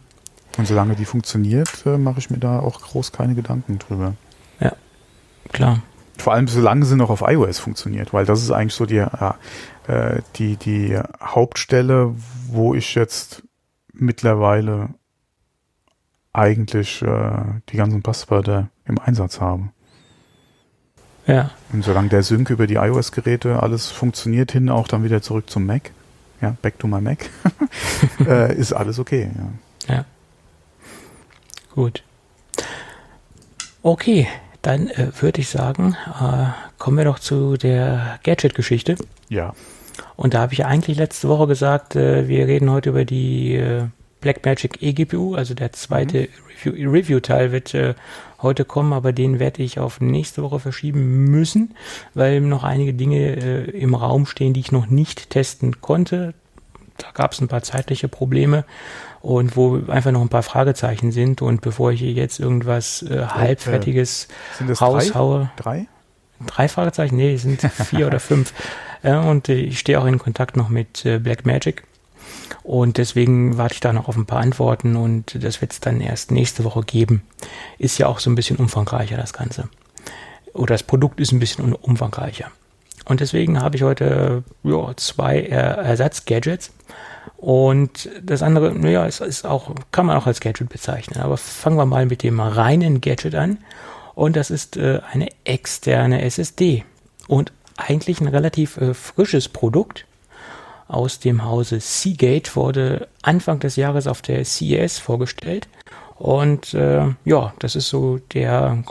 Und 0.58 0.66
solange 0.66 0.96
die 0.96 1.04
funktioniert, 1.04 1.86
äh, 1.86 1.96
mache 1.96 2.18
ich 2.18 2.30
mir 2.30 2.38
da 2.38 2.60
auch 2.60 2.80
groß 2.80 3.12
keine 3.12 3.34
Gedanken 3.34 3.78
drüber. 3.78 4.14
Ja, 4.60 4.72
klar. 5.50 5.82
Vor 6.18 6.34
allem 6.34 6.46
solange 6.46 6.84
sie 6.84 6.96
noch 6.96 7.10
auf 7.10 7.22
iOS 7.26 7.58
funktioniert, 7.58 8.12
weil 8.12 8.26
das 8.26 8.42
ist 8.42 8.50
eigentlich 8.50 8.74
so 8.74 8.84
die, 8.84 8.98
äh, 8.98 10.22
die, 10.36 10.56
die 10.56 10.98
Hauptstelle, 11.20 12.14
wo 12.48 12.74
ich 12.74 12.94
jetzt 12.94 13.42
mittlerweile 13.92 14.90
eigentlich 16.32 17.02
äh, 17.02 17.60
die 17.70 17.76
ganzen 17.76 18.02
Passwörter 18.02 18.68
im 18.84 18.98
Einsatz 18.98 19.40
habe. 19.40 19.70
Ja. 21.26 21.50
Und 21.72 21.84
solange 21.84 22.08
der 22.08 22.22
Sync 22.22 22.50
über 22.50 22.66
die 22.66 22.74
iOS-Geräte 22.74 23.62
alles 23.62 23.90
funktioniert, 23.90 24.52
hin 24.52 24.68
auch 24.68 24.88
dann 24.88 25.04
wieder 25.04 25.22
zurück 25.22 25.48
zum 25.48 25.66
Mac, 25.66 25.90
ja, 26.40 26.56
back 26.62 26.78
to 26.78 26.86
my 26.86 27.00
Mac, 27.00 27.30
äh, 28.26 28.54
ist 28.56 28.72
alles 28.72 28.98
okay. 28.98 29.30
Ja. 29.88 29.94
ja. 29.94 30.04
Gut. 31.74 32.02
Okay, 33.82 34.28
dann 34.62 34.88
äh, 34.88 35.10
würde 35.20 35.40
ich 35.40 35.48
sagen, 35.48 35.96
äh, 36.20 36.46
kommen 36.78 36.98
wir 36.98 37.04
doch 37.04 37.18
zu 37.18 37.56
der 37.56 38.18
Gadget-Geschichte. 38.22 38.96
Ja. 39.28 39.54
Und 40.16 40.34
da 40.34 40.40
habe 40.40 40.52
ich 40.52 40.64
eigentlich 40.64 40.98
letzte 40.98 41.28
Woche 41.28 41.46
gesagt, 41.46 41.96
äh, 41.96 42.28
wir 42.28 42.46
reden 42.46 42.70
heute 42.70 42.90
über 42.90 43.04
die 43.04 43.54
äh, 43.54 43.86
Blackmagic 44.22 44.80
eGPU, 44.80 45.34
also 45.34 45.52
der 45.52 45.72
zweite 45.72 46.28
mhm. 46.64 46.88
Review-Teil 46.88 47.52
wird 47.52 47.74
äh, 47.74 47.94
heute 48.40 48.64
kommen, 48.64 48.92
aber 48.92 49.12
den 49.12 49.38
werde 49.38 49.62
ich 49.62 49.78
auf 49.78 50.00
nächste 50.00 50.42
Woche 50.42 50.58
verschieben 50.58 51.30
müssen, 51.30 51.74
weil 52.14 52.40
noch 52.40 52.64
einige 52.64 52.94
Dinge 52.94 53.36
äh, 53.36 53.70
im 53.70 53.94
Raum 53.94 54.24
stehen, 54.24 54.54
die 54.54 54.60
ich 54.60 54.72
noch 54.72 54.86
nicht 54.86 55.28
testen 55.28 55.80
konnte. 55.80 56.34
Da 56.98 57.08
gab 57.12 57.32
es 57.32 57.40
ein 57.40 57.48
paar 57.48 57.62
zeitliche 57.62 58.08
Probleme 58.08 58.64
und 59.20 59.56
wo 59.56 59.80
einfach 59.88 60.10
noch 60.10 60.20
ein 60.20 60.28
paar 60.28 60.42
Fragezeichen 60.42 61.12
sind. 61.12 61.42
Und 61.42 61.60
bevor 61.60 61.92
ich 61.92 62.00
hier 62.00 62.12
jetzt 62.12 62.38
irgendwas 62.38 63.02
äh, 63.02 63.26
halbfertiges 63.26 64.28
äh, 64.60 64.72
raushaue. 64.72 65.50
Drei? 65.56 65.86
Drei 66.46 66.68
Fragezeichen? 66.68 67.16
Nee, 67.16 67.34
es 67.34 67.42
sind 67.42 67.60
vier 67.86 68.06
oder 68.06 68.20
fünf. 68.20 68.52
Ja, 69.02 69.20
und 69.22 69.48
äh, 69.48 69.54
ich 69.54 69.78
stehe 69.78 70.00
auch 70.00 70.06
in 70.06 70.18
Kontakt 70.18 70.56
noch 70.56 70.68
mit 70.68 71.04
äh, 71.06 71.18
Blackmagic. 71.18 71.84
Und 72.62 72.96
deswegen 72.96 73.58
warte 73.58 73.74
ich 73.74 73.80
da 73.80 73.92
noch 73.92 74.08
auf 74.08 74.16
ein 74.16 74.26
paar 74.26 74.40
Antworten 74.40 74.96
und 74.96 75.42
das 75.42 75.60
wird 75.60 75.72
es 75.72 75.80
dann 75.80 76.00
erst 76.00 76.30
nächste 76.30 76.64
Woche 76.64 76.82
geben. 76.82 77.22
Ist 77.78 77.98
ja 77.98 78.06
auch 78.06 78.20
so 78.20 78.30
ein 78.30 78.36
bisschen 78.36 78.56
umfangreicher, 78.56 79.16
das 79.16 79.32
Ganze. 79.32 79.68
Oder 80.54 80.74
das 80.74 80.82
Produkt 80.82 81.18
ist 81.18 81.32
ein 81.32 81.40
bisschen 81.40 81.72
umfangreicher. 81.72 82.50
und 83.06 83.20
deswegen 83.20 83.60
habe 83.60 83.76
ich 83.76 83.82
heute 83.82 84.44
ja, 84.62 84.92
zwei 84.96 85.42
Ersatzgadgets. 85.42 86.70
Und 87.36 88.08
das 88.22 88.42
andere, 88.42 88.72
naja, 88.72 89.06
es 89.06 89.20
ist 89.20 89.44
auch, 89.44 89.74
kann 89.90 90.06
man 90.06 90.16
auch 90.16 90.26
als 90.26 90.40
Gadget 90.40 90.68
bezeichnen. 90.68 91.20
Aber 91.20 91.36
fangen 91.36 91.76
wir 91.76 91.86
mal 91.86 92.06
mit 92.06 92.22
dem 92.22 92.38
reinen 92.38 93.00
Gadget 93.00 93.34
an. 93.34 93.58
Und 94.14 94.36
das 94.36 94.50
ist 94.50 94.76
äh, 94.76 95.00
eine 95.10 95.28
externe 95.44 96.22
SSD. 96.22 96.84
Und 97.26 97.52
eigentlich 97.76 98.20
ein 98.20 98.28
relativ 98.28 98.76
äh, 98.76 98.94
frisches 98.94 99.48
Produkt 99.48 100.06
aus 100.92 101.18
dem 101.18 101.44
Hause 101.44 101.80
Seagate 101.80 102.54
wurde 102.54 103.08
Anfang 103.22 103.60
des 103.60 103.76
Jahres 103.76 104.06
auf 104.06 104.22
der 104.22 104.44
CES 104.44 104.98
vorgestellt. 104.98 105.68
Und 106.18 106.72
äh, 106.74 107.06
ja, 107.24 107.52
das 107.58 107.74
ist 107.74 107.88
so 107.88 108.18
der 108.32 108.84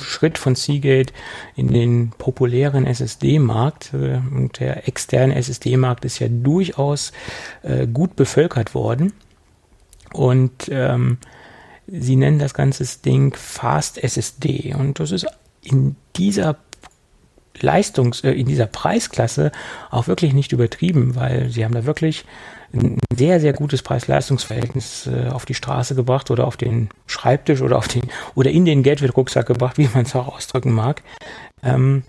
Schritt 0.00 0.38
von 0.38 0.54
Seagate 0.54 1.12
in 1.56 1.68
den 1.68 2.10
populären 2.16 2.86
SSD-Markt. 2.86 3.92
Äh, 3.92 4.20
und 4.34 4.60
der 4.60 4.88
externe 4.88 5.34
SSD-Markt 5.34 6.04
ist 6.04 6.20
ja 6.20 6.28
durchaus 6.30 7.12
äh, 7.62 7.86
gut 7.86 8.16
bevölkert 8.16 8.74
worden. 8.74 9.12
Und 10.12 10.68
ähm, 10.70 11.18
sie 11.86 12.16
nennen 12.16 12.38
das 12.38 12.54
ganze 12.54 12.86
Ding 13.02 13.34
Fast 13.34 14.02
SSD. 14.02 14.74
Und 14.74 15.00
das 15.00 15.10
ist 15.10 15.26
in 15.60 15.96
dieser 16.16 16.56
Leistungs-, 17.60 18.24
äh, 18.24 18.32
in 18.32 18.46
dieser 18.46 18.66
Preisklasse 18.66 19.52
auch 19.90 20.06
wirklich 20.06 20.32
nicht 20.32 20.52
übertrieben, 20.52 21.16
weil 21.16 21.50
sie 21.50 21.64
haben 21.64 21.74
da 21.74 21.84
wirklich 21.84 22.24
ein 22.72 22.98
sehr, 23.14 23.40
sehr 23.40 23.52
gutes 23.52 23.82
Preis-Leistungs-Verhältnis 23.82 25.06
äh, 25.06 25.28
auf 25.28 25.46
die 25.46 25.54
Straße 25.54 25.94
gebracht 25.94 26.30
oder 26.30 26.46
auf 26.46 26.56
den 26.56 26.88
Schreibtisch 27.06 27.62
oder 27.62 27.78
auf 27.78 27.88
den 27.88 28.02
oder 28.34 28.50
in 28.50 28.64
den 28.64 28.82
Gadget-Rucksack 28.82 29.46
gebracht, 29.46 29.78
wie 29.78 29.88
man 29.94 30.04
es 30.04 30.16
auch 30.16 30.28
ausdrücken 30.36 30.72
mag. 30.72 31.02
Ähm, 31.62 32.02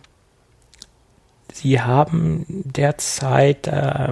Sie 1.56 1.80
haben 1.80 2.46
derzeit, 2.50 3.68
äh, 3.68 4.10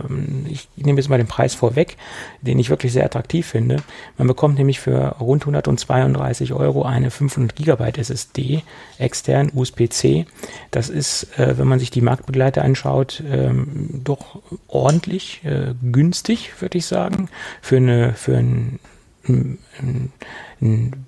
ich 0.47 0.69
nehme 0.77 0.97
jetzt 0.97 1.09
mal 1.09 1.17
den 1.17 1.27
Preis 1.27 1.53
vorweg, 1.53 1.97
den 2.39 2.57
ich 2.57 2.69
wirklich 2.69 2.93
sehr 2.93 3.03
attraktiv 3.03 3.45
finde. 3.45 3.83
Man 4.17 4.27
bekommt 4.27 4.57
nämlich 4.57 4.79
für 4.79 5.17
rund 5.19 5.43
132 5.43 6.53
Euro 6.53 6.83
eine 6.83 7.11
500 7.11 7.53
Gigabyte 7.53 7.97
SSD, 7.97 8.63
extern 8.97 9.51
USB-C. 9.53 10.25
Das 10.71 10.87
ist, 10.87 11.37
äh, 11.37 11.57
wenn 11.57 11.67
man 11.67 11.79
sich 11.79 11.91
die 11.91 11.99
Marktbegleiter 11.99 12.63
anschaut, 12.63 13.21
ähm, 13.29 13.89
doch 14.05 14.41
ordentlich 14.69 15.41
äh, 15.43 15.73
günstig, 15.83 16.61
würde 16.61 16.77
ich 16.77 16.85
sagen, 16.85 17.27
für 17.61 17.75
eine, 17.75 18.13
für 18.13 18.37
ein 18.37 18.79
ein, 19.27 20.13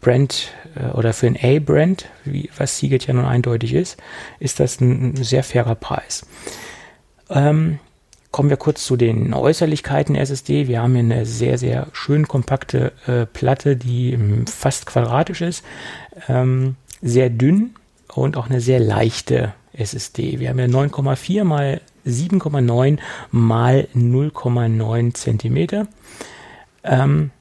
Brand 0.01 0.53
äh, 0.76 0.91
oder 0.91 1.13
für 1.13 1.28
ein 1.28 1.38
A-Brand, 1.41 2.07
was 2.57 2.78
Seagate 2.78 3.07
ja 3.07 3.13
nun 3.13 3.26
eindeutig 3.26 3.74
ist, 3.74 3.97
ist 4.39 4.59
das 4.59 4.80
ein 4.82 5.16
sehr 5.16 5.43
fairer 5.43 5.76
Preis. 5.76 6.26
Ähm, 7.30 7.80
kommen 8.32 8.49
wir 8.49 8.57
kurz 8.57 8.84
zu 8.84 8.97
den 8.97 9.34
Äußerlichkeiten 9.34 10.16
SSD. 10.16 10.68
Wir 10.68 10.82
haben 10.82 10.93
hier 10.93 11.03
eine 11.03 11.26
sehr, 11.26 11.57
sehr 11.57 11.88
schön 11.93 12.28
kompakte 12.28 12.91
äh, 13.07 13.26
Platte, 13.26 13.78
die 13.78 14.18
fast 14.45 14.86
quadratisch 14.86 15.41
ist, 15.41 15.63
ähm, 16.28 16.76
sehr 17.01 17.30
dünn 17.30 17.76
und 18.13 18.36
auch 18.38 18.49
eine 18.49 18.61
sehr 18.61 18.80
leichte 18.80 19.53
SSD. 19.74 20.39
Wir 20.39 20.49
haben 20.49 20.59
ja 20.59 20.66
9,4 20.66 21.43
mal 21.43 21.82
7,9 22.05 22.99
mal 23.32 23.88
0,9 23.95 25.13
Zentimeter. 25.13 25.88
Ähm, 26.84 27.32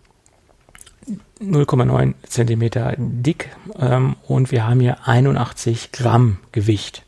0,9 1.44 2.14
Zentimeter 2.26 2.94
dick 2.98 3.50
ähm, 3.78 4.16
und 4.26 4.50
wir 4.50 4.66
haben 4.66 4.80
hier 4.80 5.06
81 5.06 5.92
Gramm 5.92 6.38
Gewicht. 6.52 7.04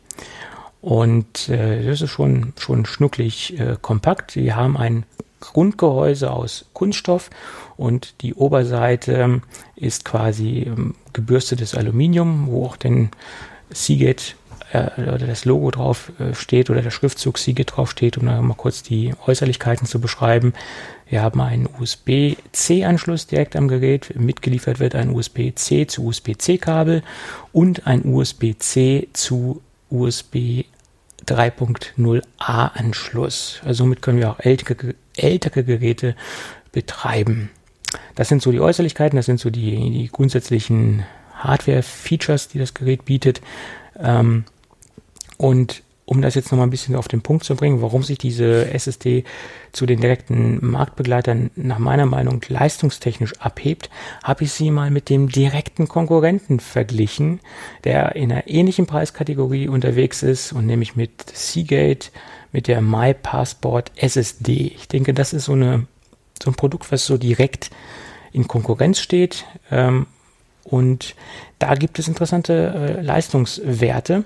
Und 0.81 1.49
äh, 1.49 1.85
das 1.85 2.01
ist 2.01 2.11
schon, 2.11 2.53
schon 2.59 2.87
schnucklig 2.87 3.59
äh, 3.59 3.77
kompakt. 3.81 4.37
Wir 4.37 4.55
haben 4.55 4.77
ein 4.77 5.05
Grundgehäuse 5.41 6.31
aus 6.31 6.67
Kunststoff 6.73 7.31
und 7.77 8.23
die 8.23 8.35
Oberseite 8.35 9.43
ist 9.75 10.05
quasi 10.05 10.61
ähm, 10.61 10.95
gebürstetes 11.13 11.75
Aluminium, 11.75 12.47
wo 12.47 12.67
auch 12.67 12.77
den 12.77 13.11
Seagate 13.71 14.36
äh, 14.73 15.03
oder 15.03 15.27
das 15.27 15.45
Logo 15.45 15.71
drauf 15.71 16.13
äh, 16.19 16.35
steht 16.35 16.71
oder 16.71 16.83
der 16.83 16.91
Schriftzug 16.91 17.39
Seagate 17.39 17.75
drauf 17.75 17.91
steht, 17.91 18.19
um 18.19 18.27
da 18.27 18.41
mal 18.43 18.55
kurz 18.55 18.83
die 18.83 19.15
Äußerlichkeiten 19.27 19.87
zu 19.87 20.01
beschreiben. 20.01 20.55
Wir 21.09 21.23
haben 21.23 21.41
einen 21.41 21.69
USB-C-Anschluss 21.79 23.27
direkt 23.27 23.55
am 23.57 23.69
Gerät. 23.69 24.15
Mitgeliefert 24.19 24.81
wird 24.81 24.95
ein 24.95 25.11
USB-C 25.11 25.87
zu 25.87 26.07
USB-C-Kabel 26.07 27.03
und 27.53 27.87
ein 27.87 28.05
USB-C 28.05 29.09
zu 29.13 29.63
USB 29.89 30.65
3.0a 31.27 32.73
Anschluss. 32.75 33.61
Also 33.65 33.85
somit 33.85 34.03
können 34.03 34.19
wir 34.19 34.31
auch 34.31 34.41
ältere, 34.41 34.95
ältere 35.17 35.65
Geräte 35.65 36.17
betreiben. 36.73 37.51
Das 38.15 38.29
sind 38.29 38.43
so 38.43 38.51
die 38.51 38.61
Äußerlichkeiten, 38.61 39.17
das 39.17 39.27
sind 39.27 39.41
so 39.41 39.51
die, 39.51 39.91
die 39.91 40.09
grundsätzlichen 40.09 41.05
Hardware-Features, 41.35 42.49
die 42.49 42.59
das 42.59 42.75
Gerät 42.75 43.05
bietet. 43.05 43.41
Ähm, 43.99 44.45
und 45.37 45.83
um 46.07 46.23
das 46.23 46.37
jetzt 46.37 46.53
nochmal 46.53 46.69
ein 46.69 46.71
bisschen 46.71 46.95
auf 46.95 47.09
den 47.09 47.21
Punkt 47.21 47.45
zu 47.45 47.57
bringen, 47.57 47.83
warum 47.83 48.05
sich 48.05 48.17
diese 48.17 48.73
SSD 48.73 49.25
zu 49.73 49.87
den 49.87 50.01
direkten 50.01 50.65
Marktbegleitern 50.65 51.51
nach 51.57 51.81
meiner 51.81 52.07
Meinung 52.07 52.41
leistungstechnisch 52.49 53.39
abhebt, 53.41 53.91
habe 54.23 54.45
ich 54.45 54.53
sie 54.53 54.71
mal 54.71 54.93
mit 54.93 55.11
dem 55.11 55.29
direkten 55.29 55.89
Konkurrenten 55.89 56.61
verglichen, 56.61 57.41
der 57.83 58.15
in 58.15 58.31
einer 58.31 58.47
ähnlichen 58.47 58.87
Preiskategorie 58.87 59.67
unterwegs 59.67 60.23
ist 60.23 60.53
und 60.53 60.67
nämlich 60.67 60.95
mit 60.95 61.37
Seagate, 61.37 62.11
mit 62.53 62.69
der 62.69 62.81
My 62.81 63.13
Passport 63.13 63.91
SSD. 63.97 64.73
Ich 64.77 64.87
denke, 64.87 65.13
das 65.13 65.33
ist 65.33 65.47
so, 65.47 65.53
eine, 65.53 65.89
so 66.41 66.51
ein 66.51 66.55
Produkt, 66.55 66.93
was 66.93 67.05
so 67.05 67.19
direkt 67.19 67.71
in 68.33 68.47
Konkurrenz 68.47 69.01
steht. 69.01 69.45
Ähm, 69.73 70.07
und 70.63 71.17
da 71.59 71.75
gibt 71.75 71.99
es 71.99 72.07
interessante 72.07 72.97
äh, 72.99 73.01
Leistungswerte 73.03 74.25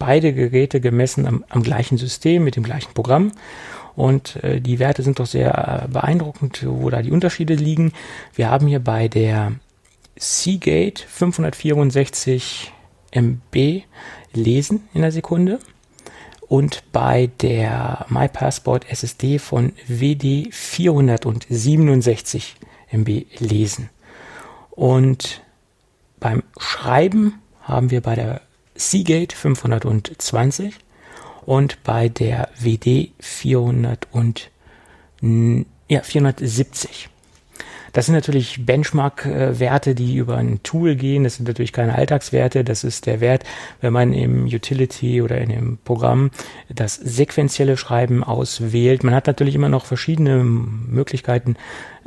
beide 0.00 0.32
Geräte 0.32 0.80
gemessen 0.80 1.26
am, 1.26 1.44
am 1.48 1.62
gleichen 1.62 1.98
System 1.98 2.42
mit 2.42 2.56
dem 2.56 2.64
gleichen 2.64 2.92
Programm. 2.94 3.30
Und 3.94 4.42
äh, 4.42 4.60
die 4.60 4.80
Werte 4.80 5.04
sind 5.04 5.20
doch 5.20 5.26
sehr 5.26 5.84
äh, 5.84 5.88
beeindruckend, 5.88 6.66
wo 6.66 6.90
da 6.90 7.02
die 7.02 7.12
Unterschiede 7.12 7.54
liegen. 7.54 7.92
Wir 8.34 8.50
haben 8.50 8.66
hier 8.66 8.80
bei 8.80 9.06
der 9.06 9.52
Seagate 10.16 11.04
564 11.06 12.72
MB 13.12 13.82
lesen 14.32 14.88
in 14.94 15.02
der 15.02 15.12
Sekunde 15.12 15.60
und 16.48 16.82
bei 16.92 17.30
der 17.40 18.06
MyPassport 18.08 18.90
SSD 18.90 19.38
von 19.38 19.72
WD 19.86 20.52
467 20.52 22.56
MB 22.90 23.26
lesen. 23.38 23.90
Und 24.70 25.42
beim 26.18 26.42
Schreiben 26.58 27.34
haben 27.62 27.90
wir 27.90 28.00
bei 28.00 28.14
der 28.14 28.40
Seagate 28.80 29.36
520 29.36 30.74
und 31.44 31.82
bei 31.84 32.08
der 32.08 32.48
WD 32.58 33.12
400 33.20 34.08
und, 34.10 34.50
ja, 35.88 36.02
470. 36.02 37.10
Das 37.92 38.06
sind 38.06 38.14
natürlich 38.14 38.64
Benchmark-Werte, 38.64 39.94
die 39.94 40.16
über 40.16 40.36
ein 40.36 40.62
Tool 40.62 40.94
gehen. 40.94 41.24
Das 41.24 41.36
sind 41.36 41.48
natürlich 41.48 41.72
keine 41.72 41.96
Alltagswerte. 41.96 42.62
Das 42.62 42.84
ist 42.84 43.06
der 43.06 43.20
Wert, 43.20 43.44
wenn 43.80 43.92
man 43.92 44.12
im 44.12 44.44
Utility 44.44 45.20
oder 45.20 45.38
in 45.38 45.48
dem 45.50 45.78
Programm 45.78 46.30
das 46.68 46.94
sequentielle 46.94 47.76
Schreiben 47.76 48.22
auswählt. 48.22 49.02
Man 49.02 49.14
hat 49.14 49.26
natürlich 49.26 49.56
immer 49.56 49.68
noch 49.68 49.86
verschiedene 49.86 50.44
Möglichkeiten, 50.44 51.56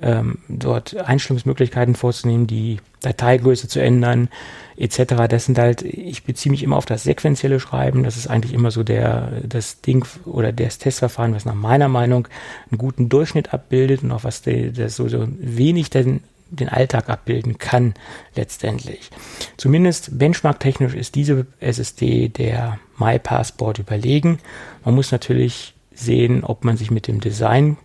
ähm, 0.04 0.39
dort 0.49 0.95
Einstellungsmöglichkeiten 0.97 1.95
vorzunehmen, 1.95 2.45
die 2.45 2.80
Dateigröße 3.01 3.68
zu 3.68 3.82
ändern, 3.82 4.30
etc. 4.78 5.28
Das 5.30 5.45
sind 5.45 5.58
halt, 5.58 5.82
ich 5.82 6.24
beziehe 6.24 6.51
mich 6.51 6.64
immer 6.64 6.78
auf 6.78 6.86
das 6.86 7.04
sequentielle 7.04 7.60
Schreiben. 7.60 8.04
Das 8.04 8.18
ist 8.18 8.28
eigentlich 8.28 8.54
immer 8.54 8.72
so 8.72 8.84
der, 8.84 9.41
das 9.43 9.82
Ding 9.82 10.06
oder 10.26 10.51
das 10.51 10.78
Testverfahren, 10.78 11.34
was 11.34 11.45
nach 11.45 11.56
meiner 11.56 11.88
Meinung 11.88 12.28
einen 12.70 12.78
guten 12.78 13.10
Durchschnitt 13.10 13.54
abbildet 13.54 14.04
und 14.04 14.12
auch 14.12 14.24
was 14.24 14.41
der, 14.41 14.72
das 14.72 14.95
so, 14.95 15.08
so 15.08 15.28
wenig 15.39 15.89
den, 15.89 16.22
den 16.49 16.70
Alltag 16.70 17.10
abbilden 17.10 17.58
kann, 17.58 17.93
letztendlich. 18.36 19.10
Zumindest 19.58 20.18
benchmarktechnisch 20.20 20.93
ist 20.93 21.16
diese 21.16 21.47
SSD 21.60 22.30
der 22.30 22.80
MyPassport 22.97 23.80
überlegen. 23.80 24.39
Man 24.84 24.95
muss 24.95 25.12
natürlich 25.12 25.74
sehen, 25.93 26.43
ob 26.43 26.66
man 26.66 26.78
sich 26.78 26.91
mit 26.91 27.08
dem 27.08 27.22
Design 27.22 27.78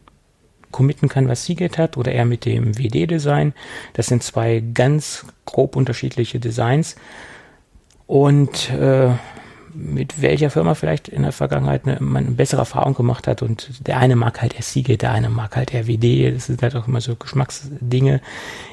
committen 0.71 1.09
kann, 1.09 1.29
was 1.29 1.45
Seagate 1.45 1.81
hat, 1.81 1.97
oder 1.97 2.13
eher 2.13 2.25
mit 2.25 2.45
dem 2.45 2.79
WD-Design. 2.79 3.55
Das 3.95 4.07
sind 4.07 4.23
zwei 4.23 4.63
ganz 4.75 5.27
grob 5.45 5.77
unterschiedliche 5.77 6.41
Designs. 6.41 6.97
Und 8.07 8.71
äh, 8.71 9.11
mit 9.75 10.21
welcher 10.21 10.51
Firma 10.51 10.75
vielleicht 10.75 11.09
in 11.09 11.23
der 11.23 11.33
Vergangenheit 11.33 11.87
eine, 11.87 11.99
man 12.01 12.27
eine 12.27 12.35
bessere 12.35 12.61
Erfahrung 12.61 12.95
gemacht 12.95 13.27
hat. 13.27 13.43
Und 13.43 13.87
der 13.87 13.99
eine 13.99 14.17
mag 14.17 14.41
halt 14.43 14.55
eher 14.55 14.63
Seagate, 14.63 14.99
der 14.99 15.13
eine 15.13 15.29
mag 15.31 15.57
halt 15.57 15.73
eher 15.73 15.87
WD. 15.87 16.35
Das 16.35 16.47
sind 16.47 16.63
halt 16.63 16.75
auch 16.75 16.89
immer 16.89 17.01
so 17.01 17.17
Geschmacksdinge. 17.17 18.21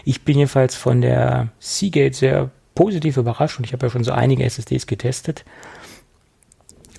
Ich 0.04 0.24
bin 0.24 0.38
jedenfalls 0.38 0.76
von 0.76 1.02
der 1.02 1.50
Seagate 1.60 2.16
sehr 2.16 2.50
positiv 2.74 3.18
überrascht 3.18 3.58
und 3.58 3.66
ich 3.66 3.74
habe 3.74 3.86
ja 3.86 3.92
schon 3.92 4.04
so 4.04 4.12
einige 4.12 4.44
SSDs 4.44 4.88
getestet. 4.88 5.46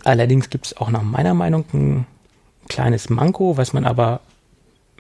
Allerdings 0.05 0.51
gibt 0.51 0.67
es 0.67 0.77
auch 0.77 0.91
nach 0.91 1.03
meiner 1.03 1.35
Meinung 1.35 1.65
ein 1.75 2.07
kleines 2.69 3.11
Manko, 3.11 3.57
was 3.57 3.73
man 3.73 3.85
aber 3.85 4.21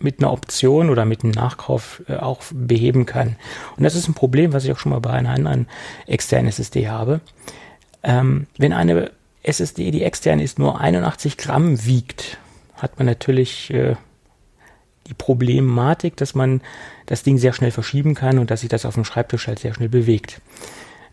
mit 0.00 0.20
einer 0.20 0.32
Option 0.32 0.90
oder 0.90 1.04
mit 1.04 1.24
einem 1.24 1.32
Nachkauf 1.32 2.02
äh, 2.08 2.16
auch 2.16 2.42
beheben 2.52 3.06
kann. 3.06 3.36
Und 3.76 3.84
das 3.84 3.94
ist 3.94 4.08
ein 4.08 4.14
Problem, 4.14 4.52
was 4.52 4.64
ich 4.64 4.72
auch 4.72 4.78
schon 4.78 4.92
mal 4.92 5.00
bei 5.00 5.10
einer 5.10 5.30
anderen 5.30 5.66
externen 6.06 6.48
SSD 6.48 6.88
habe. 6.88 7.20
Ähm, 8.02 8.46
wenn 8.58 8.72
eine 8.72 9.10
SSD, 9.42 9.90
die 9.90 10.02
extern 10.02 10.40
ist, 10.40 10.58
nur 10.58 10.80
81 10.80 11.36
Gramm 11.36 11.84
wiegt, 11.86 12.38
hat 12.74 12.98
man 12.98 13.06
natürlich 13.06 13.72
äh, 13.72 13.96
die 15.06 15.14
Problematik, 15.14 16.16
dass 16.16 16.34
man 16.34 16.60
das 17.06 17.22
Ding 17.22 17.38
sehr 17.38 17.52
schnell 17.52 17.70
verschieben 17.70 18.14
kann 18.14 18.38
und 18.38 18.50
dass 18.50 18.60
sich 18.60 18.68
das 18.68 18.84
auf 18.84 18.94
dem 18.94 19.04
Schreibtisch 19.04 19.46
halt 19.46 19.60
sehr 19.60 19.74
schnell 19.74 19.88
bewegt. 19.88 20.40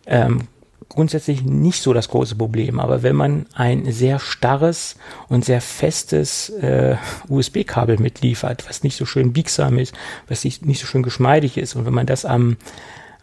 Ähm, 0.06 0.48
grundsätzlich 0.90 1.44
nicht 1.44 1.82
so 1.82 1.94
das 1.94 2.10
große 2.10 2.36
Problem, 2.36 2.80
aber 2.80 3.04
wenn 3.04 3.16
man 3.16 3.46
ein 3.54 3.92
sehr 3.92 4.20
starres 4.20 4.98
und 5.30 5.46
sehr 5.46 5.62
festes 5.62 6.50
äh, 6.50 6.96
USB-Kabel 7.30 8.00
mitliefert, 8.00 8.68
was 8.68 8.84
nicht 8.84 8.96
so 8.96 9.06
schön 9.06 9.34
biegsam 9.34 9.78
ist, 9.78 9.94
was 10.28 10.44
nicht, 10.44 10.66
nicht 10.66 10.82
so 10.82 10.88
schön 10.88 11.04
geschmeidig 11.04 11.58
ist 11.58 11.76
und 11.76 11.86
wenn 11.86 11.94
man 11.94 12.06
das 12.06 12.26
am 12.26 12.58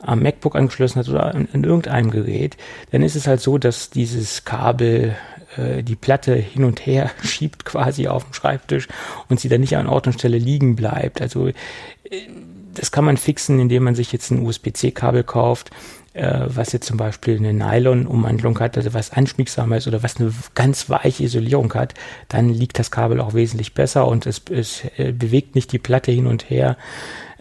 am 0.03 0.23
MacBook 0.23 0.57
angeschlossen 0.57 0.99
hat 0.99 1.11
oder 1.11 1.35
an, 1.35 1.47
an 1.53 1.63
irgendeinem 1.63 2.11
Gerät, 2.11 2.57
dann 2.91 3.03
ist 3.03 3.17
es 3.17 3.27
halt 3.27 3.43
so, 3.43 3.59
dass 3.59 3.91
dieses 3.91 4.47
Kabel 4.47 5.15
äh, 5.57 5.83
die 5.83 5.97
Platte 5.97 6.35
hin 6.35 6.65
und 6.65 6.85
her 6.87 7.11
schiebt 7.23 7.65
quasi 7.65 8.09
auf 8.09 8.25
dem 8.25 8.33
Schreibtisch 8.33 8.89
und 9.29 9.41
sie 9.41 9.49
dann 9.49 9.61
nicht 9.61 9.77
an 9.77 9.87
Ort 9.87 10.07
und 10.07 10.15
Stelle 10.15 10.39
liegen 10.39 10.77
bleibt. 10.77 11.21
Also 11.21 11.49
äh, 11.49 11.53
das 12.75 12.93
kann 12.93 13.05
man 13.05 13.17
fixen, 13.17 13.59
indem 13.59 13.85
man 13.85 13.95
sich 13.95 14.13
jetzt 14.13 14.31
ein 14.31 14.47
USB-C-Kabel 14.47 15.25
kauft, 15.25 15.71
äh, 16.13 16.41
was 16.47 16.73
jetzt 16.73 16.87
zum 16.87 16.97
Beispiel 16.97 17.37
eine 17.37 17.53
Nylon-Umwandlung 17.53 18.59
hat, 18.59 18.77
also 18.77 18.95
was 18.95 19.13
anschmiegsamer 19.13 19.77
ist 19.77 19.87
oder 19.87 20.03
was 20.03 20.17
eine 20.17 20.33
ganz 20.55 20.91
weiche 20.91 21.23
Isolierung 21.23 21.73
hat, 21.75 21.95
dann 22.29 22.49
liegt 22.49 22.79
das 22.79 22.91
Kabel 22.91 23.21
auch 23.21 23.35
wesentlich 23.35 23.75
besser 23.75 24.09
und 24.09 24.27
es, 24.27 24.43
es 24.51 24.83
äh, 24.97 25.13
bewegt 25.13 25.55
nicht 25.55 25.73
die 25.73 25.79
Platte 25.79 26.11
hin 26.11 26.27
und 26.27 26.51
her. 26.51 26.77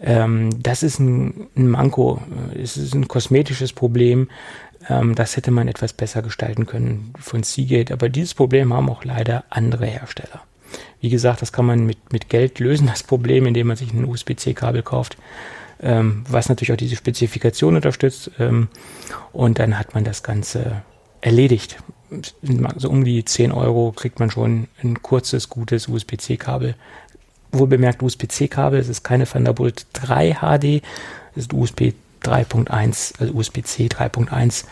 Ähm, 0.00 0.50
das 0.62 0.82
ist 0.82 1.00
ein, 1.00 1.48
ein 1.56 1.68
Manko, 1.68 2.22
es 2.60 2.76
ist 2.76 2.94
ein 2.94 3.08
kosmetisches 3.08 3.72
Problem. 3.72 4.28
Ähm, 4.88 5.14
das 5.14 5.36
hätte 5.36 5.50
man 5.50 5.66
etwas 5.66 5.92
besser 5.92 6.22
gestalten 6.22 6.66
können 6.66 7.12
von 7.18 7.42
Seagate, 7.42 7.92
aber 7.92 8.08
dieses 8.08 8.34
Problem 8.34 8.72
haben 8.72 8.88
auch 8.88 9.04
leider 9.04 9.44
andere 9.50 9.86
Hersteller. 9.86 10.42
Wie 11.00 11.10
gesagt, 11.10 11.42
das 11.42 11.52
kann 11.52 11.66
man 11.66 11.86
mit, 11.86 12.12
mit 12.12 12.28
Geld 12.28 12.60
lösen, 12.60 12.86
das 12.86 13.02
Problem, 13.02 13.46
indem 13.46 13.66
man 13.66 13.76
sich 13.76 13.92
ein 13.92 14.04
USB-C-Kabel 14.04 14.82
kauft 14.82 15.16
ähm, 15.82 16.24
was 16.28 16.48
natürlich 16.48 16.72
auch 16.72 16.76
diese 16.76 16.96
Spezifikation 16.96 17.76
unterstützt. 17.76 18.30
Ähm, 18.38 18.68
und 19.32 19.58
dann 19.58 19.78
hat 19.78 19.94
man 19.94 20.04
das 20.04 20.22
Ganze 20.22 20.82
erledigt. 21.20 21.78
So 22.76 22.90
um 22.90 23.04
die 23.04 23.24
10 23.24 23.52
Euro 23.52 23.92
kriegt 23.92 24.18
man 24.18 24.30
schon 24.30 24.66
ein 24.82 25.00
kurzes, 25.02 25.48
gutes 25.48 25.88
USB-C-Kabel. 25.88 26.74
Wohl 27.52 27.68
bemerkt 27.68 28.02
USB-C-Kabel, 28.02 28.78
es 28.78 28.88
ist 28.88 29.02
keine 29.04 29.26
Thunderbolt 29.26 29.86
3 29.94 30.34
HD, 30.34 30.82
es 31.34 31.44
ist 31.44 31.52
USB 31.52 31.92
3.1, 32.22 33.20
also 33.20 33.32
USB-C 33.32 33.86
3.1 33.86 34.64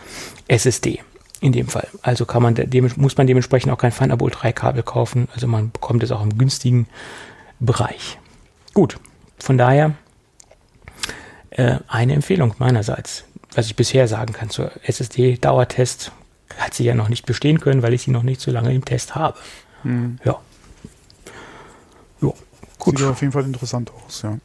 SSD 0.49 1.01
in 1.41 1.53
dem 1.53 1.69
Fall. 1.69 1.89
Also 2.03 2.25
kann 2.25 2.43
man 2.43 2.55
dem, 2.55 2.91
muss 2.97 3.17
man 3.17 3.27
dementsprechend 3.27 3.73
auch 3.73 3.79
kein 3.79 3.93
Thunderbolt 3.93 4.37
3 4.41 4.53
Kabel 4.53 4.83
kaufen. 4.83 5.29
Also 5.35 5.47
man 5.47 5.71
bekommt 5.71 6.03
es 6.03 6.11
auch 6.11 6.23
im 6.23 6.37
günstigen 6.37 6.87
Bereich. 7.61 8.19
Gut, 8.75 8.99
von 9.39 9.59
daher 9.59 9.95
äh, 11.59 11.81
eine 11.89 12.15
Empfehlung 12.15 12.55
meinerseits. 12.59 13.25
Was 13.53 13.67
ich 13.67 13.75
bisher 13.75 14.07
sagen 14.07 14.33
kann 14.33 14.49
zur 14.49 14.71
SSD-Dauertest, 14.85 16.13
hat 16.57 16.73
sie 16.73 16.85
ja 16.85 16.95
noch 16.95 17.09
nicht 17.09 17.27
bestehen 17.27 17.61
können, 17.61 17.83
weil 17.83 17.93
ich 17.95 18.03
sie 18.03 18.13
noch 18.13 18.23
nicht 18.23 18.41
so 18.41 18.51
lange 18.51 18.73
im 18.73 18.85
Test 18.85 19.17
habe. 19.17 19.37
Hm. 19.83 20.19
Ja. 20.25 20.39
ja. 22.23 22.33
Gut. 22.79 22.99
Sieht 22.99 23.09
auf 23.09 23.21
jeden 23.21 23.33
Fall 23.33 23.45
interessant 23.45 23.91
aus, 23.91 24.23
ja. 24.23 24.39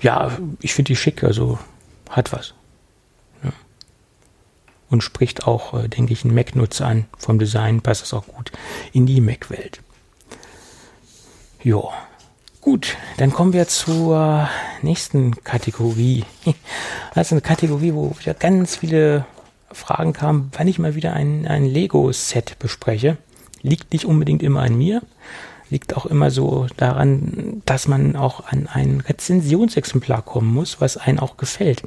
Ja, 0.00 0.36
ich 0.60 0.74
finde 0.74 0.88
die 0.88 0.96
schick, 0.96 1.22
also 1.22 1.58
hat 2.10 2.32
was. 2.32 2.54
Ja. 3.44 3.52
Und 4.90 5.02
spricht 5.02 5.46
auch, 5.46 5.74
äh, 5.74 5.88
denke 5.88 6.12
ich, 6.12 6.24
einen 6.24 6.34
Mac-Nutzer 6.34 6.86
an. 6.86 7.06
Vom 7.16 7.38
Design 7.38 7.80
passt 7.80 8.02
das 8.02 8.12
auch 8.12 8.26
gut 8.26 8.50
in 8.92 9.06
die 9.06 9.20
Mac-Welt. 9.20 9.82
Ja. 11.62 11.82
Gut, 12.64 12.96
dann 13.18 13.30
kommen 13.30 13.52
wir 13.52 13.68
zur 13.68 14.48
nächsten 14.80 15.44
Kategorie. 15.44 16.24
Das 17.14 17.28
ist 17.28 17.32
eine 17.32 17.42
Kategorie, 17.42 17.92
wo 17.92 18.16
wieder 18.18 18.32
ganz 18.32 18.76
viele 18.76 19.26
Fragen 19.70 20.14
kamen, 20.14 20.50
wann 20.56 20.66
ich 20.66 20.78
mal 20.80 20.94
wieder 20.94 21.12
ein, 21.12 21.46
ein 21.46 21.66
Lego-Set 21.66 22.58
bespreche. 22.58 23.18
Liegt 23.60 23.92
nicht 23.92 24.06
unbedingt 24.06 24.42
immer 24.42 24.62
an 24.62 24.76
mir, 24.76 25.02
liegt 25.68 25.94
auch 25.94 26.06
immer 26.06 26.30
so 26.30 26.66
daran, 26.76 27.62
dass 27.66 27.86
man 27.86 28.16
auch 28.16 28.48
an 28.48 28.66
ein 28.66 29.00
Rezensionsexemplar 29.06 30.22
kommen 30.22 30.52
muss, 30.52 30.80
was 30.80 30.96
einen 30.96 31.20
auch 31.20 31.36
gefällt 31.36 31.82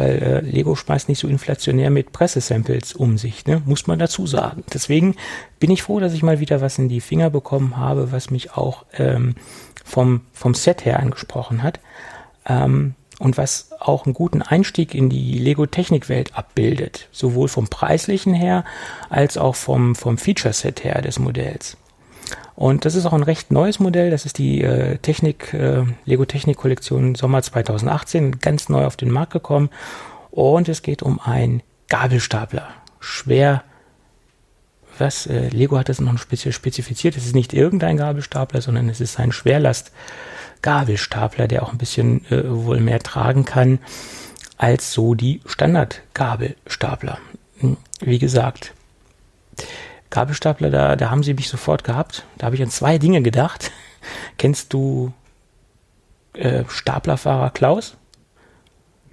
weil 0.00 0.22
äh, 0.22 0.40
Lego 0.40 0.74
schmeißt 0.74 1.10
nicht 1.10 1.18
so 1.18 1.28
inflationär 1.28 1.90
mit 1.90 2.12
Pressesamples 2.12 2.94
um 2.94 3.18
sich, 3.18 3.44
ne? 3.44 3.60
muss 3.66 3.86
man 3.86 3.98
dazu 3.98 4.26
sagen. 4.26 4.64
Deswegen 4.72 5.14
bin 5.58 5.70
ich 5.70 5.82
froh, 5.82 6.00
dass 6.00 6.14
ich 6.14 6.22
mal 6.22 6.40
wieder 6.40 6.62
was 6.62 6.78
in 6.78 6.88
die 6.88 7.02
Finger 7.02 7.28
bekommen 7.28 7.76
habe, 7.76 8.10
was 8.10 8.30
mich 8.30 8.52
auch 8.52 8.86
ähm, 8.94 9.34
vom, 9.90 10.22
vom 10.32 10.54
Set 10.54 10.84
her 10.84 11.00
angesprochen 11.00 11.62
hat 11.62 11.80
ähm, 12.46 12.94
und 13.18 13.36
was 13.36 13.70
auch 13.80 14.06
einen 14.06 14.14
guten 14.14 14.40
Einstieg 14.40 14.94
in 14.94 15.10
die 15.10 15.38
Lego-Technikwelt 15.38 16.36
abbildet, 16.36 17.08
sowohl 17.12 17.48
vom 17.48 17.68
preislichen 17.68 18.32
her 18.32 18.64
als 19.10 19.36
auch 19.36 19.56
vom, 19.56 19.94
vom 19.94 20.16
Feature-Set 20.16 20.84
her 20.84 21.02
des 21.02 21.18
Modells. 21.18 21.76
Und 22.54 22.84
das 22.84 22.94
ist 22.94 23.06
auch 23.06 23.14
ein 23.14 23.22
recht 23.22 23.50
neues 23.50 23.80
Modell. 23.80 24.10
Das 24.10 24.26
ist 24.26 24.36
die 24.36 24.62
äh, 24.62 24.98
Technik, 24.98 25.54
äh, 25.54 25.84
Lego 26.04 26.26
Technik 26.26 26.58
Kollektion 26.58 27.14
Sommer 27.14 27.42
2018, 27.42 28.38
ganz 28.38 28.68
neu 28.68 28.84
auf 28.84 28.96
den 28.96 29.10
Markt 29.10 29.32
gekommen. 29.32 29.70
Und 30.30 30.68
es 30.68 30.82
geht 30.82 31.02
um 31.02 31.20
einen 31.20 31.62
Gabelstapler. 31.88 32.68
Schwer, 33.00 33.64
was, 35.00 35.26
äh, 35.26 35.48
Lego 35.48 35.76
hat 35.78 35.88
das 35.88 36.00
noch 36.00 36.16
spezifiziert. 36.18 37.16
Es 37.16 37.26
ist 37.26 37.34
nicht 37.34 37.52
irgendein 37.52 37.96
Gabelstapler, 37.96 38.60
sondern 38.60 38.88
es 38.88 39.00
ist 39.00 39.18
ein 39.18 39.32
Schwerlast-Gabelstapler, 39.32 41.48
der 41.48 41.62
auch 41.62 41.72
ein 41.72 41.78
bisschen 41.78 42.24
äh, 42.30 42.42
wohl 42.48 42.78
mehr 42.80 43.00
tragen 43.00 43.44
kann 43.44 43.78
als 44.58 44.92
so 44.92 45.14
die 45.14 45.40
Standard-Gabelstapler. 45.46 47.18
Hm, 47.60 47.76
wie 48.00 48.18
gesagt, 48.18 48.74
Gabelstapler, 50.10 50.70
da, 50.70 50.96
da 50.96 51.10
haben 51.10 51.22
sie 51.22 51.34
mich 51.34 51.48
sofort 51.48 51.84
gehabt. 51.84 52.24
Da 52.36 52.46
habe 52.46 52.56
ich 52.56 52.62
an 52.62 52.70
zwei 52.70 52.98
Dinge 52.98 53.22
gedacht. 53.22 53.70
Kennst 54.38 54.72
du 54.72 55.12
äh, 56.34 56.64
Staplerfahrer 56.68 57.50
Klaus? 57.50 57.96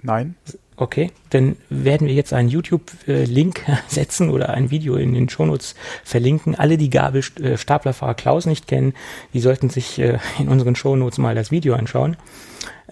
Nein. 0.02 0.34
Okay, 0.80 1.10
dann 1.30 1.56
werden 1.70 2.06
wir 2.06 2.14
jetzt 2.14 2.32
einen 2.32 2.48
YouTube-Link 2.48 3.62
setzen 3.88 4.30
oder 4.30 4.50
ein 4.50 4.70
Video 4.70 4.94
in 4.94 5.12
den 5.12 5.28
Shownotes 5.28 5.74
verlinken. 6.04 6.54
Alle, 6.54 6.78
die 6.78 6.88
Gabelstaplerfahrer 6.88 8.14
Klaus 8.14 8.46
nicht 8.46 8.68
kennen, 8.68 8.94
die 9.34 9.40
sollten 9.40 9.70
sich 9.70 9.98
äh, 9.98 10.18
in 10.38 10.48
unseren 10.48 10.76
Shownotes 10.76 11.18
mal 11.18 11.34
das 11.34 11.50
Video 11.50 11.74
anschauen. 11.74 12.16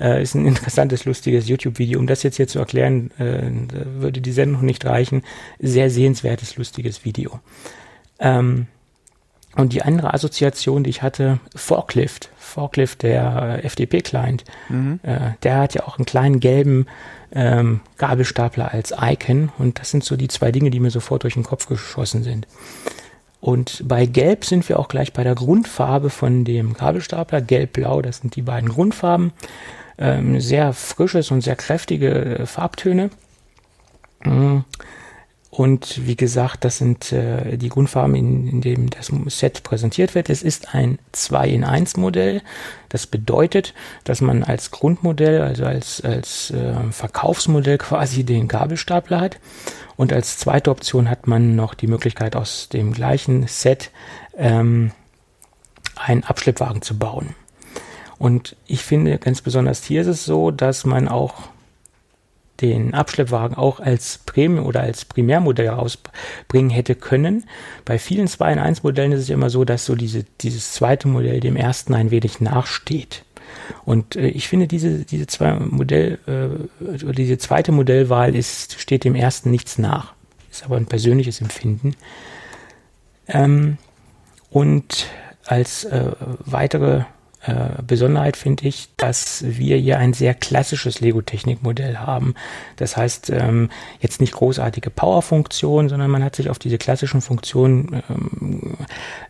Äh, 0.00 0.20
ist 0.20 0.34
ein 0.34 0.46
interessantes, 0.46 1.04
lustiges 1.04 1.46
YouTube-Video. 1.46 2.00
Um 2.00 2.08
das 2.08 2.24
jetzt 2.24 2.36
hier 2.36 2.48
zu 2.48 2.58
erklären, 2.58 3.12
äh, 3.18 3.42
würde 4.00 4.20
die 4.20 4.32
Sendung 4.32 4.64
nicht 4.64 4.84
reichen. 4.84 5.22
Sehr 5.60 5.88
sehenswertes, 5.88 6.56
lustiges 6.56 7.04
Video. 7.04 7.38
Ähm, 8.18 8.66
und 9.54 9.72
die 9.72 9.82
andere 9.82 10.12
Assoziation, 10.12 10.82
die 10.82 10.90
ich 10.90 11.02
hatte, 11.02 11.38
Forklift. 11.54 12.30
Forklift, 12.36 13.02
der 13.04 13.60
äh, 13.62 13.66
FDP-Client, 13.66 14.44
mhm. 14.68 15.00
äh, 15.02 15.30
der 15.44 15.58
hat 15.58 15.74
ja 15.74 15.84
auch 15.84 15.98
einen 15.98 16.04
kleinen 16.04 16.40
gelben 16.40 16.86
ähm, 17.32 17.80
Gabelstapler 17.98 18.72
als 18.72 18.94
Icon. 19.00 19.50
Und 19.58 19.78
das 19.80 19.90
sind 19.90 20.04
so 20.04 20.16
die 20.16 20.28
zwei 20.28 20.52
Dinge, 20.52 20.70
die 20.70 20.80
mir 20.80 20.90
sofort 20.90 21.22
durch 21.22 21.34
den 21.34 21.42
Kopf 21.42 21.66
geschossen 21.66 22.22
sind. 22.22 22.46
Und 23.40 23.82
bei 23.86 24.06
Gelb 24.06 24.44
sind 24.44 24.68
wir 24.68 24.78
auch 24.78 24.88
gleich 24.88 25.12
bei 25.12 25.22
der 25.22 25.34
Grundfarbe 25.34 26.10
von 26.10 26.44
dem 26.44 26.74
Gabelstapler. 26.74 27.40
Gelb-Blau, 27.40 28.02
das 28.02 28.18
sind 28.18 28.34
die 28.36 28.42
beiden 28.42 28.68
Grundfarben. 28.68 29.32
Ähm, 29.98 30.40
sehr 30.40 30.72
frisches 30.72 31.30
und 31.30 31.42
sehr 31.42 31.56
kräftige 31.56 32.38
äh, 32.38 32.46
Farbtöne. 32.46 33.10
Mhm. 34.24 34.64
Und 35.56 36.06
wie 36.06 36.16
gesagt, 36.16 36.66
das 36.66 36.76
sind 36.76 37.12
äh, 37.12 37.56
die 37.56 37.70
Grundfarben, 37.70 38.14
in, 38.14 38.46
in 38.46 38.60
dem 38.60 38.90
das 38.90 39.10
Set 39.28 39.62
präsentiert 39.62 40.14
wird. 40.14 40.28
Es 40.28 40.42
ist 40.42 40.74
ein 40.74 40.98
2 41.12 41.48
in 41.48 41.64
1 41.64 41.96
Modell. 41.96 42.42
Das 42.90 43.06
bedeutet, 43.06 43.72
dass 44.04 44.20
man 44.20 44.44
als 44.44 44.70
Grundmodell, 44.70 45.40
also 45.40 45.64
als, 45.64 46.02
als 46.02 46.50
äh, 46.50 46.74
Verkaufsmodell 46.90 47.78
quasi 47.78 48.22
den 48.22 48.48
Gabelstapler 48.48 49.18
hat. 49.18 49.38
Und 49.96 50.12
als 50.12 50.36
zweite 50.36 50.70
Option 50.70 51.08
hat 51.08 51.26
man 51.26 51.56
noch 51.56 51.72
die 51.72 51.86
Möglichkeit, 51.86 52.36
aus 52.36 52.68
dem 52.68 52.92
gleichen 52.92 53.46
Set 53.46 53.90
ähm, 54.36 54.90
einen 55.94 56.24
Abschleppwagen 56.24 56.82
zu 56.82 56.98
bauen. 56.98 57.34
Und 58.18 58.56
ich 58.66 58.82
finde 58.82 59.16
ganz 59.16 59.40
besonders 59.40 59.82
hier 59.84 60.02
ist 60.02 60.06
es 60.06 60.26
so, 60.26 60.50
dass 60.50 60.84
man 60.84 61.08
auch 61.08 61.48
den 62.60 62.94
Abschleppwagen 62.94 63.56
auch 63.56 63.80
als 63.80 64.18
Premium 64.26 64.66
oder 64.66 64.80
als 64.80 65.04
Primärmodell 65.04 65.68
rausbringen 65.68 66.70
hätte 66.70 66.94
können. 66.94 67.44
Bei 67.84 67.98
vielen 67.98 68.28
2 68.28 68.54
in 68.54 68.58
1 68.58 68.82
Modellen 68.82 69.12
ist 69.12 69.20
es 69.20 69.30
immer 69.30 69.50
so, 69.50 69.64
dass 69.64 69.84
so 69.84 69.94
diese, 69.94 70.24
dieses 70.40 70.72
zweite 70.72 71.08
Modell 71.08 71.40
dem 71.40 71.56
ersten 71.56 71.94
ein 71.94 72.10
wenig 72.10 72.40
nachsteht. 72.40 73.24
Und 73.84 74.16
äh, 74.16 74.28
ich 74.28 74.48
finde, 74.48 74.66
diese, 74.66 75.04
diese 75.04 75.26
zwei 75.26 75.54
Modell, 75.54 76.18
äh, 76.26 77.12
diese 77.12 77.38
zweite 77.38 77.72
Modellwahl 77.72 78.34
ist, 78.34 78.80
steht 78.80 79.04
dem 79.04 79.14
ersten 79.14 79.50
nichts 79.50 79.78
nach. 79.78 80.14
Ist 80.50 80.64
aber 80.64 80.76
ein 80.76 80.86
persönliches 80.86 81.40
Empfinden. 81.40 81.94
Ähm, 83.28 83.78
und 84.50 85.08
als 85.44 85.84
äh, 85.84 86.12
weitere 86.44 87.04
äh, 87.46 87.82
Besonderheit 87.86 88.36
finde 88.36 88.66
ich, 88.66 88.88
dass 88.96 89.44
wir 89.46 89.76
hier 89.76 89.98
ein 89.98 90.12
sehr 90.12 90.34
klassisches 90.34 91.00
Lego-Technik-Modell 91.00 91.98
haben. 91.98 92.34
Das 92.76 92.96
heißt, 92.96 93.30
ähm, 93.30 93.70
jetzt 94.00 94.20
nicht 94.20 94.32
großartige 94.32 94.90
Power-Funktionen, 94.90 95.88
sondern 95.88 96.10
man 96.10 96.24
hat 96.24 96.36
sich 96.36 96.50
auf 96.50 96.58
diese 96.58 96.78
klassischen 96.78 97.20
Funktionen 97.20 98.02
ähm, 98.10 98.76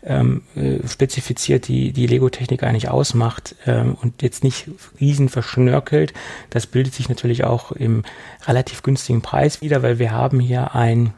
ähm, 0.05 0.43
äh, 0.57 0.87
spezifiziert, 0.87 1.69
die 1.69 1.93
die 1.93 2.07
Lego-Technik 2.07 2.63
eigentlich 2.63 2.89
ausmacht 2.89 3.55
ähm, 3.67 3.97
und 4.01 4.23
jetzt 4.23 4.43
nicht 4.45 4.69
riesen 5.01 5.29
verschnörkelt. 5.29 6.15
Das 6.51 6.67
bildet 6.67 6.95
sich 6.95 7.09
natürlich 7.09 7.45
auch 7.45 7.73
im 7.73 8.03
relativ 8.47 8.83
günstigen 8.83 9.23
Preis 9.23 9.61
wieder, 9.61 9.83
weil 9.83 9.99
wir 9.99 10.13
haben 10.13 10.41
hier 10.41 10.75
ein 10.75 11.13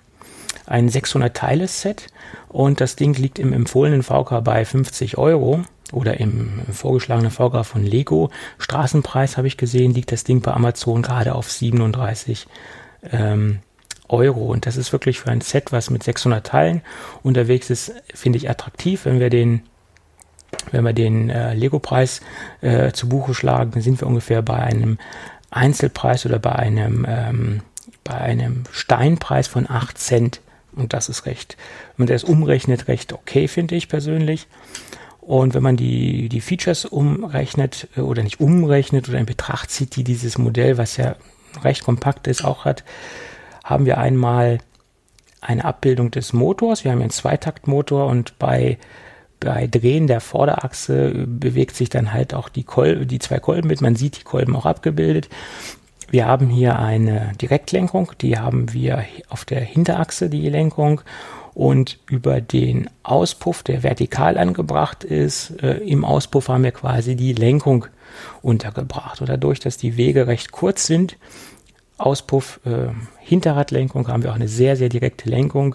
ein 0.66 0.90
600-Teile-Set 0.90 2.08
und 2.48 2.82
das 2.82 2.94
Ding 2.94 3.14
liegt 3.14 3.38
im 3.38 3.54
empfohlenen 3.54 4.02
VK 4.02 4.42
bei 4.44 4.66
50 4.66 5.16
Euro 5.16 5.64
oder 5.92 6.20
im 6.20 6.60
vorgeschlagenen 6.72 7.30
VK 7.30 7.64
von 7.64 7.84
Lego 7.84 8.30
Straßenpreis 8.58 9.36
habe 9.36 9.46
ich 9.46 9.56
gesehen, 9.56 9.94
liegt 9.94 10.12
das 10.12 10.24
Ding 10.24 10.40
bei 10.40 10.52
Amazon 10.52 11.02
gerade 11.02 11.34
auf 11.34 11.50
37 11.50 12.46
ähm, 13.10 13.60
Euro. 14.08 14.46
Und 14.46 14.66
das 14.66 14.76
ist 14.76 14.92
wirklich 14.92 15.20
für 15.20 15.30
ein 15.30 15.40
Set, 15.40 15.72
was 15.72 15.90
mit 15.90 16.02
600 16.02 16.46
Teilen 16.46 16.82
unterwegs 17.22 17.70
ist, 17.70 17.92
finde 18.14 18.38
ich 18.38 18.50
attraktiv. 18.50 19.04
Wenn 19.04 19.20
wir 19.20 19.30
den, 19.30 19.62
wenn 20.70 20.84
wir 20.84 20.92
den 20.92 21.30
äh, 21.30 21.54
Lego-Preis 21.54 22.20
äh, 22.60 22.92
zu 22.92 23.08
Buche 23.08 23.34
schlagen, 23.34 23.80
sind 23.80 24.00
wir 24.00 24.08
ungefähr 24.08 24.42
bei 24.42 24.56
einem 24.56 24.98
Einzelpreis 25.50 26.26
oder 26.26 26.38
bei 26.38 26.52
einem, 26.52 27.06
ähm, 27.08 27.60
bei 28.04 28.14
einem 28.14 28.64
Steinpreis 28.70 29.46
von 29.46 29.68
8 29.68 29.98
Cent. 29.98 30.40
Und 30.74 30.92
das 30.92 31.08
ist 31.08 31.26
recht, 31.26 31.56
wenn 31.96 32.06
man 32.06 32.14
das 32.14 32.24
umrechnet, 32.24 32.88
recht 32.88 33.12
okay, 33.12 33.48
finde 33.48 33.74
ich 33.74 33.88
persönlich. 33.88 34.46
Und 35.28 35.52
wenn 35.52 35.62
man 35.62 35.76
die, 35.76 36.30
die 36.30 36.40
Features 36.40 36.86
umrechnet 36.86 37.86
äh, 37.98 38.00
oder 38.00 38.22
nicht 38.22 38.40
umrechnet 38.40 39.10
oder 39.10 39.18
in 39.18 39.26
Betracht 39.26 39.70
zieht, 39.70 39.94
die 39.96 40.02
dieses 40.02 40.38
Modell, 40.38 40.78
was 40.78 40.96
ja 40.96 41.16
recht 41.62 41.84
kompakt 41.84 42.26
ist, 42.26 42.42
auch 42.42 42.64
hat, 42.64 42.82
haben 43.62 43.84
wir 43.84 43.98
einmal 43.98 44.56
eine 45.42 45.66
Abbildung 45.66 46.10
des 46.10 46.32
Motors. 46.32 46.82
Wir 46.82 46.92
haben 46.92 47.02
einen 47.02 47.10
Zweitaktmotor 47.10 48.06
und 48.06 48.38
bei, 48.38 48.78
bei 49.38 49.66
Drehen 49.66 50.06
der 50.06 50.22
Vorderachse 50.22 51.26
bewegt 51.26 51.76
sich 51.76 51.90
dann 51.90 52.14
halt 52.14 52.32
auch 52.32 52.48
die, 52.48 52.64
Kol 52.64 53.04
die 53.04 53.18
zwei 53.18 53.38
Kolben 53.38 53.68
mit. 53.68 53.82
Man 53.82 53.96
sieht 53.96 54.20
die 54.20 54.24
Kolben 54.24 54.56
auch 54.56 54.64
abgebildet. 54.64 55.28
Wir 56.10 56.24
haben 56.24 56.48
hier 56.48 56.78
eine 56.78 57.32
Direktlenkung, 57.38 58.12
die 58.22 58.38
haben 58.38 58.72
wir 58.72 59.04
auf 59.28 59.44
der 59.44 59.60
Hinterachse, 59.60 60.30
die 60.30 60.48
Lenkung 60.48 61.02
und 61.58 61.98
über 62.08 62.40
den 62.40 62.88
Auspuff, 63.02 63.64
der 63.64 63.82
vertikal 63.82 64.38
angebracht 64.38 65.02
ist, 65.02 65.60
äh, 65.60 65.78
im 65.78 66.04
Auspuff 66.04 66.48
haben 66.48 66.62
wir 66.62 66.70
quasi 66.70 67.16
die 67.16 67.32
Lenkung 67.32 67.86
untergebracht. 68.42 69.20
Und 69.20 69.28
dadurch, 69.28 69.58
dass 69.58 69.76
die 69.76 69.96
Wege 69.96 70.28
recht 70.28 70.52
kurz 70.52 70.86
sind, 70.86 71.16
Auspuff, 71.96 72.60
äh, 72.64 72.90
Hinterradlenkung, 73.18 74.06
haben 74.06 74.22
wir 74.22 74.30
auch 74.30 74.36
eine 74.36 74.46
sehr, 74.46 74.76
sehr 74.76 74.88
direkte 74.88 75.28
Lenkung. 75.28 75.74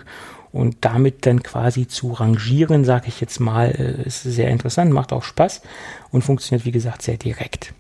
Und 0.54 0.78
damit 0.80 1.26
dann 1.26 1.44
quasi 1.44 1.86
zu 1.86 2.14
rangieren, 2.14 2.86
sage 2.86 3.10
ich 3.10 3.20
jetzt 3.20 3.42
mal, 3.42 3.72
äh, 3.72 4.08
ist 4.08 4.24
sehr 4.24 4.48
interessant, 4.52 4.94
macht 4.94 5.12
auch 5.12 5.24
Spaß 5.24 5.64
und 6.12 6.22
funktioniert, 6.22 6.64
wie 6.64 6.72
gesagt, 6.72 7.02
sehr 7.02 7.18
direkt. 7.18 7.74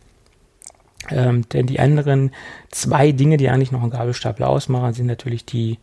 Ähm, 1.10 1.48
denn 1.54 1.68
die 1.68 1.80
anderen 1.80 2.32
zwei 2.70 3.14
Dinge, 3.14 3.38
die 3.38 3.48
eigentlich 3.48 3.72
noch 3.72 3.82
einen 3.82 3.92
Gabelstapler 3.92 4.50
ausmachen, 4.50 4.94
sind 4.94 5.06
natürlich 5.06 5.46
die 5.46 5.78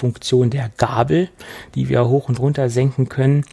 Funktion 0.00 0.48
der 0.48 0.70
Gabel, 0.78 1.28
die 1.74 1.90
wir 1.90 2.08
hoch 2.08 2.28
und 2.28 2.40
runter 2.40 2.70
senken 2.70 3.10
können. 3.10 3.44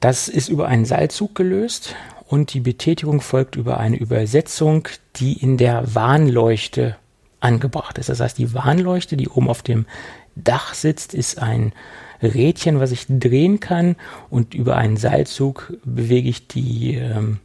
Das 0.00 0.28
ist 0.28 0.48
über 0.48 0.66
einen 0.66 0.84
Seilzug 0.84 1.36
gelöst 1.36 1.94
und 2.26 2.52
die 2.52 2.60
Betätigung 2.60 3.20
folgt 3.20 3.54
über 3.54 3.78
eine 3.78 3.96
Übersetzung, 3.96 4.88
die 5.16 5.34
in 5.40 5.56
der 5.56 5.94
Warnleuchte 5.94 6.96
angebracht 7.38 7.98
ist. 7.98 8.08
Das 8.08 8.18
heißt, 8.20 8.36
die 8.36 8.52
Warnleuchte, 8.52 9.16
die 9.16 9.28
oben 9.28 9.48
auf 9.48 9.62
dem 9.62 9.86
Dach 10.34 10.74
sitzt, 10.74 11.14
ist 11.14 11.38
ein 11.38 11.72
Rädchen, 12.20 12.80
was 12.80 12.90
ich 12.90 13.06
drehen 13.08 13.60
kann 13.60 13.94
und 14.30 14.54
über 14.54 14.76
einen 14.76 14.96
Seilzug 14.96 15.74
bewege 15.84 16.28
ich 16.28 16.48
die, 16.48 16.96
ähm, 16.96 17.38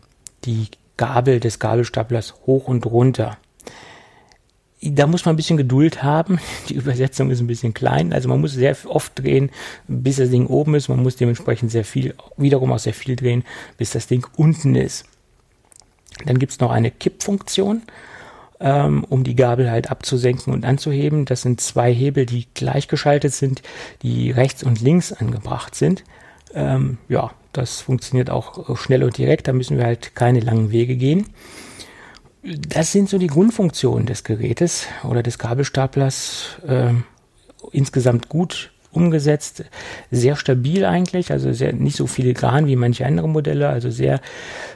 die 0.45 0.67
Gabel 0.97 1.39
des 1.39 1.59
Gabelstaplers 1.59 2.33
hoch 2.47 2.67
und 2.67 2.85
runter 2.87 3.37
da 4.81 5.07
muss 5.07 5.25
man 5.25 5.33
ein 5.33 5.37
bisschen 5.37 5.57
Geduld 5.57 6.03
haben. 6.03 6.39
Die 6.69 6.75
Übersetzung 6.75 7.31
ist 7.31 7.39
ein 7.39 7.47
bisschen 7.47 7.73
klein. 7.73 8.13
Also 8.13 8.29
man 8.29 8.39
muss 8.41 8.53
sehr 8.53 8.75
oft 8.85 9.19
drehen, 9.19 9.51
bis 9.87 10.17
das 10.17 10.29
Ding 10.29 10.47
oben 10.47 10.75
ist. 10.75 10.89
Man 10.89 11.03
muss 11.03 11.17
dementsprechend 11.17 11.71
sehr 11.71 11.83
viel, 11.83 12.15
wiederum 12.37 12.71
auch 12.71 12.79
sehr 12.79 12.93
viel 12.93 13.15
drehen, 13.15 13.43
bis 13.77 13.91
das 13.91 14.07
Ding 14.07 14.25
unten 14.37 14.75
ist. 14.75 15.05
Dann 16.25 16.39
gibt's 16.39 16.59
noch 16.59 16.71
eine 16.71 16.91
Kippfunktion, 16.91 17.83
ähm, 18.59 19.05
um 19.07 19.23
die 19.23 19.35
Gabel 19.35 19.69
halt 19.69 19.91
abzusenken 19.91 20.53
und 20.53 20.65
anzuheben. 20.65 21.25
Das 21.25 21.41
sind 21.41 21.61
zwei 21.61 21.93
Hebel, 21.93 22.25
die 22.25 22.47
gleichgeschaltet 22.53 23.33
sind, 23.33 23.61
die 24.01 24.31
rechts 24.31 24.63
und 24.63 24.81
links 24.81 25.13
angebracht 25.13 25.75
sind. 25.75 26.03
Ähm, 26.53 26.97
ja, 27.09 27.31
das 27.53 27.81
funktioniert 27.81 28.29
auch 28.29 28.77
schnell 28.77 29.03
und 29.03 29.17
direkt. 29.17 29.47
Da 29.47 29.53
müssen 29.53 29.77
wir 29.77 29.85
halt 29.85 30.15
keine 30.15 30.39
langen 30.39 30.71
Wege 30.71 30.95
gehen 30.95 31.25
das 32.57 32.91
sind 32.91 33.09
so 33.09 33.17
die 33.17 33.27
Grundfunktionen 33.27 34.05
des 34.05 34.23
Gerätes 34.23 34.87
oder 35.03 35.23
des 35.23 35.37
Gabelstaplers. 35.37 36.57
Äh, 36.67 36.93
insgesamt 37.71 38.29
gut 38.29 38.71
umgesetzt, 38.91 39.65
sehr 40.09 40.35
stabil 40.35 40.83
eigentlich, 40.83 41.31
also 41.31 41.53
sehr, 41.53 41.73
nicht 41.73 41.95
so 41.95 42.07
filigran 42.07 42.65
wie 42.65 42.75
manche 42.75 43.05
andere 43.05 43.29
Modelle, 43.29 43.69
also 43.69 43.91
sehr 43.91 44.19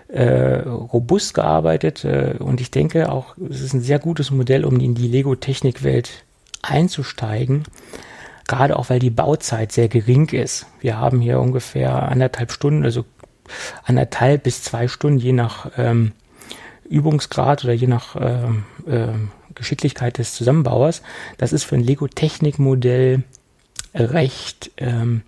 äh, 0.08 0.60
robust 0.60 1.34
gearbeitet 1.34 2.06
äh, 2.06 2.36
und 2.38 2.62
ich 2.62 2.70
denke 2.70 3.12
auch, 3.12 3.36
es 3.50 3.62
ist 3.62 3.74
ein 3.74 3.82
sehr 3.82 3.98
gutes 3.98 4.30
Modell, 4.30 4.66
um 4.66 4.80
in 4.80 4.94
die 4.94 5.08
Lego-Technikwelt 5.08 6.24
einzusteigen, 6.62 7.64
gerade 8.48 8.78
auch 8.78 8.92
weil 8.92 9.00
die 9.00 9.10
Bauzeit 9.10 9.72
sehr 9.72 9.88
gering 9.88 10.30
ist. 10.30 10.68
Wir 10.80 11.00
haben 11.00 11.20
hier 11.20 11.40
ungefähr 11.40 12.04
anderthalb 12.04 12.52
Stunden, 12.52 12.84
also 12.84 13.06
anderthalb 13.84 14.44
bis 14.44 14.62
zwei 14.62 14.88
Stunden, 14.88 15.18
je 15.18 15.34
nach 15.34 15.72
ähm, 15.76 16.12
Übungsgrad 16.90 17.64
oder 17.64 17.74
je 17.74 17.88
nach 17.88 18.16
äh, 18.16 18.48
äh, 18.88 19.08
Geschicklichkeit 19.56 20.18
des 20.18 20.34
Zusammenbauers. 20.34 21.02
Das 21.38 21.54
ist 21.54 21.64
für 21.64 21.76
ein 21.76 21.84
Lego-Technik-Modell 21.84 23.24
recht 23.94 24.72
ähm, 24.78 25.22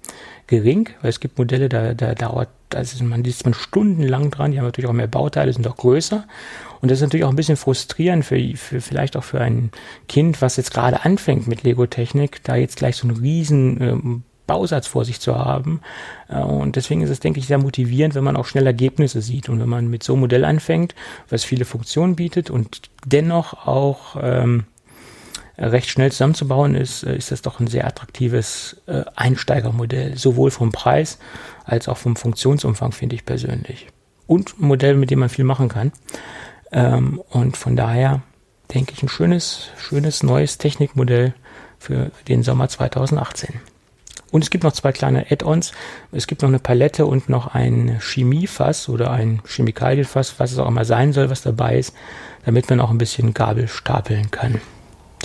gering, 0.47 0.89
weil 1.01 1.09
es 1.09 1.19
gibt 1.19 1.37
Modelle, 1.37 1.69
da, 1.69 1.93
da 1.93 2.15
dauert, 2.15 2.49
da 2.69 2.79
ist 2.79 3.01
man, 3.01 3.23
ist 3.25 3.45
man 3.45 3.53
stundenlang 3.53 4.31
dran, 4.31 4.51
die 4.51 4.57
haben 4.57 4.65
natürlich 4.65 4.89
auch 4.89 4.93
mehr 4.93 5.07
Bauteile, 5.07 5.53
sind 5.53 5.67
auch 5.67 5.77
größer. 5.77 6.25
Und 6.81 6.91
das 6.91 6.99
ist 6.99 7.03
natürlich 7.03 7.23
auch 7.23 7.29
ein 7.29 7.35
bisschen 7.35 7.57
frustrierend 7.57 8.25
für, 8.25 8.39
für 8.55 8.81
vielleicht 8.81 9.17
auch 9.17 9.23
für 9.23 9.41
ein 9.41 9.71
Kind, 10.07 10.41
was 10.41 10.57
jetzt 10.57 10.73
gerade 10.73 11.03
anfängt 11.03 11.47
mit 11.47 11.63
Lego-Technik, 11.63 12.43
da 12.43 12.55
jetzt 12.55 12.77
gleich 12.77 12.97
so 12.97 13.07
einen 13.07 13.17
riesen 13.17 13.81
ähm, 13.81 14.23
Bausatz 14.47 14.87
vor 14.87 15.05
sich 15.05 15.19
zu 15.19 15.35
haben. 15.35 15.81
Äh, 16.29 16.39
und 16.39 16.75
deswegen 16.75 17.01
ist 17.01 17.09
es, 17.09 17.19
denke 17.19 17.39
ich, 17.39 17.47
sehr 17.47 17.57
motivierend, 17.57 18.15
wenn 18.15 18.23
man 18.23 18.37
auch 18.37 18.45
schnell 18.45 18.65
Ergebnisse 18.65 19.21
sieht 19.21 19.49
und 19.49 19.59
wenn 19.59 19.69
man 19.69 19.89
mit 19.89 20.03
so 20.03 20.13
einem 20.13 20.21
Modell 20.21 20.45
anfängt, 20.45 20.95
was 21.29 21.43
viele 21.43 21.65
Funktionen 21.65 22.15
bietet 22.15 22.49
und 22.49 22.89
dennoch 23.05 23.65
auch 23.67 24.15
ähm, 24.21 24.65
recht 25.57 25.89
schnell 25.89 26.11
zusammenzubauen 26.11 26.75
ist, 26.75 27.03
äh, 27.03 27.15
ist 27.15 27.31
das 27.31 27.41
doch 27.41 27.59
ein 27.59 27.67
sehr 27.67 27.87
attraktives 27.87 28.81
äh, 28.87 29.03
Einsteigermodell, 29.15 30.17
sowohl 30.17 30.51
vom 30.51 30.71
Preis 30.71 31.19
als 31.63 31.87
auch 31.87 31.97
vom 31.97 32.15
Funktionsumfang, 32.15 32.91
finde 32.91 33.15
ich 33.15 33.25
persönlich. 33.25 33.87
Und 34.27 34.59
ein 34.59 34.67
Modell, 34.67 34.95
mit 34.95 35.11
dem 35.11 35.19
man 35.19 35.29
viel 35.29 35.45
machen 35.45 35.69
kann. 35.69 35.91
Ähm, 36.71 37.21
und 37.29 37.57
von 37.57 37.75
daher 37.75 38.21
denke 38.73 38.93
ich, 38.93 39.03
ein 39.03 39.09
schönes, 39.09 39.69
schönes 39.77 40.23
neues 40.23 40.57
Technikmodell 40.57 41.33
für 41.77 42.11
den 42.27 42.43
Sommer 42.43 42.67
2018. 42.67 43.59
Und 44.31 44.43
es 44.43 44.49
gibt 44.49 44.63
noch 44.63 44.73
zwei 44.73 44.91
kleine 44.91 45.31
Add-ons. 45.31 45.71
Es 46.11 46.27
gibt 46.27 46.41
noch 46.41 46.49
eine 46.49 46.59
Palette 46.59 47.05
und 47.05 47.29
noch 47.29 47.47
ein 47.47 47.99
Chemiefass 48.01 48.89
oder 48.89 49.11
ein 49.11 49.41
Chemikalienfass, 49.45 50.39
was 50.39 50.51
es 50.51 50.57
auch 50.57 50.67
immer 50.67 50.85
sein 50.85 51.13
soll, 51.13 51.29
was 51.29 51.41
dabei 51.41 51.77
ist, 51.77 51.95
damit 52.45 52.69
man 52.69 52.79
auch 52.81 52.89
ein 52.89 52.97
bisschen 52.97 53.33
Gabel 53.33 53.67
stapeln 53.67 54.31
kann. 54.31 54.59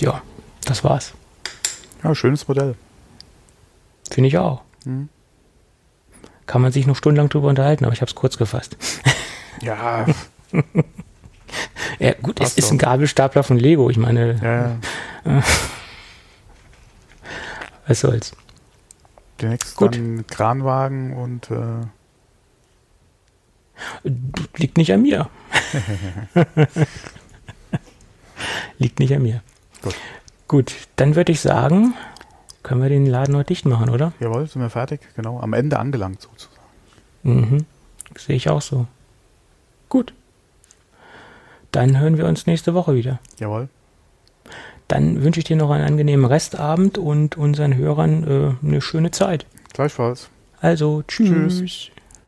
Ja, 0.01 0.23
das 0.65 0.85
war's. 0.85 1.15
Ja, 2.05 2.15
schönes 2.15 2.47
Modell. 2.47 2.77
Finde 4.11 4.29
ich 4.29 4.39
auch. 4.39 4.63
Mhm. 4.85 5.09
Kann 6.47 6.63
man 6.63 6.73
sich 6.73 6.87
noch 6.87 6.97
stundenlang 6.97 7.29
drüber 7.29 7.49
unterhalten, 7.49 7.85
aber 7.85 7.95
ich 7.95 8.01
habe 8.01 8.09
es 8.09 8.15
kurz 8.15 8.37
gefasst. 8.37 8.77
Ja. 9.63 10.07
Ja, 11.99 12.15
gut, 12.15 12.41
es 12.41 12.57
ist 12.57 12.71
ein 12.71 12.79
Gabelstapler 12.79 13.43
von 13.43 13.59
Lego. 13.59 13.91
Ich 13.91 13.99
meine, 13.99 14.41
ja, 14.43 15.31
ja. 15.31 15.43
was 17.87 18.01
soll's. 18.01 18.33
Demnächst 19.41 19.77
gut. 19.77 19.95
dann 19.97 20.27
Kranwagen 20.27 21.17
und 21.17 21.51
äh 21.51 21.87
liegt 24.57 24.77
nicht 24.77 24.93
an 24.93 25.03
mir. 25.03 25.31
liegt 28.79 28.99
nicht 28.99 29.15
an 29.15 29.23
mir. 29.23 29.43
Gut. 29.83 29.95
Gut, 30.49 30.75
dann 30.97 31.15
würde 31.17 31.33
ich 31.33 31.41
sagen, 31.41 31.95
können 32.63 32.83
wir 32.83 32.89
den 32.89 33.07
Laden 33.07 33.37
heute 33.37 33.49
dicht 33.49 33.67
machen, 33.67 33.89
oder? 33.89 34.13
Jawohl, 34.21 34.47
sind 34.47 34.63
wir 34.63 34.71
fertig, 34.71 35.01
genau. 35.15 35.41
Am 35.41 35.53
Ende 35.53 35.79
angelangt 35.79 36.21
sozusagen. 36.21 36.57
Mhm. 37.23 37.67
Sehe 38.17 38.37
ich 38.37 38.49
auch 38.49 38.61
so. 38.61 38.87
Gut. 39.89 40.13
Dann 41.73 41.99
hören 41.99 42.19
wir 42.19 42.27
uns 42.27 42.47
nächste 42.47 42.75
Woche 42.75 42.95
wieder. 42.95 43.21
Jawohl. 43.39 43.69
Dann 44.91 45.23
wünsche 45.23 45.39
ich 45.39 45.45
dir 45.45 45.55
noch 45.55 45.71
einen 45.71 45.85
angenehmen 45.85 46.27
Restabend 46.27 46.99
und 46.99 47.39
unseren 47.39 47.77
Hörern 47.77 48.57
äh, 48.63 48.67
eine 48.67 48.81
schöne 48.81 49.13
Zeit. 49.13 49.47
Gleichfalls. 49.73 50.29
Also, 50.61 51.05
tschüss. 51.07 51.59
tschüss. 51.61 51.91